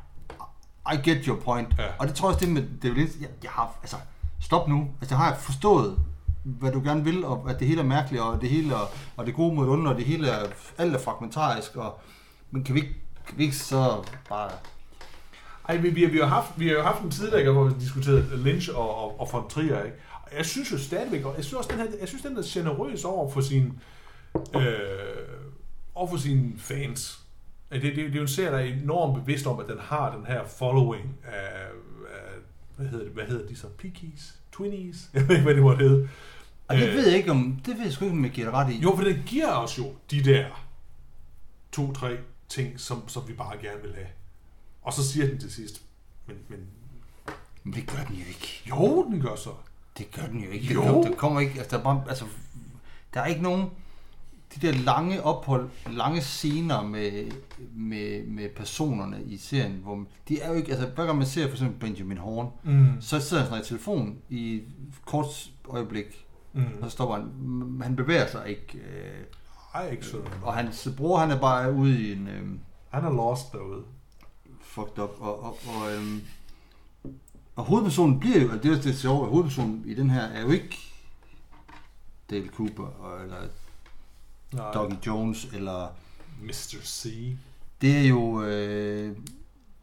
I 0.95 1.11
get 1.11 1.25
your 1.25 1.41
point. 1.41 1.69
Ja. 1.79 1.85
Og 1.99 2.07
det 2.07 2.15
tror 2.15 2.29
jeg 2.29 2.35
også, 2.35 2.47
det 2.47 2.55
med 2.55 2.63
David 2.83 2.95
Lynch, 2.97 3.21
jeg, 3.23 3.29
jeg 3.43 3.51
har, 3.51 3.77
altså, 3.83 3.97
stop 4.41 4.69
nu. 4.69 4.89
Altså, 5.01 5.15
jeg 5.15 5.25
har 5.25 5.35
forstået, 5.35 5.99
hvad 6.45 6.73
du 6.73 6.81
gerne 6.85 7.05
vil, 7.05 7.25
og 7.25 7.51
at 7.51 7.59
det 7.61 7.69
hele 7.69 7.81
er 7.81 7.85
mærkeligt, 7.85 8.23
og 8.23 8.41
det 8.41 8.49
hele 8.49 8.75
er, 8.75 8.91
og 9.17 9.27
det 9.27 9.35
gode 9.35 9.55
mod 9.55 9.67
under, 9.69 9.75
onde, 9.83 9.91
og 9.91 9.97
det 9.97 10.05
hele 10.05 10.29
er, 10.29 10.47
alt 10.79 10.95
er 10.95 10.99
fragmentarisk, 10.99 11.77
og, 11.77 12.01
men 12.51 12.65
kan 12.65 12.75
vi 12.75 12.81
ikke, 12.81 12.95
kan 13.27 13.39
vi 13.39 13.43
ikke 13.43 13.57
så 13.57 14.05
bare... 14.29 14.51
Ej, 15.69 15.77
vi, 15.77 15.91
vi, 15.91 16.03
har- 16.03 16.11
vi, 16.11 16.19
har 16.19 16.27
haft, 16.27 16.59
vi 16.59 16.67
har 16.69 16.75
jo 16.75 16.83
haft 16.83 17.03
en 17.03 17.11
tidligere, 17.11 17.53
hvor 17.53 17.65
vi 17.65 17.75
diskuterede 17.81 18.43
Lynch 18.45 18.71
og, 18.75 18.97
og, 19.05 19.21
og 19.21 19.29
von 19.33 19.49
Trier, 19.49 19.83
ikke? 19.85 19.97
Og 20.23 20.31
jeg 20.37 20.47
synes 20.47 20.73
jo 20.73 20.79
stadigvæk, 20.79 21.25
og 21.25 21.35
jeg 21.37 21.45
synes 21.45 21.59
også, 21.59 21.71
den 21.71 21.79
her, 21.79 21.87
jeg 22.01 22.09
synes, 22.09 22.23
den 22.23 22.37
er 22.37 22.43
generøs 22.47 23.05
over 23.05 23.31
for 23.31 23.41
sin, 23.41 23.73
øh, 24.57 24.73
over 25.95 26.09
for 26.11 26.17
sine 26.17 26.53
fans. 26.59 27.21
Det, 27.73 27.83
det, 27.83 27.97
det, 27.97 28.05
er 28.11 28.15
jo 28.15 28.21
en 28.23 28.29
serie, 28.29 28.51
der 28.53 28.59
er 28.59 28.65
enormt 28.83 29.15
bevidst 29.25 29.47
om, 29.47 29.61
at 29.61 29.67
den 29.69 29.79
har 29.81 30.17
den 30.17 30.27
her 30.27 30.45
following 30.47 31.17
af, 31.25 31.65
af 32.07 32.35
hvad 32.77 32.87
hedder 32.87 33.05
det, 33.05 33.13
hvad 33.15 33.25
hedder 33.25 33.47
de 33.49 33.57
så? 33.57 33.67
Peakies? 33.79 34.35
Twinnies? 34.57 34.97
Jeg 35.15 35.23
ved 35.29 35.31
ikke, 35.31 35.43
hvad 35.45 35.55
det 35.55 35.63
måtte 35.63 35.89
hedde. 35.89 36.09
Og 36.69 36.77
det 36.77 36.89
Øh, 36.89 36.95
ved 36.95 37.07
jeg 37.09 37.17
ikke 37.17 37.31
om, 37.31 37.61
det 37.67 37.77
ved 37.77 37.83
jeg 37.85 37.93
sgu 37.93 38.05
ikke, 38.05 38.17
om 38.17 38.25
jeg 38.25 38.33
giver 38.33 38.47
dig 38.51 38.55
ret 38.55 38.73
i. 38.73 38.79
Jo, 38.79 38.97
for 38.97 39.05
den 39.05 39.23
giver 39.27 39.53
os 39.53 39.79
jo 39.79 39.93
de 40.11 40.25
der 40.25 40.67
to-tre 41.73 42.17
ting, 42.49 42.81
som, 42.81 43.09
som 43.09 43.29
vi 43.29 43.33
bare 43.33 43.57
gerne 43.63 43.83
vil 43.83 43.95
have. 43.95 44.07
Og 44.83 44.93
så 44.93 45.09
siger 45.09 45.27
den 45.27 45.39
til 45.41 45.53
sidst, 45.53 45.83
men, 46.27 46.37
men 46.49 46.59
Men 47.65 47.75
det 47.75 47.87
gør 47.87 48.05
den 48.05 48.17
jo 48.17 48.25
ikke. 48.29 48.63
jo, 48.69 49.05
den 49.11 49.21
gør 49.21 49.37
så. 49.37 49.51
Det 49.99 50.11
gør 50.11 50.27
den 50.27 50.41
jo 50.45 50.51
ikke. 50.51 50.75
Jo. 50.75 50.81
Det, 50.81 50.89
kommer, 50.89 51.09
det 51.09 51.17
kommer 51.17 51.41
ikke, 51.41 51.55
altså, 51.61 51.71
der 51.71 51.79
er, 51.79 51.85
bare, 51.85 52.05
altså, 52.09 52.25
der 53.15 53.21
er 53.21 53.27
ikke 53.27 53.43
nogen, 53.43 53.71
de 54.55 54.67
der 54.67 54.73
lange 54.73 55.23
ophold, 55.23 55.69
lange 55.91 56.21
scener 56.21 56.83
med, 56.83 57.31
med, 57.75 58.27
med 58.27 58.49
personerne 58.57 59.23
i 59.27 59.37
serien, 59.37 59.73
hvor 59.83 60.05
de 60.29 60.41
er 60.41 60.49
jo 60.49 60.55
ikke, 60.55 60.73
altså 60.73 60.87
hver 60.95 61.05
gang 61.07 61.19
man 61.19 61.27
ser 61.27 61.47
for 61.47 61.53
eksempel 61.53 61.79
Benjamin 61.81 62.19
Horn, 62.19 62.49
Mm. 62.65 63.01
så 63.01 63.21
sidder 63.21 63.43
han 63.43 63.51
sådan 63.51 63.65
i 63.65 63.67
telefon 63.69 64.19
i 64.29 64.55
et 64.55 64.65
kort 65.05 65.51
øjeblik, 65.69 66.27
Mm. 66.53 66.63
og 66.83 66.91
så 66.91 66.91
stopper 66.91 67.15
han, 67.17 67.81
han 67.83 67.97
bevæger 67.97 68.27
sig 68.27 68.49
ikke, 68.49 68.79
øh, 68.79 69.25
Ej, 69.75 69.91
ikke 69.91 70.07
sådan. 70.07 70.27
og 70.43 70.55
hans 70.55 70.89
bror, 70.97 71.19
han 71.19 71.31
er 71.31 71.41
bare 71.41 71.73
ude 71.73 72.03
i 72.03 72.13
en, 72.13 72.29
øh, 72.29 72.49
Han 72.91 73.05
er 73.05 73.11
lost 73.13 73.53
derude. 73.53 73.83
fucked 74.61 74.99
up, 74.99 75.11
og, 75.21 75.43
og, 75.43 75.59
og, 75.67 75.93
øhm, 75.95 76.21
og 77.57 77.65
hovedpersonen 77.65 78.21
bliver 78.21 78.41
jo, 78.43 78.51
og 78.53 78.63
det 78.63 78.73
er 78.79 78.83
det 78.83 78.99
sjove, 78.99 79.23
at 79.25 79.31
hovedpersonen 79.31 79.83
i 79.87 79.95
den 79.95 80.11
her 80.11 80.23
er 80.23 80.41
jo 80.43 80.49
ikke 80.51 80.79
Dale 82.31 82.49
Cooper, 82.49 82.83
og, 82.87 83.23
eller 83.23 83.37
Nej. 84.55 84.73
Doggy 84.75 84.95
Jones, 85.07 85.49
eller 85.53 85.89
Mr. 86.43 86.77
C. 86.85 87.33
det 87.81 87.97
er 87.97 88.09
jo, 88.09 88.43
øh, 88.43 89.17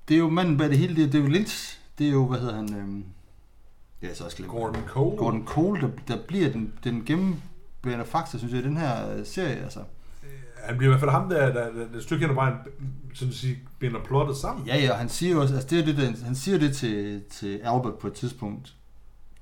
det 0.08 0.14
er 0.14 0.20
jo 0.20 0.30
manden 0.30 0.58
bag 0.58 0.70
det 0.70 0.78
hele, 0.78 0.96
det 0.96 1.04
er 1.04 1.12
David 1.12 1.30
Lynch, 1.30 1.80
det 1.98 2.08
er 2.08 2.12
jo, 2.12 2.28
hvad 2.28 2.40
hedder 2.40 2.56
han, 2.56 2.76
øh, 4.02 4.10
er 4.10 4.14
så 4.16 4.24
også 4.24 4.38
glemt. 4.38 4.52
Gordon 4.52 4.84
Cole. 4.88 5.18
Gordon 5.18 5.46
Cole, 5.46 5.82
der, 5.82 5.90
der 6.08 6.18
bliver 6.28 6.52
den, 6.52 6.74
den 6.84 7.06
gennembærende 7.06 8.06
faktor, 8.06 8.40
synes 8.40 8.54
jeg, 8.54 8.62
i 8.62 8.64
den 8.64 8.78
her 8.78 9.14
øh, 9.14 9.26
serie, 9.26 9.64
altså. 9.64 9.80
Han 10.64 10.78
bliver 10.78 10.90
i 10.90 10.92
hvert 10.92 11.00
fald 11.00 11.12
ham, 11.12 11.30
der, 11.30 11.54
der, 11.54 11.72
der, 11.72 11.88
der 11.92 11.98
et 11.98 12.04
stykke 12.04 12.22
hen 12.22 12.30
ad 12.30 12.36
vejen, 12.36 12.54
sådan 13.14 13.30
at 13.30 13.36
sige, 13.36 13.60
binder 13.80 14.04
plottet 14.04 14.38
sammen. 14.38 14.68
Ja, 14.68 14.78
ja, 14.78 14.94
han 14.94 15.10
siger 15.10 15.32
jo 15.34 15.42
også, 15.42 15.54
altså 15.54 15.70
det 15.70 15.80
er 15.80 15.86
det, 15.86 15.98
der, 15.98 16.26
han 16.26 16.36
siger 16.36 16.58
det 16.58 16.76
til, 16.76 17.24
til 17.30 17.60
Albert 17.64 17.96
på 17.96 18.08
et 18.08 18.14
tidspunkt, 18.14 18.76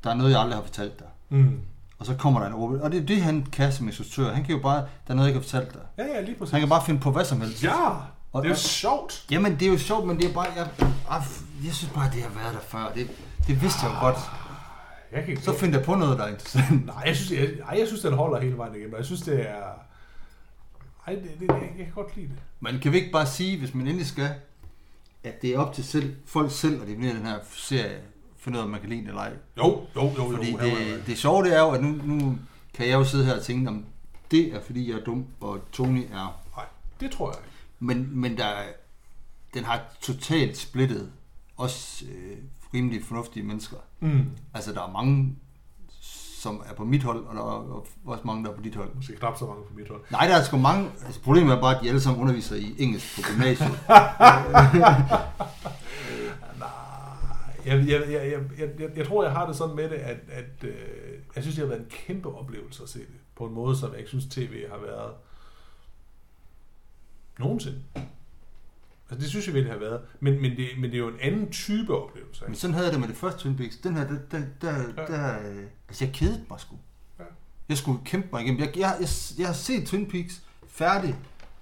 der 0.04 0.10
er 0.10 0.14
noget, 0.14 0.32
jeg 0.32 0.40
aldrig 0.40 0.58
har 0.58 0.64
fortalt 0.64 1.00
dig. 1.00 1.08
Mm. 1.30 1.60
Og 2.00 2.06
så 2.06 2.16
kommer 2.16 2.40
der 2.40 2.48
en 2.48 2.54
overblik. 2.54 2.82
Og 2.82 2.92
det 2.92 3.02
er 3.02 3.06
det, 3.06 3.22
han 3.22 3.46
kan 3.52 3.72
som 3.72 3.88
instruktør. 3.88 4.34
Han 4.34 4.44
kan 4.44 4.56
jo 4.56 4.62
bare, 4.62 4.76
der 4.78 4.86
er 5.08 5.14
noget, 5.14 5.28
jeg 5.30 5.36
ikke 5.36 5.48
har 5.48 5.60
fortalt 5.60 5.74
dig. 5.74 5.82
Ja, 5.98 6.04
ja, 6.16 6.22
lige 6.22 6.36
præcis. 6.36 6.52
Han 6.52 6.62
kan 6.62 6.70
bare 6.70 6.86
finde 6.86 7.00
på 7.00 7.12
hvad 7.12 7.26
som 7.26 7.42
helst. 7.42 7.64
Ja, 7.64 7.90
Og- 8.34 8.44
det 8.44 8.46
er 8.50 8.54
jo 8.54 8.56
sjovt. 8.60 9.26
Jamen, 9.32 9.54
det 9.60 9.62
er 9.68 9.72
jo 9.72 9.78
sjovt, 9.78 10.08
men 10.08 10.18
det 10.18 10.26
er 10.30 10.34
bare, 10.34 10.46
jeg, 10.56 10.68
jeg, 10.80 11.24
jeg 11.66 11.74
synes 11.74 11.94
bare, 11.94 12.10
det 12.14 12.22
har 12.24 12.30
været 12.30 12.54
der 12.54 12.60
før. 12.60 12.92
Det, 12.96 13.08
det 13.48 13.62
vidste 13.62 13.86
jeg 13.86 13.96
jo 13.96 14.00
godt. 14.00 14.18
Jeg 15.12 15.22
kan 15.24 15.30
ikke 15.30 15.44
Så 15.44 15.58
find 15.58 15.74
der 15.74 15.84
på 15.84 15.96
noget, 15.96 16.18
der 16.18 16.24
er 16.26 16.30
interessant. 16.30 16.86
Nej, 16.86 17.04
jeg 17.06 17.16
synes, 17.16 17.32
jeg, 17.42 17.50
nej, 17.60 17.76
jeg 17.80 17.88
synes, 17.88 18.02
den 18.02 18.14
holder 18.14 18.40
hele 18.42 18.58
vejen 18.58 18.76
igennem. 18.76 18.96
Jeg 18.98 19.06
synes, 19.06 19.22
det 19.22 19.50
er... 19.50 19.64
Ej, 21.08 21.14
det, 21.14 21.24
det, 21.40 21.48
jeg, 21.48 21.62
jeg 21.78 21.86
kan 21.86 21.94
godt 21.96 22.16
lide 22.16 22.28
det. 22.28 22.38
Men 22.60 22.80
kan 22.80 22.92
vi 22.92 22.98
ikke 22.98 23.12
bare 23.12 23.26
sige, 23.26 23.60
hvis 23.60 23.74
man 23.74 23.88
endelig 23.88 24.08
skal, 24.08 24.30
at 25.24 25.42
det 25.42 25.50
er 25.56 25.60
op 25.60 25.74
til 25.74 25.84
selv, 25.84 26.16
folk 26.26 26.52
selv 26.52 26.82
at 26.82 26.88
definere 26.88 27.16
den 27.16 27.26
her 27.26 27.36
serie, 27.54 27.98
finde 28.40 28.58
ud 28.58 28.60
af, 28.62 28.66
om 28.66 28.72
man 28.72 28.80
kan 28.80 28.90
lide 28.90 29.02
den 29.02 29.08
eller 29.08 29.22
ej. 29.22 29.34
Jo, 29.58 29.64
jo, 29.64 30.02
jo, 30.02 30.12
jo. 30.18 30.32
Fordi 30.32 30.52
jeg 30.52 30.60
det, 30.60 30.74
med. 30.74 31.02
det 31.06 31.18
sjove 31.18 31.44
det 31.44 31.56
er 31.56 31.60
jo, 31.60 31.70
at 31.70 31.84
nu, 31.84 31.90
nu 32.04 32.38
kan 32.74 32.88
jeg 32.88 32.94
jo 32.94 33.04
sidde 33.04 33.26
her 33.26 33.36
og 33.36 33.44
tænke, 33.44 33.70
om 33.70 33.86
det 34.32 34.56
er 34.56 34.62
fordi 34.62 34.92
jeg 34.92 35.00
er 35.00 35.04
dum, 35.04 35.26
og 35.42 35.60
Tony 35.72 36.06
er. 36.12 36.40
Nej, 36.56 36.66
det 37.00 37.12
tror 37.12 37.30
jeg 37.30 37.38
ikke. 37.38 37.50
Men, 37.80 38.10
men 38.20 38.38
der, 38.38 38.46
er- 38.46 38.74
den 39.54 39.64
har 39.64 39.82
totalt 40.02 40.58
splittet 40.58 41.12
også 41.58 42.06
øh, 42.06 42.38
rimelig 42.74 43.04
fornuftige 43.06 43.44
mennesker. 43.46 43.78
Mm. 44.00 44.26
Altså 44.54 44.74
der 44.74 44.82
er 44.88 44.92
mange, 44.92 45.36
som 46.40 46.64
er 46.70 46.74
på 46.74 46.86
mit 46.86 47.04
hold, 47.04 47.26
og 47.26 47.36
der 47.36 47.42
er 47.42 47.84
også 48.06 48.24
mange, 48.26 48.44
der 48.44 48.52
er 48.52 48.56
på 48.56 48.62
dit 48.62 48.76
hold. 48.76 48.96
Måske 48.96 49.16
knap 49.16 49.38
så 49.38 49.46
mange 49.46 49.62
på 49.64 49.74
mit 49.76 49.88
hold. 49.90 50.02
Nej, 50.12 50.28
der 50.28 50.36
er 50.36 50.44
sgu 50.44 50.58
mange. 50.58 50.90
Altså, 51.06 51.22
problemet 51.22 51.54
er 51.54 51.62
bare, 51.62 51.76
at 51.78 51.84
de 51.84 51.88
alle 51.90 52.02
sammen 52.02 52.22
underviser 52.22 52.56
i 52.56 52.76
engelsk 52.80 53.16
på 53.16 53.22
gymnasiet. 53.32 53.80
Jeg, 57.70 57.88
jeg, 57.90 58.12
jeg, 58.12 58.42
jeg, 58.60 58.70
jeg, 58.80 58.98
jeg, 58.98 59.08
tror, 59.08 59.24
jeg 59.24 59.32
har 59.32 59.48
det 59.48 59.56
sådan 59.56 59.76
med 59.76 59.90
det, 59.90 59.96
at, 59.96 60.18
at 60.30 60.64
øh, 60.64 60.76
jeg 61.36 61.44
synes, 61.44 61.56
det 61.56 61.64
har 61.64 61.70
været 61.70 61.80
en 61.82 61.90
kæmpe 61.90 62.36
oplevelse 62.36 62.84
at 62.84 62.90
se 62.90 63.00
det. 63.00 63.08
På 63.36 63.46
en 63.46 63.54
måde, 63.54 63.78
som 63.78 63.90
jeg 63.92 63.98
ikke 63.98 64.10
synes, 64.10 64.26
tv 64.26 64.70
har 64.70 64.78
været 64.78 65.12
nogensinde. 67.40 67.84
Altså, 69.10 69.22
det 69.24 69.30
synes 69.30 69.48
jeg 69.48 69.54
virkelig 69.56 69.74
har 69.74 69.80
været. 69.80 70.02
Men, 70.20 70.42
men, 70.42 70.52
det, 70.58 70.68
men 70.78 70.84
det 70.84 70.94
er 70.94 70.98
jo 71.00 71.08
en 71.08 71.20
anden 71.22 71.52
type 71.52 71.98
oplevelse. 72.04 72.44
Men 72.44 72.52
Ikke? 72.52 72.62
sådan 72.62 72.74
havde 72.74 72.86
jeg 72.86 72.92
det 72.94 73.00
med 73.00 73.08
det 73.08 73.18
første 73.18 73.40
Twin 73.40 73.56
Peaks. 73.58 73.78
Den 73.78 73.96
her, 73.98 74.08
der, 74.08 74.16
der, 74.32 74.42
der, 74.62 74.74
Ja. 74.98 75.06
der 75.06 75.34
altså 75.88 76.06
jeg 76.06 76.14
kedede 76.14 76.42
mig 76.50 76.60
sgu. 76.60 76.76
Ja. 77.20 77.24
Jeg 77.70 77.78
skulle 77.78 78.00
kæmpe 78.06 78.28
mig 78.32 78.42
igennem. 78.44 78.60
Jeg, 78.62 78.78
jeg, 78.78 78.96
jeg, 79.00 79.08
jeg 79.40 79.48
har 79.48 79.54
set 79.54 79.88
Twin 79.88 80.06
Peaks 80.10 80.42
færdig 80.68 81.16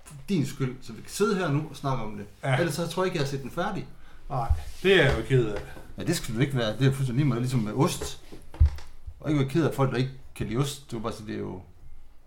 for 0.04 0.16
din 0.30 0.46
skyld, 0.46 0.76
så 0.82 0.94
vi 0.94 1.02
kan 1.02 1.10
sidde 1.12 1.36
her 1.38 1.52
nu 1.52 1.68
og 1.70 1.76
snakke 1.76 2.04
om 2.04 2.18
det. 2.18 2.26
Ja. 2.44 2.58
Ellers 2.60 2.76
så 2.76 2.88
tror 2.88 3.04
jeg 3.04 3.08
ikke, 3.08 3.18
jeg 3.18 3.24
har 3.26 3.30
set 3.30 3.42
den 3.42 3.52
færdig. 3.52 3.88
Nej, 4.30 4.52
det 4.84 4.94
er 5.02 5.04
jeg 5.06 5.20
jo 5.20 5.24
ked 5.26 5.46
af. 5.46 5.62
Ja, 5.98 6.04
det 6.04 6.16
skal 6.16 6.36
du 6.36 6.40
ikke 6.40 6.58
være. 6.58 6.78
Det 6.78 6.88
er 6.88 6.92
fuldstændig 6.92 7.16
lige 7.16 7.26
meget, 7.26 7.42
ligesom 7.42 7.60
med 7.60 7.74
ost. 7.74 8.24
Og 9.20 9.30
ikke 9.30 9.42
være 9.42 9.50
ked 9.50 9.66
af 9.68 9.74
folk, 9.74 9.92
der 9.92 9.98
ikke 9.98 10.12
kan 10.36 10.48
lide 10.48 10.60
ost. 10.60 10.94
Er 10.94 11.00
bare 11.00 11.14
sige, 11.14 11.28
det 11.28 11.36
er 11.36 11.40
jo... 11.40 11.62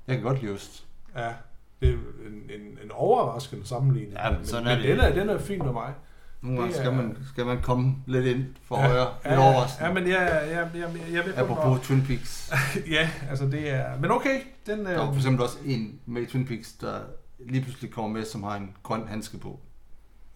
Jeg 0.07 0.17
kan 0.17 0.25
godt 0.25 0.43
lide 0.43 0.53
ost. 0.53 0.87
Ja, 1.17 1.33
det 1.81 1.89
er 1.89 1.93
en, 1.93 2.61
en, 2.61 2.79
en 2.85 2.91
overraskende 2.91 3.67
sammenligning. 3.67 4.13
Ja, 4.19 4.31
men 4.31 4.47
sådan 4.47 4.67
er 4.67 4.77
men 4.77 4.83
det. 4.83 4.89
den 4.89 5.01
er, 5.01 5.15
den 5.15 5.29
er 5.29 5.39
fin 5.39 5.59
med 5.59 5.73
mig. 5.73 5.95
Nogle 6.43 6.61
gange 6.61 6.75
skal 6.75 6.93
man, 6.93 7.17
skal 7.33 7.47
man 7.47 7.63
komme 7.63 7.97
lidt 8.07 8.27
ind 8.27 8.45
for 8.63 8.79
ja, 8.79 8.87
højre. 8.87 9.15
Lidt 9.25 9.35
ja, 9.35 9.39
overraskende. 9.53 9.89
Ja, 9.89 9.95
men 9.95 10.09
jeg, 10.09 10.49
jeg, 10.51 10.71
jeg, 10.75 10.95
jeg, 10.95 11.13
jeg 11.13 11.25
ved 11.25 11.35
godt, 11.37 11.51
Apropos 11.51 11.87
Twin 11.87 12.03
Peaks. 12.07 12.53
Ja, 12.91 13.11
altså 13.31 13.47
det 13.47 13.71
er... 13.71 13.99
Men 14.01 14.11
okay, 14.11 14.41
den... 14.67 14.85
Der 14.85 14.91
er 14.91 15.03
Øh, 15.03 15.09
for 15.09 15.17
eksempel 15.17 15.43
også 15.43 15.57
en 15.65 16.01
med 16.07 16.27
Twin 16.27 16.47
Peaks, 16.47 16.73
der 16.73 17.01
lige 17.39 17.63
pludselig 17.63 17.91
kommer 17.91 18.19
med, 18.19 18.25
som 18.27 18.43
har 18.43 18.57
en 18.57 18.77
grøn 18.83 19.09
handske 19.09 19.39
på. 19.39 19.61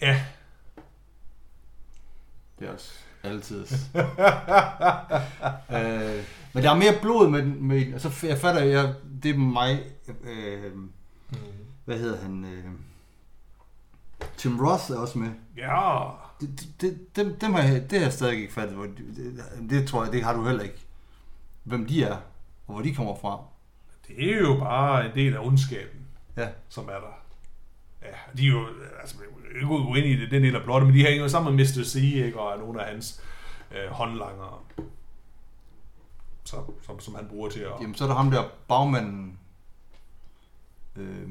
ja, 0.01 0.25
Det 2.59 2.69
er 2.69 2.73
også 2.73 2.93
altid. 3.25 3.61
øh, 5.71 6.25
men 6.53 6.63
der 6.63 6.71
er 6.71 6.75
mere 6.77 6.95
blod 7.03 7.31
med, 7.31 7.43
den- 7.43 7.69
med 7.69 7.93
altså 7.93 8.27
jeg 8.27 8.39
fatter, 8.39 8.63
jeg, 8.63 8.95
det 9.23 9.31
er 9.31 9.39
mig, 9.39 9.83
øh, 10.25 10.73
hvad 11.85 11.99
hedder 11.99 12.23
han, 12.23 12.45
øh, 12.45 12.65
Tim 14.37 14.61
Ross 14.61 14.91
er 14.91 14.97
også 14.99 15.19
med. 15.19 15.31
ja, 15.57 16.01
Det, 16.41 16.61
det, 16.61 16.81
det, 16.81 17.17
dem, 17.17 17.37
dem 17.41 17.53
har 17.53 17.63
jeg, 17.63 17.91
det 17.91 17.99
har 17.99 18.07
jeg 18.07 18.13
stadig 18.13 18.39
ikke 18.41 18.53
fattet. 18.53 18.75
Hvor, 18.77 18.85
de- 18.85 19.15
det, 19.17 19.71
det 19.71 19.89
tror 19.89 20.05
jeg, 20.05 20.13
det 20.13 20.25
har 20.25 20.35
du 20.37 20.45
heller 20.47 20.63
ikke. 20.63 20.81
Hvem 21.63 21.87
de 21.87 22.05
er, 22.05 22.17
og 22.67 22.75
hvor 22.75 22.83
de 22.83 22.95
kommer 22.95 23.17
fra. 23.21 23.39
det 24.09 24.33
er 24.35 24.41
jo 24.41 24.55
bare 24.59 25.07
en 25.07 25.15
del 25.15 25.35
af 25.35 25.47
ondskaben, 25.47 26.01
Ja. 26.37 26.49
som 26.69 26.85
er 26.85 26.89
der. 26.93 27.24
Ja, 28.05 28.11
de 28.37 28.47
er 28.47 28.51
jo... 28.51 28.67
Altså, 29.01 29.17
ikke 29.55 29.99
ind 29.99 30.07
i 30.07 30.21
det, 30.21 30.31
den 30.31 30.43
del 30.43 30.57
af 30.57 30.63
plottet, 30.63 30.87
men 30.87 30.97
de 30.99 31.05
hænger 31.05 31.23
jo 31.23 31.29
sammen 31.29 31.57
med 31.57 31.65
Mr. 31.65 31.85
C, 31.85 31.95
ikke, 31.95 32.41
og 32.41 32.53
er 32.53 32.59
nogle 32.59 32.83
af 32.83 32.93
hans 32.93 33.23
øh, 33.71 33.91
håndlangere, 33.91 34.59
som, 36.45 36.75
som, 36.83 37.01
som 37.01 37.15
han 37.15 37.27
bruger 37.29 37.51
til 37.51 37.61
at... 37.61 37.73
Jamen, 37.81 37.95
så 37.95 38.05
er 38.05 38.09
der 38.09 38.15
ham 38.15 38.31
der 38.31 38.45
bagmanden. 38.69 39.39
Øh, 40.97 41.29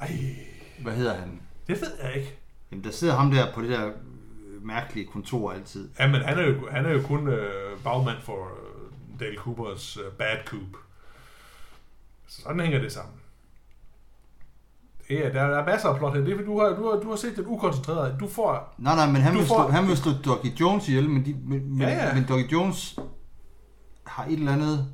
Ej, 0.00 0.10
hvad 0.78 0.92
hedder 0.92 1.14
han? 1.14 1.40
det 1.66 1.80
ved 1.80 1.92
jeg 2.02 2.16
ikke. 2.16 2.38
Jamen, 2.70 2.84
der 2.84 2.90
sidder 2.90 3.16
ham 3.16 3.30
der 3.30 3.54
på 3.54 3.62
det 3.62 3.70
der 3.70 3.86
øh, 3.86 4.66
mærkelige 4.66 5.06
kontor 5.06 5.52
altid. 5.52 5.90
Ja, 5.98 6.06
men 6.06 6.20
han 6.20 6.38
er 6.38 6.46
jo, 6.46 6.70
han 6.70 6.86
er 6.86 6.90
jo 6.90 7.02
kun 7.02 7.28
øh, 7.28 7.78
bagmand 7.84 8.20
for 8.22 8.44
øh, 8.46 9.20
Dale 9.20 9.36
Coopers 9.36 9.96
øh, 9.96 10.12
Bad 10.12 10.44
Coop. 10.44 10.76
Så 12.26 12.42
sådan 12.42 12.60
hænger 12.60 12.78
det 12.78 12.92
sammen. 12.92 13.14
Det 15.08 15.26
er, 15.26 15.32
der, 15.32 15.46
der 15.48 15.58
er 15.58 15.66
masser 15.66 15.88
af 15.88 15.98
plot 15.98 16.14
her. 16.14 16.20
Det 16.20 16.32
er, 16.32 16.36
fordi 16.36 16.46
du 16.46 16.60
har, 16.60 16.68
du, 16.68 16.90
har, 16.90 17.00
du 17.00 17.08
har 17.10 17.16
set 17.16 17.36
den 17.36 17.44
ukoncentreret. 17.46 18.20
Du 18.20 18.28
får... 18.28 18.74
Nej, 18.78 18.94
nej, 18.94 19.06
men 19.06 19.16
han 19.22 19.34
vil, 19.34 19.42
får- 19.46 19.54
slå, 19.64 19.68
han 19.68 19.88
vil 19.88 19.96
slå 19.96 20.12
Doggy 20.24 20.46
Jones 20.60 20.88
ihjel, 20.88 21.10
men, 21.10 21.24
de, 21.26 21.36
men, 21.44 21.80
Ja, 21.80 21.88
ja. 21.88 22.14
men 22.14 22.24
Doggy 22.28 22.52
Jones 22.52 22.98
har 24.06 24.24
et 24.24 24.32
eller 24.32 24.52
andet... 24.52 24.86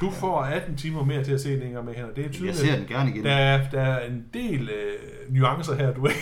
Du 0.00 0.10
får 0.10 0.40
18 0.42 0.76
timer 0.76 1.04
mere 1.04 1.24
til 1.24 1.32
at 1.32 1.40
se 1.40 1.52
den 1.56 1.62
en 1.62 1.72
gang 1.72 1.84
med 1.84 1.94
hænder. 1.94 2.08
Det 2.10 2.18
er 2.18 2.22
Jeg 2.22 2.32
tydeligt. 2.32 2.56
ser 2.56 2.76
den 2.76 2.86
gerne 2.86 3.10
igen. 3.10 3.24
Der 3.24 3.32
er, 3.32 3.70
der 3.70 3.80
er 3.82 4.06
en 4.06 4.24
del 4.34 4.68
øh, 4.68 5.34
nuancer 5.34 5.74
her, 5.74 5.94
du 5.94 6.06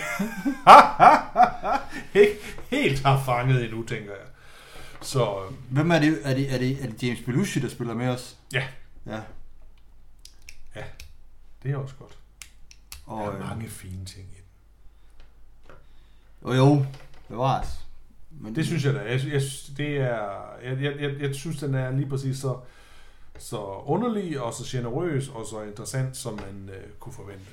ikke 2.20 2.38
helt 2.70 3.02
har 3.02 3.22
fanget 3.24 3.64
endnu, 3.64 3.83
tænker 3.83 4.11
jeg. 4.11 4.26
Så 5.00 5.22
øh, 5.24 5.52
Hvem 5.70 5.90
er 5.90 5.98
det? 5.98 6.18
Er 6.24 6.35
det, 6.35 6.55
er 6.55 6.59
det, 6.59 6.83
er 6.83 6.87
det 6.87 7.02
James 7.02 7.20
Belushi, 7.20 7.61
der 7.61 7.68
spiller 7.68 7.94
med 7.94 8.09
os? 8.09 8.37
Ja. 8.52 8.62
Ja. 9.07 9.20
det 11.62 11.70
er 11.70 11.76
også 11.76 11.94
godt. 11.98 12.18
Og, 13.06 13.18
Der 13.18 13.30
er 13.30 13.34
øh, 13.34 13.48
mange 13.48 13.68
fine 13.68 14.04
ting 14.04 14.26
i 14.32 14.36
den. 14.36 14.44
og 16.42 16.56
jo, 16.56 16.86
bevares. 17.28 17.86
Men 18.30 18.54
Det 18.56 18.66
synes 18.66 18.84
jeg 18.84 18.94
da. 18.94 18.98
Jeg, 19.00 19.20
jeg, 19.32 19.42
det 19.76 19.96
er, 19.96 20.56
jeg, 20.62 20.80
jeg, 20.82 21.00
jeg, 21.00 21.20
jeg 21.20 21.34
synes, 21.34 21.58
den 21.58 21.74
er 21.74 21.90
lige 21.90 22.08
præcis 22.08 22.38
så, 22.38 22.60
så 23.38 23.56
underlig 23.84 24.40
og 24.40 24.54
så 24.54 24.64
generøs 24.78 25.28
og 25.28 25.46
så 25.46 25.62
interessant, 25.62 26.16
som 26.16 26.34
man 26.34 26.70
øh, 26.74 26.90
kunne 27.00 27.12
forvente. 27.12 27.44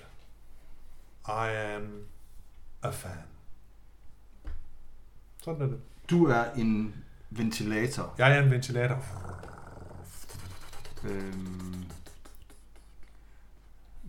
I 1.27 1.73
am 1.75 2.03
a 2.83 2.89
fan. 2.89 3.17
Sådan 5.43 5.61
er 5.61 5.65
det. 5.67 5.79
Du 6.09 6.25
er 6.25 6.51
en 6.51 6.95
ventilator. 7.29 8.15
Jeg 8.17 8.37
er 8.37 8.43
en 8.43 8.51
ventilator. 8.51 9.03
Øhm, 11.03 11.85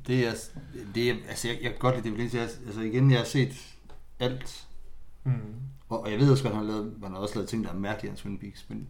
det 0.07 0.27
er, 0.27 0.33
det 0.95 1.11
er, 1.11 1.14
altså 1.29 1.49
jeg, 1.49 1.59
jeg 1.62 1.71
kan 1.71 1.79
godt 1.79 1.95
lide 1.97 2.09
det, 2.09 2.12
Valencia. 2.19 2.40
altså 2.40 2.81
igen, 2.81 3.11
jeg 3.11 3.19
har 3.19 3.25
set 3.27 3.75
alt, 4.21 4.67
Mm. 5.27 5.33
og, 5.88 6.01
og 6.01 6.11
jeg 6.11 6.19
ved 6.21 6.31
også 6.31 6.43
godt, 6.43 6.53
at 6.53 6.59
han 6.59 6.67
har, 6.67 6.73
lavet, 6.73 6.95
han 7.03 7.12
har 7.12 7.19
også 7.19 7.35
lavet 7.35 7.49
ting, 7.49 7.64
der 7.64 7.71
er 7.71 7.75
mærkelige 7.75 8.12
af 8.12 8.17
Twin 8.19 8.38
Peaks, 8.38 8.67
men 8.69 8.88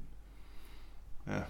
ja. 1.27 1.40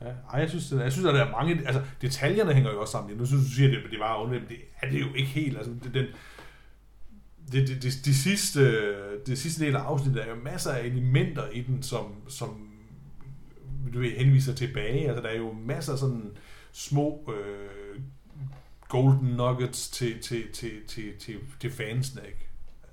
Ja, 0.00 0.06
ej, 0.32 0.40
jeg 0.40 0.48
synes, 0.48 0.68
det, 0.68 0.80
jeg 0.80 0.92
synes, 0.92 1.06
at 1.08 1.14
der 1.14 1.24
er 1.24 1.30
mange... 1.30 1.66
Altså, 1.66 1.82
detaljerne 2.00 2.54
hænger 2.54 2.72
jo 2.72 2.80
også 2.80 2.92
sammen. 2.92 3.16
Nu 3.16 3.26
synes 3.26 3.44
du 3.44 3.50
siger, 3.50 3.70
det, 3.70 3.78
det 3.90 3.98
var 3.98 4.26
men 4.26 4.42
det 4.48 4.56
er 4.82 4.90
det 4.90 5.00
jo 5.00 5.06
ikke 5.14 5.30
helt. 5.30 5.56
Altså, 5.56 5.72
det, 5.84 5.94
den, 5.94 6.06
det, 7.52 7.68
det, 7.68 7.82
det, 7.82 7.92
de 8.04 8.14
sidste, 8.14 8.62
det 9.26 9.38
sidste 9.38 9.64
del 9.64 9.76
af 9.76 9.80
afsnittet 9.80 10.22
er 10.22 10.28
jo 10.28 10.34
masser 10.42 10.72
af 10.72 10.84
elementer 10.86 11.48
i 11.48 11.60
den, 11.60 11.82
som, 11.82 12.14
som 12.28 12.68
du 13.94 13.98
ved, 13.98 14.10
henviser 14.10 14.54
tilbage. 14.54 15.08
Altså, 15.08 15.22
der 15.22 15.28
er 15.28 15.36
jo 15.36 15.52
masser 15.52 15.92
af 15.92 15.98
sådan 15.98 16.30
små 16.72 17.32
øh, 17.36 17.68
golden 18.88 19.28
nuggets 19.28 19.88
til, 19.88 20.22
til, 20.22 20.52
til, 20.52 20.86
til, 20.88 21.18
til, 21.18 21.40
til 21.60 21.70
fansene, 21.70 22.22
ikke? 22.26 22.48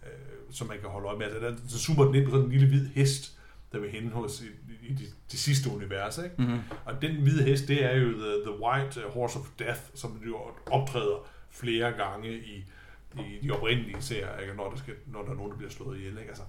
Øh, 0.06 0.12
som 0.52 0.68
man 0.68 0.80
kan 0.80 0.90
holde 0.90 1.08
øje 1.08 1.18
med. 1.18 1.26
Altså, 1.26 1.40
der, 1.40 1.56
så 1.68 1.80
zoomer 1.80 2.06
den 2.06 2.16
ind 2.16 2.26
på 2.26 2.32
sådan 2.32 2.46
en 2.46 2.52
lille 2.52 2.68
hvid 2.68 2.88
hest, 2.88 3.38
der 3.72 3.80
vil 3.80 3.90
hen 3.90 4.12
hos 4.12 4.42
i, 4.42 4.46
i 4.88 4.94
det, 4.94 5.16
det 5.32 5.40
sidste 5.40 5.70
univers, 5.70 6.18
ikke? 6.18 6.36
Mm-hmm. 6.38 6.60
Og 6.86 7.02
den 7.02 7.22
hvide 7.22 7.44
hest, 7.44 7.68
det 7.68 7.86
er 7.86 7.96
jo 7.98 8.12
The, 8.12 8.52
the 8.52 8.64
White 8.64 9.02
Horse 9.14 9.40
of 9.40 9.50
Death, 9.60 9.82
som 9.94 10.22
jo 10.26 10.40
optræder 10.66 11.28
flere 11.50 11.92
gange 11.92 12.40
i, 12.40 12.66
i 13.16 13.40
de 13.44 13.52
oprindelige 13.52 14.02
serier, 14.02 14.38
ikke? 14.38 14.54
Når, 14.54 14.70
der 14.70 14.78
skal, 14.78 14.94
når 15.08 15.24
der 15.24 15.32
er 15.32 15.36
nogen, 15.36 15.52
der 15.52 15.58
bliver 15.58 15.72
slået 15.72 15.98
ihjel. 15.98 16.18
Ikke? 16.18 16.30
Altså, 16.30 16.44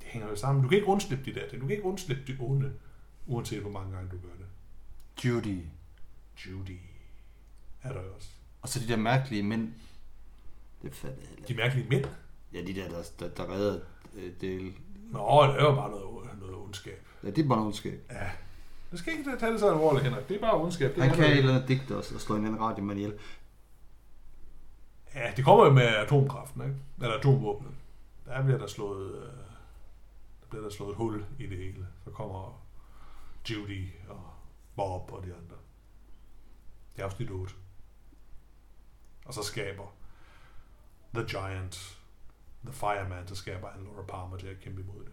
det 0.00 0.08
hænger 0.08 0.28
jo 0.28 0.36
sammen. 0.36 0.62
Du 0.62 0.68
kan 0.68 0.78
ikke 0.78 0.88
undslippe 0.88 1.24
de 1.30 1.34
der. 1.34 1.48
Du 1.48 1.60
kan 1.60 1.70
ikke 1.70 1.84
undslippe 1.84 2.32
de 2.32 2.36
onde, 2.40 2.72
uanset 3.26 3.60
hvor 3.60 3.70
mange 3.70 3.92
gange 3.96 4.10
du 4.10 4.16
gør 4.16 4.34
det. 4.38 4.46
Judy. 5.24 5.58
Judy 6.46 6.78
er 7.82 7.92
der 7.92 8.00
også. 8.16 8.28
Og 8.62 8.68
så 8.68 8.80
de 8.80 8.88
der 8.88 8.96
mærkelige 8.96 9.42
mænd. 9.42 9.72
Det 10.82 10.94
fatter 10.94 11.22
jeg 11.38 11.48
De 11.48 11.54
mærkelige 11.54 11.88
mænd. 11.88 12.04
Ja, 12.52 12.60
de 12.60 12.74
der, 12.74 12.88
der, 12.88 13.02
der, 13.18 13.28
der 13.28 13.50
redder 13.50 13.80
øh, 14.14 14.32
Dale. 14.40 14.72
Nå, 15.10 15.42
det 15.46 15.60
er 15.60 15.64
jo 15.64 15.74
bare 15.74 15.90
noget, 15.90 16.38
noget 16.40 16.56
ondskab. 16.56 17.06
Ja, 17.24 17.30
det 17.30 17.44
er 17.44 17.48
bare 17.48 17.56
noget 17.58 17.66
ondskab. 17.66 18.00
Ja. 18.10 18.30
Det 18.90 18.98
skal 18.98 19.12
ikke 19.12 19.36
tage 19.40 19.52
det 19.52 19.60
så 19.60 19.70
alvorligt, 19.70 20.04
Henrik. 20.04 20.28
Det 20.28 20.36
er 20.36 20.40
bare 20.40 20.60
ondskab. 20.60 20.94
Det 20.94 21.02
Han 21.02 21.14
kan 21.14 21.24
et 21.24 21.38
eller 21.38 21.54
andet 21.54 21.68
digte 21.68 21.96
også, 21.96 22.14
og 22.14 22.20
slå 22.20 22.36
en 22.36 22.44
anden 22.46 22.60
radiomand 22.60 22.98
ihjel. 22.98 23.18
Ja, 25.14 25.32
det 25.36 25.44
kommer 25.44 25.64
jo 25.64 25.72
med 25.72 25.82
atomkraften, 25.82 26.62
ikke? 26.62 26.74
Eller 27.02 27.16
atomvåbnet. 27.16 27.72
Der 28.26 28.42
bliver 28.42 28.58
der 28.58 28.66
slået, 28.66 29.14
øh, 29.14 29.22
der 30.40 30.46
bliver 30.50 30.62
der 30.62 30.70
slået 30.70 30.90
et 30.90 30.96
hul 30.96 31.24
i 31.38 31.46
det 31.46 31.58
hele. 31.58 31.86
Så 32.04 32.10
kommer 32.10 32.62
Judy 33.50 33.88
og 34.08 34.30
Bob 34.76 35.12
og 35.12 35.24
de 35.24 35.34
andre. 35.34 35.56
Det 36.96 37.02
er 37.02 37.06
afsnit 37.06 37.30
8. 37.30 37.54
Og 39.24 39.34
så 39.34 39.42
skaber 39.42 39.94
The 41.14 41.24
Giant, 41.24 41.98
The 42.64 42.72
Fireman, 42.72 43.26
så 43.26 43.34
skaber 43.34 43.68
han 43.68 43.84
Laura 43.84 44.02
Palmer 44.02 44.36
til 44.36 44.46
at 44.46 44.60
kæmpe 44.60 44.80
imod 44.80 45.04
det. 45.04 45.12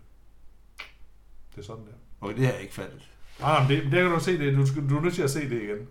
Det 1.52 1.58
er 1.58 1.66
sådan 1.66 1.86
der. 1.86 1.92
Okay, 2.22 2.38
det 2.38 2.46
har 2.46 2.54
jeg 2.54 2.62
ikke 2.62 2.74
fattet. 2.74 3.10
Ah, 3.42 3.62
men 3.62 3.78
det, 3.78 3.84
det 3.84 4.02
kan 4.02 4.12
du 4.12 4.20
se 4.20 4.40
det. 4.40 4.58
Du, 4.58 4.66
skal, 4.66 4.90
du 4.90 4.98
er 4.98 5.02
nødt 5.02 5.14
til 5.14 5.22
at 5.22 5.32
se 5.32 5.50
det 5.50 5.62
igen. 5.62 5.88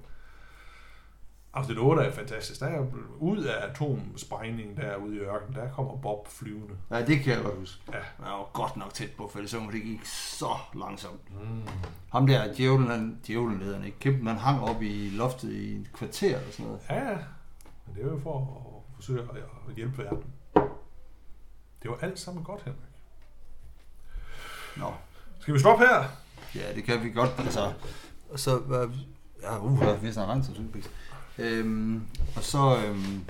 Afsnit 1.53 1.79
8 1.79 2.03
er 2.03 2.13
fantastisk. 2.13 2.61
Der 2.61 2.67
er 2.67 2.87
ud 3.19 3.39
af 3.39 3.71
atomsprængningen 3.71 4.77
der 4.77 4.97
ude 4.97 5.17
i 5.17 5.19
ørkenen, 5.19 5.55
der 5.55 5.73
kommer 5.73 5.97
Bob 5.97 6.29
flyvende. 6.29 6.75
Ja, 6.91 7.07
det 7.07 7.21
kan 7.21 7.35
jeg 7.35 7.43
godt 7.43 7.59
huske. 7.59 7.83
Ja. 7.93 7.99
Jeg 7.99 8.33
var 8.33 8.51
godt 8.53 8.77
nok 8.77 8.95
tæt 8.95 9.11
på, 9.17 9.29
for 9.33 9.47
så, 9.47 9.61
det 9.73 9.83
gik 9.83 10.05
så 10.05 10.57
langsomt. 10.75 11.41
Mm. 11.43 11.63
Ham 12.13 12.27
der, 12.27 12.55
djævlen, 12.55 12.89
han, 12.89 13.21
djævlen 13.27 13.61
lederen, 13.61 13.85
ikke? 13.85 13.99
Kæmpen, 13.99 14.27
han 14.27 14.37
hang 14.37 14.61
op 14.61 14.83
i 14.83 15.11
loftet 15.11 15.53
i 15.53 15.77
et 15.77 15.93
kvarter 15.93 16.37
eller 16.37 16.53
sådan 16.53 16.67
noget. 16.67 16.81
Ja. 16.91 17.19
Men 17.89 17.97
det 17.97 18.07
er 18.07 18.13
jo 18.13 18.21
for 18.23 18.39
at 18.39 18.95
forsøge 18.95 19.23
at 19.69 19.75
hjælpe 19.77 19.99
verden. 20.03 20.25
Det 21.83 21.91
var 21.91 21.97
alt 21.97 22.19
sammen 22.19 22.45
godt, 22.45 22.63
Henrik. 22.63 22.83
Nå, 24.77 24.95
Skal 25.41 25.55
vi 25.55 25.59
stoppe 25.59 25.85
her? 25.87 26.05
ja, 26.55 26.75
det 26.75 26.85
kan 26.85 27.03
vi 27.05 27.11
godt. 27.11 27.31
Altså, 27.39 27.73
og 28.31 28.39
så, 28.41 28.63
ja, 29.43 29.59
uh, 29.59 29.81
der 29.81 29.87
er 29.87 29.97
vist 29.97 30.17
lang 30.17 30.45
tid, 30.45 30.55
synes. 30.55 30.91
Øhm, 31.39 32.07
og 32.37 32.43
så, 32.43 32.77
øhm, 32.87 33.25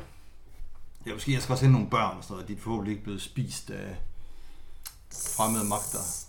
ja, 1.07 1.13
måske 1.13 1.33
jeg 1.33 1.43
skal 1.43 1.53
også 1.53 1.65
hente 1.65 1.79
nogle 1.79 1.91
børn 1.91 2.17
og 2.17 2.25
sådan 2.25 2.35
noget. 2.35 2.49
De 2.49 2.53
er 2.53 2.59
forhåbentlig 2.59 2.93
ikke 2.93 3.05
blevet 3.05 3.23
spist 3.23 3.71
af 3.71 3.97
fremmede 5.13 5.65
magter. 5.65 6.28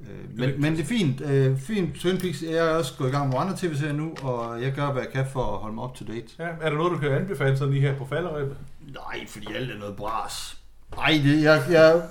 Øh, 0.00 0.38
men, 0.38 0.60
men 0.60 0.72
det 0.72 0.80
er 0.80 0.84
fint. 0.86 1.20
Øh, 1.20 1.58
fint. 1.58 1.94
Twin 2.00 2.18
Peaks. 2.18 2.42
Jeg 2.42 2.52
er 2.52 2.70
også 2.70 2.94
gået 2.98 3.08
i 3.08 3.12
gang 3.12 3.28
med 3.28 3.38
andre 3.38 3.56
tv-serier 3.56 3.92
nu, 3.92 4.14
og 4.22 4.62
jeg 4.62 4.72
gør, 4.72 4.92
hvad 4.92 5.02
jeg 5.02 5.12
kan 5.12 5.26
for 5.32 5.52
at 5.52 5.58
holde 5.58 5.74
mig 5.74 5.84
up 5.84 5.94
to 5.96 6.04
date. 6.04 6.26
Ja, 6.38 6.44
er 6.60 6.70
der 6.70 6.76
noget, 6.76 6.92
du 6.92 6.98
kan 6.98 7.10
anbefale 7.12 7.58
sådan 7.58 7.74
lige 7.74 7.80
her 7.88 7.98
på 7.98 8.06
falderæbet? 8.06 8.56
Nej, 8.80 9.26
fordi 9.28 9.54
alt 9.54 9.70
er 9.70 9.78
noget 9.78 9.96
bras. 9.96 10.56
Nej, 10.96 11.20
det, 11.24 11.42
jeg, 11.42 11.62
jeg, 11.70 12.02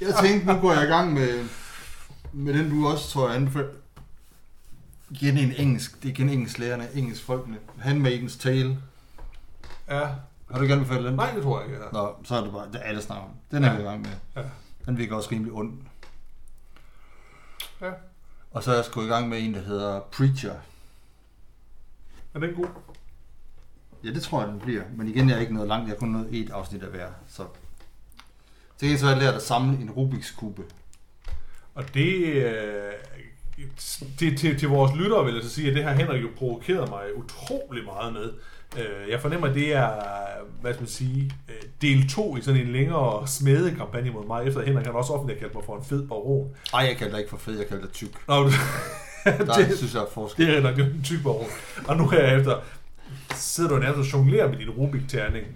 jeg 0.00 0.14
tænkte, 0.22 0.46
nu 0.52 0.60
går 0.60 0.72
jeg 0.72 0.82
i 0.82 0.86
gang 0.86 1.12
med, 1.12 1.44
med 2.32 2.54
den, 2.54 2.70
du 2.70 2.86
også 2.88 3.10
tror 3.10 3.26
jeg 3.28 3.36
anbefaler. 3.36 3.68
Igen 5.10 5.38
en 5.38 5.52
engelsk, 5.58 6.02
det 6.02 6.08
er 6.08 6.12
igen 6.12 6.28
engelsk 6.28 6.58
lærerne, 6.58 6.86
engelsk 6.94 7.24
folkene. 7.24 7.56
Handmaidens 7.78 8.36
Tale. 8.36 8.78
Ja. 9.90 10.06
Har 10.50 10.56
du 10.56 10.62
ikke 10.62 10.74
anbefalet 10.74 11.04
den? 11.04 11.14
Nej, 11.14 11.30
det 11.34 11.42
tror 11.42 11.60
jeg 11.60 11.68
ikke. 11.68 11.80
Ja. 11.84 11.90
Nå, 11.92 12.08
så 12.24 12.34
er 12.36 12.40
det 12.44 12.52
bare, 12.52 12.66
det 12.66 12.74
er 12.74 12.84
alle 12.84 13.02
snakker 13.02 13.24
om. 13.24 13.30
Den 13.50 13.64
er 13.64 13.70
Ja. 13.70 13.76
vi 13.76 13.82
i 13.82 13.84
gang 13.84 14.00
med. 14.00 14.10
Ja. 14.36 14.40
Den 14.86 14.98
virker 14.98 15.16
også 15.16 15.28
rimelig 15.32 15.52
ond. 15.52 15.72
Ja. 17.80 17.90
Og 18.50 18.62
så 18.62 18.70
er 18.70 18.74
jeg 18.74 18.84
gået 18.92 19.06
i 19.06 19.08
gang 19.08 19.28
med 19.28 19.42
en, 19.42 19.54
der 19.54 19.60
hedder 19.60 20.00
Preacher. 20.00 20.54
Er 22.34 22.38
den 22.38 22.54
god? 22.54 22.66
Ja, 24.04 24.08
det 24.10 24.22
tror 24.22 24.40
jeg, 24.40 24.48
den 24.48 24.60
bliver. 24.60 24.82
Men 24.96 25.08
igen, 25.08 25.28
jeg 25.28 25.36
er 25.36 25.40
ikke 25.40 25.54
noget 25.54 25.68
langt. 25.68 25.88
Jeg 25.88 25.94
har 25.94 25.98
kun 25.98 26.08
nået 26.08 26.28
et 26.30 26.50
afsnit 26.50 26.82
at 26.82 26.92
være. 26.92 27.12
Så 27.28 27.46
til 28.78 28.88
gengæld 28.88 29.00
så 29.00 29.08
jeg 29.08 29.18
lært 29.18 29.34
at 29.34 29.42
samle 29.42 29.80
en 29.82 29.90
Rubiks 29.90 30.30
kube. 30.30 30.62
Og 31.74 31.94
det, 31.94 32.24
øh, 32.24 32.92
til, 34.18 34.36
til, 34.36 34.58
til 34.58 34.68
vores 34.68 34.92
lyttere 34.96 35.24
vil 35.24 35.34
jeg 35.34 35.42
så 35.42 35.50
sige, 35.50 35.68
at 35.68 35.74
det 35.74 35.84
har 35.84 35.92
Henrik 35.92 36.22
jo 36.22 36.28
provokeret 36.36 36.88
mig 36.88 37.16
utrolig 37.16 37.84
meget 37.84 38.12
med. 38.12 38.32
Øh, 38.76 39.10
Jeg 39.10 39.20
fornemmer, 39.20 39.48
at 39.48 39.54
det 39.54 39.72
er, 39.74 39.90
hvad 40.60 40.72
skal 40.72 40.82
man 40.82 40.88
sige, 40.88 41.30
øh, 41.48 41.54
del 41.82 42.08
2 42.08 42.36
i 42.36 42.40
sådan 42.40 42.60
en 42.60 42.72
længere 42.72 43.26
smedekampagne 43.26 44.10
mod 44.10 44.26
mig, 44.26 44.46
efter 44.46 44.60
at 44.60 44.66
Henrik 44.66 44.86
han 44.86 44.94
også 44.94 45.12
offentligt 45.12 45.40
kaldt 45.40 45.54
mig 45.54 45.64
for 45.64 45.76
en 45.76 45.84
fed 45.84 46.08
baron. 46.08 46.50
Ej, 46.74 46.80
jeg 46.80 46.96
kalder 46.96 47.12
dig 47.12 47.18
ikke 47.18 47.30
for 47.30 47.36
fed, 47.36 47.58
jeg 47.58 47.66
kalder 47.68 47.82
dig 47.84 47.92
tyk. 47.92 48.28
Nå, 48.28 48.42
du- 48.42 48.50
Der 49.24 49.54
det, 49.68 49.76
synes 49.78 49.94
jeg 49.94 50.02
er 50.02 50.06
forskel. 50.12 50.46
det 50.46 50.56
er 50.56 50.60
nok 50.62 50.78
en 50.78 51.02
tyk 51.04 51.22
baron. 51.22 51.46
Og 51.88 51.96
nu 51.96 52.08
her 52.08 52.36
efter 52.38 52.60
sidder 53.34 53.70
du 53.70 53.76
nærmest 53.78 54.14
og 54.14 54.18
jonglerer 54.18 54.48
med 54.50 54.58
din 54.58 54.70
Rubik-terning. 54.70 55.46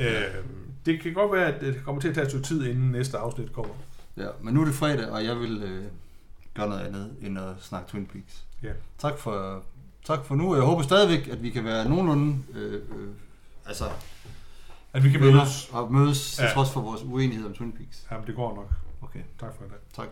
Øh, 0.00 0.22
det 0.86 1.00
kan 1.02 1.12
godt 1.14 1.32
være, 1.32 1.54
at 1.54 1.60
det 1.60 1.80
kommer 1.84 2.00
til 2.00 2.08
at 2.08 2.14
tage 2.14 2.24
et 2.24 2.30
stykke 2.30 2.46
tid, 2.46 2.66
inden 2.66 2.90
næste 2.90 3.18
afsnit 3.18 3.52
kommer. 3.52 3.74
Ja, 4.16 4.26
men 4.42 4.54
nu 4.54 4.60
er 4.60 4.64
det 4.64 4.74
fredag, 4.74 5.08
og 5.10 5.24
jeg 5.24 5.36
vil 5.36 5.62
øh, 5.62 5.82
gøre 6.54 6.68
noget 6.68 6.86
andet 6.86 7.10
end 7.22 7.38
at 7.38 7.44
snakke 7.60 7.90
Twin 7.90 8.06
Peaks. 8.06 8.44
Ja. 8.62 8.68
Tak 8.98 9.18
for, 9.18 9.62
tak 10.06 10.24
for 10.24 10.34
nu. 10.34 10.54
Jeg 10.54 10.64
håber 10.64 10.82
stadigvæk, 10.82 11.28
at 11.28 11.42
vi 11.42 11.50
kan 11.50 11.64
være 11.64 11.88
nogenlunde 11.88 12.38
øh, 12.54 12.72
øh, 12.74 13.08
altså, 13.66 13.84
At 14.92 15.04
vi 15.04 15.10
kan 15.10 15.20
mødes. 15.20 15.68
og 15.72 15.92
mødes, 15.92 16.32
til 16.36 16.42
Ja. 16.44 16.52
trods 16.52 16.70
for 16.70 16.80
vores 16.80 17.02
uenighed 17.02 17.46
om 17.46 17.52
Twin 17.54 17.72
Peaks. 17.72 18.06
Jamen, 18.10 18.26
det 18.26 18.34
går 18.36 18.54
nok. 18.56 18.70
Okay, 19.02 19.20
Tak 19.40 19.50
for 19.58 19.64
i 19.64 19.68
dag. 19.68 19.78
tak. 19.96 20.08